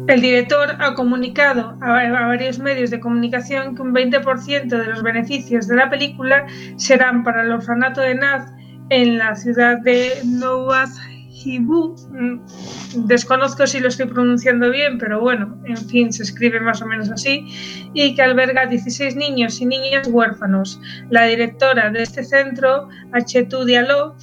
El 0.07 0.21
director 0.21 0.77
ha 0.81 0.93
comunicado 0.95 1.79
a, 1.81 2.11
varios 2.11 2.59
medios 2.59 2.91
de 2.91 3.01
comunicación 3.01 3.75
que 3.75 3.81
un 3.81 3.95
20% 3.95 4.69
de 4.69 4.87
los 4.87 5.03
beneficios 5.03 5.67
de 5.67 5.77
la 5.77 5.89
película 5.89 6.47
serán 6.77 7.25
para 7.25 7.43
el 7.43 7.51
orfanato 7.51 8.03
de 8.03 8.15
Naz 8.15 8.53
en 8.91 9.17
la 9.17 9.35
ciudad 9.35 9.79
de 9.79 10.11
Nouadhibou. 10.25 11.97
Mm, 12.11 13.07
desconozco 13.07 13.67
si 13.67 13.81
lo 13.81 13.89
estoy 13.89 14.07
pronunciando 14.07 14.69
bien, 14.71 14.99
pero 14.99 15.23
bueno, 15.23 15.59
en 15.65 15.79
fin, 15.79 16.13
se 16.13 16.25
escribe 16.25 16.61
más 16.61 16.83
o 16.83 16.87
menos 16.87 17.11
así, 17.11 17.47
y 17.95 18.15
que 18.15 18.21
alberga 18.21 18.67
16 18.67 19.17
niños 19.17 19.59
y 19.63 19.65
niñas 19.65 20.07
huérfanos. 20.09 20.79
La 21.09 21.25
directora 21.25 21.89
de 21.91 22.03
este 22.03 22.25
centro, 22.25 22.91
Achetu 23.13 23.65
Diallo, 23.65 24.17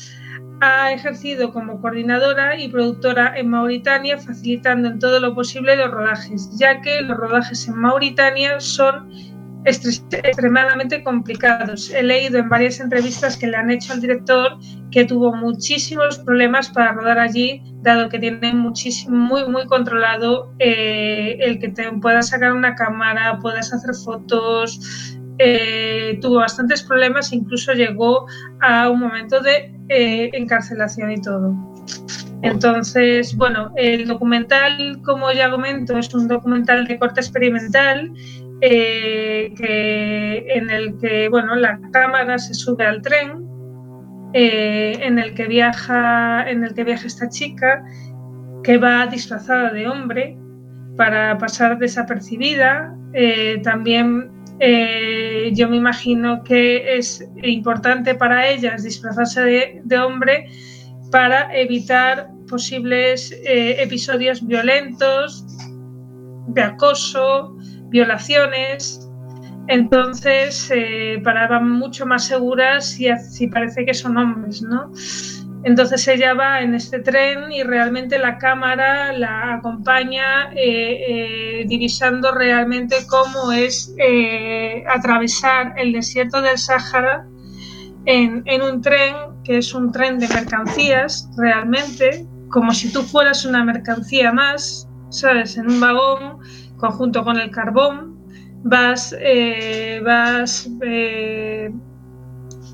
ha 0.61 0.93
ejercido 0.93 1.51
como 1.51 1.81
coordinadora 1.81 2.55
y 2.55 2.69
productora 2.69 3.33
en 3.35 3.49
Mauritania, 3.49 4.17
facilitando 4.17 4.89
en 4.89 4.99
todo 4.99 5.19
lo 5.19 5.33
posible 5.33 5.75
los 5.75 5.89
rodajes, 5.89 6.49
ya 6.57 6.81
que 6.81 7.01
los 7.01 7.17
rodajes 7.17 7.67
en 7.67 7.77
Mauritania 7.77 8.59
son 8.59 9.09
extremadamente 9.65 11.03
complicados. 11.03 11.91
He 11.91 12.03
leído 12.03 12.39
en 12.39 12.49
varias 12.49 12.79
entrevistas 12.79 13.37
que 13.37 13.47
le 13.47 13.57
han 13.57 13.71
hecho 13.71 13.93
al 13.93 14.01
director 14.01 14.57
que 14.91 15.05
tuvo 15.05 15.35
muchísimos 15.35 16.19
problemas 16.19 16.69
para 16.69 16.93
rodar 16.93 17.19
allí, 17.19 17.63
dado 17.81 18.09
que 18.09 18.19
tiene 18.19 18.53
muchísimo, 18.53 19.15
muy, 19.15 19.47
muy 19.47 19.65
controlado 19.65 20.53
eh, 20.59 21.37
el 21.39 21.59
que 21.59 21.69
te 21.69 21.91
puedas 21.93 22.29
sacar 22.29 22.53
una 22.53 22.75
cámara, 22.75 23.39
puedas 23.39 23.73
hacer 23.73 23.95
fotos, 23.95 25.19
eh, 25.43 26.19
tuvo 26.21 26.35
bastantes 26.35 26.83
problemas, 26.83 27.33
incluso 27.33 27.73
llegó 27.73 28.27
a 28.61 28.89
un 28.89 28.99
momento 28.99 29.39
de 29.39 29.73
eh, 29.89 30.29
encarcelación 30.33 31.11
y 31.11 31.19
todo. 31.19 31.55
Entonces, 32.43 33.35
bueno, 33.35 33.71
el 33.75 34.07
documental, 34.07 35.01
como 35.03 35.31
ya 35.31 35.49
comento, 35.49 35.97
es 35.97 36.13
un 36.13 36.27
documental 36.27 36.85
de 36.85 36.99
corte 36.99 37.21
experimental 37.21 38.11
eh, 38.61 39.51
en 40.47 40.69
el 40.69 40.99
que, 40.99 41.27
bueno, 41.29 41.55
la 41.55 41.79
cámara 41.91 42.37
se 42.37 42.53
sube 42.53 42.85
al 42.85 43.01
tren, 43.01 43.47
en 44.33 45.19
el 45.19 45.33
que 45.33 45.47
viaja, 45.47 46.49
en 46.49 46.63
el 46.63 46.73
que 46.73 46.83
viaja 46.83 47.07
esta 47.07 47.29
chica, 47.29 47.83
que 48.63 48.77
va 48.77 49.07
disfrazada 49.07 49.73
de 49.73 49.87
hombre 49.87 50.37
para 50.97 51.37
pasar 51.39 51.79
desapercibida. 51.79 52.95
también 53.63 54.40
eh, 54.63 55.49
yo 55.55 55.67
me 55.67 55.77
imagino 55.77 56.43
que 56.43 56.95
es 56.95 57.27
importante 57.41 58.13
para 58.13 58.47
ellas 58.47 58.83
disfrazarse 58.83 59.81
de, 59.83 59.97
hombre 59.97 60.45
para 61.09 61.51
evitar 61.57 62.29
posibles 62.47 63.31
eh, 63.43 63.81
episodios 63.81 64.45
violentos, 64.45 65.43
de 66.49 66.61
acoso, 66.61 67.57
violaciones. 67.89 69.09
Entonces, 69.67 70.71
eh, 70.71 71.19
para 71.23 71.47
van 71.47 71.71
mucho 71.71 72.05
más 72.05 72.25
seguras 72.25 72.85
si, 72.85 73.07
si 73.17 73.47
parece 73.47 73.83
que 73.83 73.95
son 73.95 74.15
hombres, 74.15 74.61
¿no? 74.61 74.91
Entonces 75.63 76.07
ella 76.07 76.33
va 76.33 76.61
en 76.61 76.73
este 76.73 76.99
tren 76.99 77.51
y 77.51 77.61
realmente 77.61 78.17
la 78.17 78.39
cámara 78.39 79.13
la 79.13 79.55
acompaña 79.55 80.51
eh, 80.53 81.05
eh, 81.07 81.65
divisando 81.67 82.31
realmente 82.31 82.95
cómo 83.07 83.51
es 83.51 83.93
eh, 83.99 84.83
atravesar 84.89 85.75
el 85.77 85.93
desierto 85.93 86.41
del 86.41 86.57
Sáhara 86.57 87.27
en, 88.05 88.41
en, 88.47 88.61
un 88.63 88.81
tren 88.81 89.15
que 89.43 89.59
es 89.59 89.73
un 89.75 89.91
tren 89.91 90.17
de 90.17 90.27
mercancías 90.29 91.29
realmente, 91.37 92.25
como 92.49 92.73
si 92.73 92.91
tú 92.91 93.03
fueras 93.03 93.45
una 93.45 93.63
mercancía 93.63 94.31
más, 94.31 94.89
¿sabes? 95.09 95.57
En 95.57 95.69
un 95.69 95.79
vagón 95.79 96.39
conjunto 96.77 97.23
con 97.23 97.37
el 97.37 97.51
carbón, 97.51 98.17
vas, 98.63 99.15
vas 100.03 100.67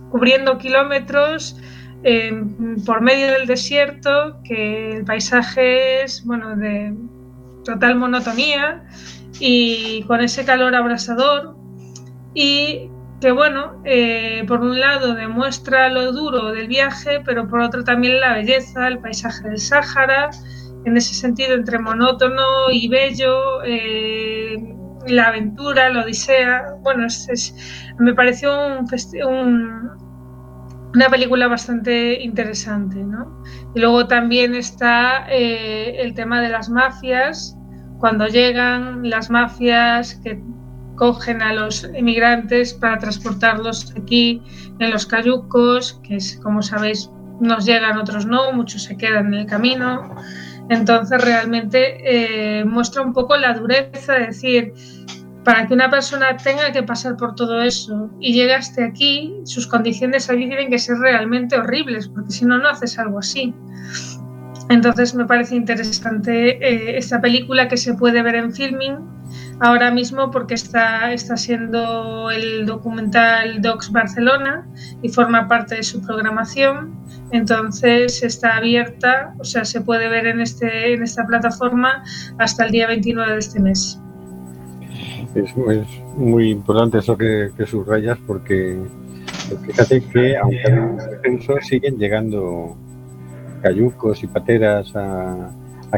cubriendo 0.09 0.57
kilómetros 0.57 1.57
por 2.85 3.01
medio 3.01 3.31
del 3.31 3.47
desierto, 3.47 4.39
que 4.43 4.91
el 4.97 5.05
paisaje 5.05 6.03
es 6.03 6.23
bueno, 6.25 6.55
de 6.55 6.93
total 7.65 7.95
monotonía 7.95 8.83
y 9.39 10.03
con 10.03 10.21
ese 10.21 10.45
calor 10.45 10.73
abrasador 10.75 11.55
y 12.33 12.89
que 13.19 13.31
bueno, 13.31 13.81
eh, 13.83 14.43
por 14.47 14.61
un 14.61 14.79
lado 14.79 15.15
demuestra 15.15 15.89
lo 15.89 16.11
duro 16.11 16.51
del 16.51 16.67
viaje, 16.67 17.21
pero 17.25 17.47
por 17.47 17.61
otro 17.61 17.83
también 17.83 18.19
la 18.19 18.33
belleza, 18.33 18.87
el 18.87 18.99
paisaje 18.99 19.49
del 19.49 19.57
Sáhara, 19.57 20.29
en 20.85 20.95
ese 20.95 21.15
sentido 21.15 21.55
entre 21.55 21.79
monótono 21.79 22.69
y 22.71 22.87
bello, 22.87 23.63
eh, 23.63 24.55
la 25.07 25.29
aventura, 25.29 25.89
la 25.89 26.03
odisea, 26.03 26.75
bueno, 26.81 27.07
me 27.97 28.13
pareció 28.13 28.53
un, 28.53 28.87
un, 29.25 30.06
una 30.93 31.09
película 31.09 31.47
bastante 31.47 32.21
interesante, 32.21 33.03
¿no? 33.03 33.43
Y 33.75 33.79
luego 33.79 34.07
también 34.07 34.55
está 34.55 35.27
eh, 35.29 35.97
el 35.99 36.13
tema 36.13 36.41
de 36.41 36.49
las 36.49 36.69
mafias, 36.69 37.57
cuando 37.99 38.27
llegan 38.27 39.09
las 39.09 39.29
mafias 39.29 40.15
que 40.23 40.41
cogen 40.95 41.41
a 41.41 41.53
los 41.53 41.87
inmigrantes 41.95 42.73
para 42.73 42.97
transportarlos 42.97 43.93
aquí 43.95 44.41
en 44.79 44.91
los 44.91 45.05
cayucos, 45.05 45.99
que 46.03 46.15
es, 46.15 46.39
como 46.43 46.61
sabéis, 46.61 47.09
nos 47.39 47.65
llegan, 47.65 47.97
otros 47.97 48.25
no, 48.25 48.51
muchos 48.51 48.83
se 48.83 48.97
quedan 48.97 49.27
en 49.27 49.33
el 49.35 49.45
camino. 49.45 50.15
Entonces 50.69 51.23
realmente 51.23 52.59
eh, 52.59 52.65
muestra 52.65 53.01
un 53.01 53.13
poco 53.13 53.37
la 53.37 53.53
dureza 53.53 54.13
de 54.13 54.27
decir, 54.27 54.73
para 55.47 55.65
que 55.65 55.73
una 55.73 55.89
persona 55.89 56.35
tenga 56.35 56.73
que 56.73 56.83
pasar 56.83 57.15
por 57.15 57.33
todo 57.33 57.61
eso 57.61 58.09
y 58.19 58.33
llegue 58.33 58.53
hasta 58.53 58.83
aquí, 58.83 59.33
sus 59.45 59.65
condiciones 59.65 60.29
allí 60.29 60.45
tienen 60.45 60.69
que 60.69 60.77
ser 60.77 60.97
realmente 60.97 61.57
horribles, 61.57 62.09
porque 62.09 62.31
si 62.31 62.43
no, 62.43 62.57
no 62.57 62.67
haces 62.67 62.99
algo 62.99 63.19
así. 63.19 63.55
Entonces 64.67 65.15
me 65.15 65.25
parece 65.25 65.55
interesante 65.55 66.57
eh, 66.57 66.97
esta 66.97 67.21
película 67.21 67.69
que 67.69 67.77
se 67.77 67.93
puede 67.93 68.21
ver 68.23 68.35
en 68.35 68.51
filming 68.51 68.97
ahora 69.61 69.89
mismo 69.89 70.31
porque 70.31 70.55
está, 70.55 71.13
está 71.13 71.37
siendo 71.37 72.29
el 72.29 72.65
documental 72.65 73.61
Docs 73.61 73.93
Barcelona 73.93 74.67
y 75.01 75.07
forma 75.07 75.47
parte 75.47 75.75
de 75.75 75.83
su 75.83 76.01
programación. 76.01 76.93
Entonces 77.31 78.21
está 78.21 78.57
abierta, 78.57 79.33
o 79.39 79.45
sea, 79.45 79.63
se 79.63 79.79
puede 79.79 80.09
ver 80.09 80.27
en, 80.27 80.41
este, 80.41 80.91
en 80.91 81.03
esta 81.03 81.25
plataforma 81.25 82.03
hasta 82.37 82.65
el 82.65 82.71
día 82.71 82.87
29 82.87 83.31
de 83.31 83.39
este 83.39 83.61
mes. 83.61 84.01
Es, 85.43 85.55
muy 86.15 86.49
importante 86.49 86.97
eso 86.97 87.15
que, 87.15 87.51
subrayas 87.67 88.17
porque 88.25 88.77
fíjate 89.65 90.01
que 90.01 90.35
aunque 90.35 90.63
hay 90.65 90.79
un 90.79 90.97
descenso 90.97 91.55
siguen 91.61 91.97
llegando 91.97 92.75
cayucos 93.61 94.23
y 94.23 94.27
pateras 94.27 94.95
a, 94.95 95.51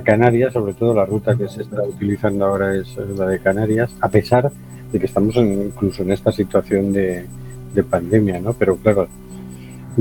Canarias, 0.04 0.54
sobre 0.54 0.74
todo 0.76 0.94
la 0.94 1.04
ruta 1.04 1.36
que 1.36 1.50
se 1.50 1.64
está 1.64 1.84
utilizando 1.84 2.46
ahora 2.46 2.76
es 2.76 2.96
la 3.18 3.26
de 3.26 3.40
Canarias, 3.40 3.94
a 4.00 4.08
pesar 4.08 4.50
de 4.92 5.00
que 5.00 5.08
estamos 5.08 5.36
incluso 5.36 6.04
en 6.04 6.12
esta 6.12 6.32
situación 6.32 6.94
de, 6.94 7.26
de 7.74 7.84
pandemia, 7.84 8.40
¿no? 8.40 8.54
Pero 8.54 8.78
claro, 8.78 9.08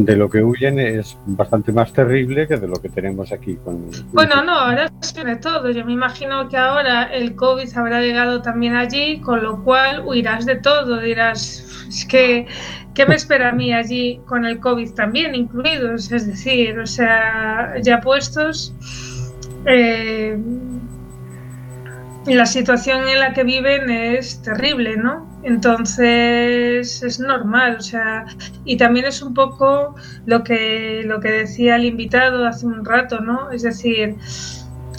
de 0.05 0.17
lo 0.17 0.31
que 0.31 0.43
huyen 0.43 0.79
es 0.79 1.17
bastante 1.27 1.73
más 1.73 1.93
terrible 1.93 2.47
que 2.47 2.57
de 2.57 2.69
lo 2.69 2.77
que 2.77 2.89
tenemos 2.89 3.33
aquí. 3.33 3.57
Con... 3.57 3.91
Bueno, 4.13 4.45
no, 4.45 4.53
ahora 4.53 4.93
sobre 5.01 5.37
todo. 5.37 5.71
Yo 5.71 5.85
me 5.85 5.93
imagino 5.93 6.49
que 6.49 6.57
ahora 6.57 7.05
el 7.05 7.35
COVID 7.35 7.69
habrá 7.77 8.01
llegado 8.01 8.41
también 8.41 8.77
allí, 8.77 9.21
con 9.21 9.43
lo 9.43 9.63
cual 9.65 10.03
huirás 10.07 10.47
de 10.47 10.57
todo. 10.57 11.01
Dirás, 11.01 11.87
es 11.89 12.05
que, 12.05 12.47
¿qué 12.95 13.07
me 13.07 13.17
espera 13.17 13.49
a 13.49 13.53
mí 13.53 13.73
allí 13.73 14.21
con 14.27 14.45
el 14.45 14.61
COVID 14.61 14.93
también 14.93 15.35
incluidos? 15.35 16.13
Es 16.13 16.27
decir, 16.27 16.79
o 16.79 16.87
sea, 16.87 17.75
ya 17.83 18.01
puestos. 18.01 18.73
Eh, 19.67 20.39
la 22.35 22.47
situación 22.47 23.09
en 23.09 23.20
la 23.20 23.33
que 23.33 23.45
viven 23.45 23.91
es 23.91 24.43
terrible, 24.43 24.97
¿no? 24.97 25.26
Entonces 25.43 27.03
es 27.03 27.20
normal, 27.20 27.76
o 27.79 27.81
sea, 27.81 28.26
y 28.64 28.76
también 28.76 29.07
es 29.07 29.22
un 29.22 29.35
poco 29.35 29.95
lo 30.26 30.45
que, 30.45 31.03
lo 31.05 31.20
que 31.20 31.31
decía 31.31 31.76
el 31.76 31.85
invitado 31.85 32.47
hace 32.47 32.66
un 32.66 32.85
rato, 32.85 33.20
¿no? 33.20 33.51
Es 33.51 33.62
decir, 33.62 34.16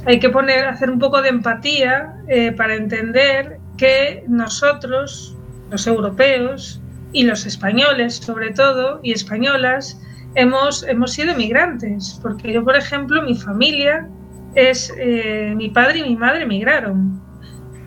hay 0.06 0.20
que 0.20 0.30
poner, 0.30 0.66
hacer 0.66 0.90
un 0.90 1.00
poco 1.00 1.22
de 1.22 1.30
empatía 1.30 2.16
eh, 2.28 2.52
para 2.52 2.76
entender 2.76 3.60
que 3.78 4.24
nosotros, 4.28 5.36
los 5.70 5.88
europeos 5.88 6.82
y 7.12 7.24
los 7.24 7.46
españoles 7.46 8.16
sobre 8.16 8.52
todo, 8.52 9.00
y 9.04 9.12
españolas, 9.12 10.00
hemos, 10.36 10.84
hemos 10.84 11.14
sido 11.14 11.36
migrantes, 11.36 12.20
porque 12.22 12.54
yo, 12.54 12.64
por 12.64 12.76
ejemplo, 12.76 13.22
mi 13.22 13.36
familia 13.36 14.08
es, 14.56 14.94
eh, 14.98 15.54
mi 15.56 15.70
padre 15.70 16.00
y 16.00 16.04
mi 16.04 16.16
madre 16.16 16.44
emigraron, 16.44 17.22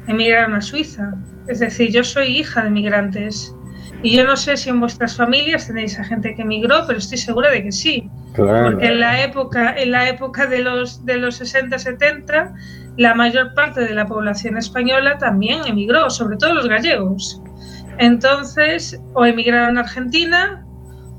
emigraron 0.07 0.55
a 0.55 0.61
Suiza. 0.61 1.15
Es 1.49 1.61
decir, 1.61 1.91
yo 1.91 2.05
soy 2.05 2.39
hija 2.39 2.65
de 2.65 2.71
migrantes. 2.71 3.55
Y 4.05 4.17
yo 4.17 4.25
no 4.25 4.37
sé 4.37 4.57
si 4.57 4.69
en 4.69 4.81
vuestras 4.81 5.17
familias 5.17 5.69
tenéis 5.69 5.99
a 5.99 6.05
gente 6.05 6.35
que 6.35 6.43
emigró, 6.43 6.85
pero 6.87 6.99
estoy 6.99 7.19
segura 7.19 7.51
de 7.51 7.63
que 7.63 7.73
sí. 7.73 8.11
Porque 8.35 8.87
en 8.87 9.01
la 9.01 9.23
época, 9.23 9.75
en 9.77 9.93
la 9.93 10.09
época 10.09 10.47
de 10.47 10.61
los, 10.61 11.05
de 11.05 11.19
los 11.19 11.37
60, 11.37 11.79
70, 11.79 12.53
la 12.97 13.15
mayor 13.15 13.55
parte 13.55 13.81
de 13.83 13.95
la 13.95 14.07
población 14.07 14.57
española 14.57 15.19
también 15.19 15.61
emigró, 15.67 16.11
sobre 16.11 16.37
todo 16.37 16.55
los 16.55 16.69
gallegos. 16.69 17.41
Entonces, 17.99 19.01
o 19.15 19.25
emigraron 19.25 19.79
a 19.79 19.83
Argentina, 19.83 20.67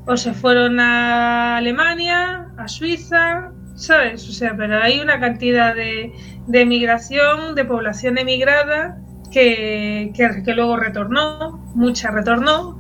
o 0.06 0.18
se 0.18 0.34
fueron 0.34 0.80
a 0.80 1.58
Alemania, 1.58 2.48
a 2.58 2.68
Suiza, 2.68 3.53
¿sabes? 3.76 4.28
O 4.30 4.32
sea, 4.32 4.56
pero 4.56 4.82
hay 4.82 5.00
una 5.00 5.20
cantidad 5.20 5.76
de, 5.76 6.14
de 6.48 6.62
emigración, 6.62 7.56
de 7.56 7.66
población 7.66 8.18
emigrada, 8.18 8.98
que, 9.32 10.12
que, 10.16 10.54
luego 10.54 10.78
retornó, 10.78 11.58
mucha 11.74 12.12
retornó, 12.12 12.80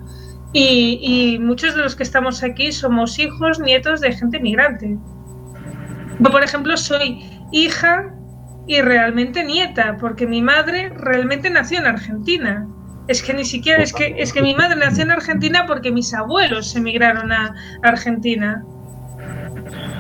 y, 0.54 1.00
y, 1.02 1.40
muchos 1.40 1.76
de 1.76 1.82
los 1.82 1.96
que 1.96 2.04
estamos 2.04 2.44
aquí 2.44 2.72
somos 2.72 3.18
hijos, 3.18 3.60
nietos 3.60 4.02
de 4.02 4.12
gente 4.12 4.40
migrante. 4.40 4.98
Yo, 6.20 6.30
por 6.30 6.44
ejemplo, 6.44 6.78
soy 6.78 7.24
hija 7.52 8.14
y 8.68 8.82
realmente 8.82 9.44
nieta, 9.44 9.98
porque 10.00 10.28
mi 10.28 10.42
madre 10.42 10.90
realmente 10.90 11.50
nació 11.50 11.80
en 11.80 11.88
Argentina. 11.88 12.68
Es 13.08 13.22
que 13.22 13.34
ni 13.34 13.44
siquiera, 13.44 13.84
es 13.84 13.92
que, 13.92 14.16
es 14.18 14.32
que 14.32 14.42
mi 14.42 14.54
madre 14.54 14.78
nació 14.78 15.04
en 15.04 15.12
Argentina 15.12 15.66
porque 15.68 15.92
mis 15.92 16.14
abuelos 16.14 16.76
emigraron 16.76 17.32
a 17.32 17.54
Argentina. 17.82 18.64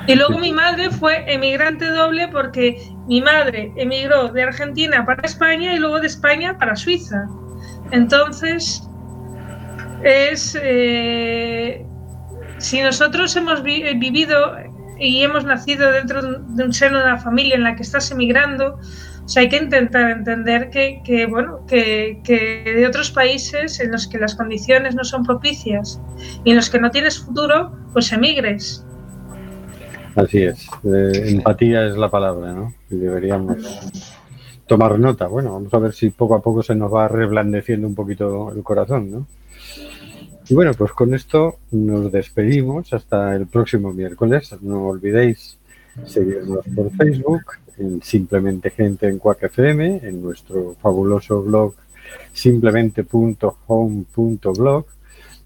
Y 0.05 0.15
luego 0.15 0.37
mi 0.37 0.51
madre 0.51 0.89
fue 0.89 1.23
emigrante 1.31 1.87
doble 1.87 2.27
porque 2.27 2.77
mi 3.07 3.21
madre 3.21 3.71
emigró 3.77 4.29
de 4.29 4.43
Argentina 4.43 5.05
para 5.05 5.21
España 5.23 5.73
y 5.73 5.79
luego 5.79 5.99
de 5.99 6.07
España 6.07 6.57
para 6.57 6.75
Suiza. 6.75 7.25
Entonces, 7.91 8.87
es. 10.03 10.57
Eh, 10.61 11.85
si 12.57 12.81
nosotros 12.81 13.35
hemos 13.35 13.61
eh, 13.65 13.93
vivido 13.95 14.55
y 14.99 15.21
hemos 15.23 15.43
nacido 15.43 15.91
dentro 15.91 16.21
de 16.21 16.63
un 16.63 16.73
seno 16.73 16.99
de 16.99 17.05
una 17.05 17.17
familia 17.17 17.55
en 17.55 17.63
la 17.63 17.75
que 17.75 17.83
estás 17.83 18.09
emigrando, 18.11 18.79
o 19.23 19.27
sea, 19.27 19.41
hay 19.41 19.49
que 19.49 19.57
intentar 19.57 20.11
entender 20.11 20.69
que, 20.69 21.01
que 21.03 21.25
bueno, 21.25 21.65
que, 21.65 22.21
que, 22.23 22.63
de 22.63 22.87
otros 22.87 23.11
países 23.11 23.79
en 23.79 23.91
los 23.91 24.07
que 24.07 24.17
las 24.17 24.35
condiciones 24.35 24.95
no 24.95 25.03
son 25.03 25.23
propicias 25.23 26.01
y 26.43 26.51
en 26.51 26.57
los 26.57 26.69
que 26.69 26.79
no 26.79 26.91
tienes 26.91 27.19
futuro, 27.19 27.77
pues 27.93 28.11
emigres. 28.11 28.85
Así 30.15 30.43
es. 30.43 30.67
Eh, 30.83 31.31
empatía 31.31 31.87
es 31.87 31.97
la 31.97 32.09
palabra, 32.09 32.53
¿no? 32.53 32.73
Deberíamos 32.89 33.57
tomar 34.67 34.99
nota. 34.99 35.27
Bueno, 35.27 35.53
vamos 35.53 35.73
a 35.73 35.79
ver 35.79 35.93
si 35.93 36.09
poco 36.09 36.35
a 36.35 36.41
poco 36.41 36.63
se 36.63 36.75
nos 36.75 36.93
va 36.93 37.07
reblandeciendo 37.07 37.87
un 37.87 37.95
poquito 37.95 38.51
el 38.51 38.63
corazón, 38.63 39.11
¿no? 39.11 39.27
Y 40.49 40.55
bueno, 40.55 40.73
pues 40.73 40.91
con 40.91 41.13
esto 41.13 41.59
nos 41.71 42.11
despedimos 42.11 42.91
hasta 42.93 43.33
el 43.35 43.47
próximo 43.47 43.93
miércoles. 43.93 44.53
No 44.61 44.87
olvidéis 44.87 45.57
seguirnos 46.05 46.65
por 46.75 46.91
Facebook, 46.91 47.43
en 47.77 48.01
Simplemente 48.01 48.69
Gente 48.69 49.07
en 49.07 49.19
Quack 49.19 49.43
FM, 49.43 50.01
en 50.03 50.21
nuestro 50.21 50.75
fabuloso 50.81 51.41
blog 51.43 51.75
simplemente.home.blog, 52.33 54.85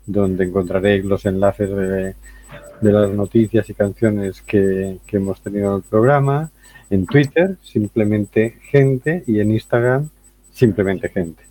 donde 0.05 0.45
encontraréis 0.45 1.05
los 1.05 1.25
enlaces 1.25 1.69
de 1.69 2.15
de 2.81 2.91
las 2.91 3.09
noticias 3.09 3.69
y 3.69 3.73
canciones 3.73 4.41
que, 4.41 4.99
hemos 5.11 5.41
tenido 5.41 5.71
en 5.71 5.77
el 5.77 5.83
programa, 5.83 6.51
en 6.89 7.05
Twitter, 7.05 7.57
simplemente 7.61 8.57
gente, 8.69 9.23
y 9.27 9.39
en 9.39 9.51
Instagram, 9.51 10.09
simplemente 10.51 11.09
gente. 11.09 11.43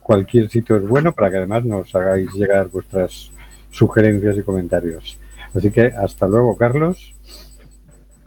Cualquier 0.00 0.50
sitio 0.50 0.76
es 0.76 0.86
bueno 0.86 1.12
para 1.12 1.30
que 1.30 1.38
además 1.38 1.64
nos 1.64 1.94
hagáis 1.94 2.32
llegar 2.34 2.68
vuestras 2.68 3.30
sugerencias 3.70 4.36
y 4.36 4.42
comentarios. 4.42 5.18
Así 5.54 5.70
que 5.70 5.86
hasta 5.86 6.26
luego, 6.26 6.56
Carlos. 6.56 7.14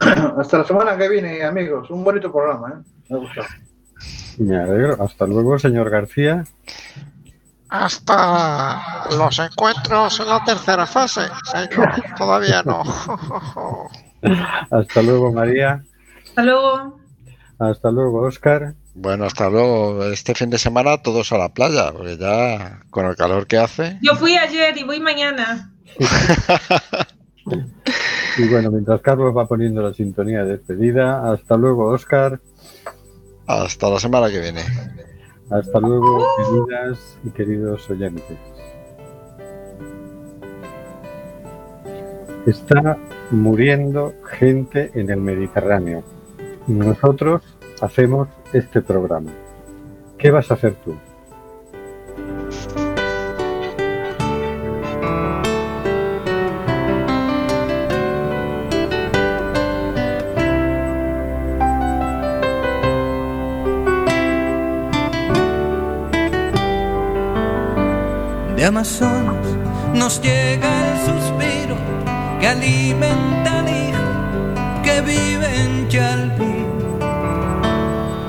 Hasta 0.00 0.58
la 0.58 0.64
semana 0.64 0.96
que 0.96 1.08
viene, 1.08 1.42
amigos. 1.42 1.90
Un 1.90 2.04
bonito 2.04 2.32
programa, 2.32 2.68
¿eh? 2.70 2.90
Me 3.10 3.18
gusta. 3.18 3.42
Me 4.38 4.56
alegro. 4.56 5.02
Hasta 5.02 5.26
luego, 5.26 5.58
señor 5.58 5.90
García 5.90 6.44
hasta 7.68 9.06
los 9.16 9.38
encuentros 9.38 10.20
en 10.20 10.28
la 10.28 10.44
tercera 10.44 10.86
fase. 10.86 11.22
todavía 12.16 12.62
no. 12.62 12.82
hasta 14.70 15.02
luego, 15.02 15.32
María. 15.32 15.82
Hasta 16.28 16.42
luego. 16.42 17.00
Hasta 17.58 17.90
luego, 17.90 18.22
Oscar. 18.22 18.74
Bueno, 18.94 19.24
hasta 19.26 19.50
luego. 19.50 20.04
Este 20.04 20.34
fin 20.34 20.50
de 20.50 20.58
semana 20.58 21.02
todos 21.02 21.32
a 21.32 21.38
la 21.38 21.48
playa, 21.50 21.92
porque 21.92 22.16
ya 22.16 22.80
con 22.90 23.06
el 23.06 23.16
calor 23.16 23.46
que 23.46 23.58
hace. 23.58 23.98
Yo 24.02 24.14
fui 24.14 24.36
ayer 24.36 24.76
y 24.76 24.84
voy 24.84 25.00
mañana. 25.00 25.72
y 28.36 28.48
bueno, 28.48 28.70
mientras 28.70 29.00
Carlos 29.00 29.36
va 29.36 29.46
poniendo 29.46 29.82
la 29.82 29.92
sintonía 29.94 30.44
de 30.44 30.52
despedida, 30.52 31.32
hasta 31.32 31.56
luego, 31.56 31.86
Oscar. 31.86 32.40
Hasta 33.46 33.88
la 33.90 33.98
semana 33.98 34.30
que 34.30 34.40
viene. 34.40 34.62
Hasta 35.50 35.80
luego, 35.80 36.26
queridas 36.36 37.18
y 37.24 37.30
queridos 37.30 37.88
oyentes. 37.88 38.36
Está 42.46 42.98
muriendo 43.30 44.12
gente 44.24 44.90
en 44.94 45.10
el 45.10 45.20
Mediterráneo. 45.20 46.02
Nosotros 46.66 47.42
hacemos 47.80 48.28
este 48.52 48.82
programa. 48.82 49.30
¿Qué 50.18 50.30
vas 50.30 50.50
a 50.50 50.54
hacer 50.54 50.74
tú? 50.84 50.94
Nos 68.70 70.20
llega 70.20 70.68
el 70.90 70.98
suspiro 71.06 71.74
que 72.38 72.48
alimenta 72.48 73.60
al 73.60 73.68
hijo 73.68 74.82
que 74.82 75.00
vive 75.00 75.62
en 75.62 75.88
Chalpín. 75.88 76.66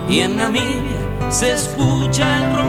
Y 0.07 0.21
en 0.21 0.37
Namibia 0.37 1.29
se 1.29 1.51
escucha 1.51 2.37
el 2.37 2.43
ronquido 2.43 2.57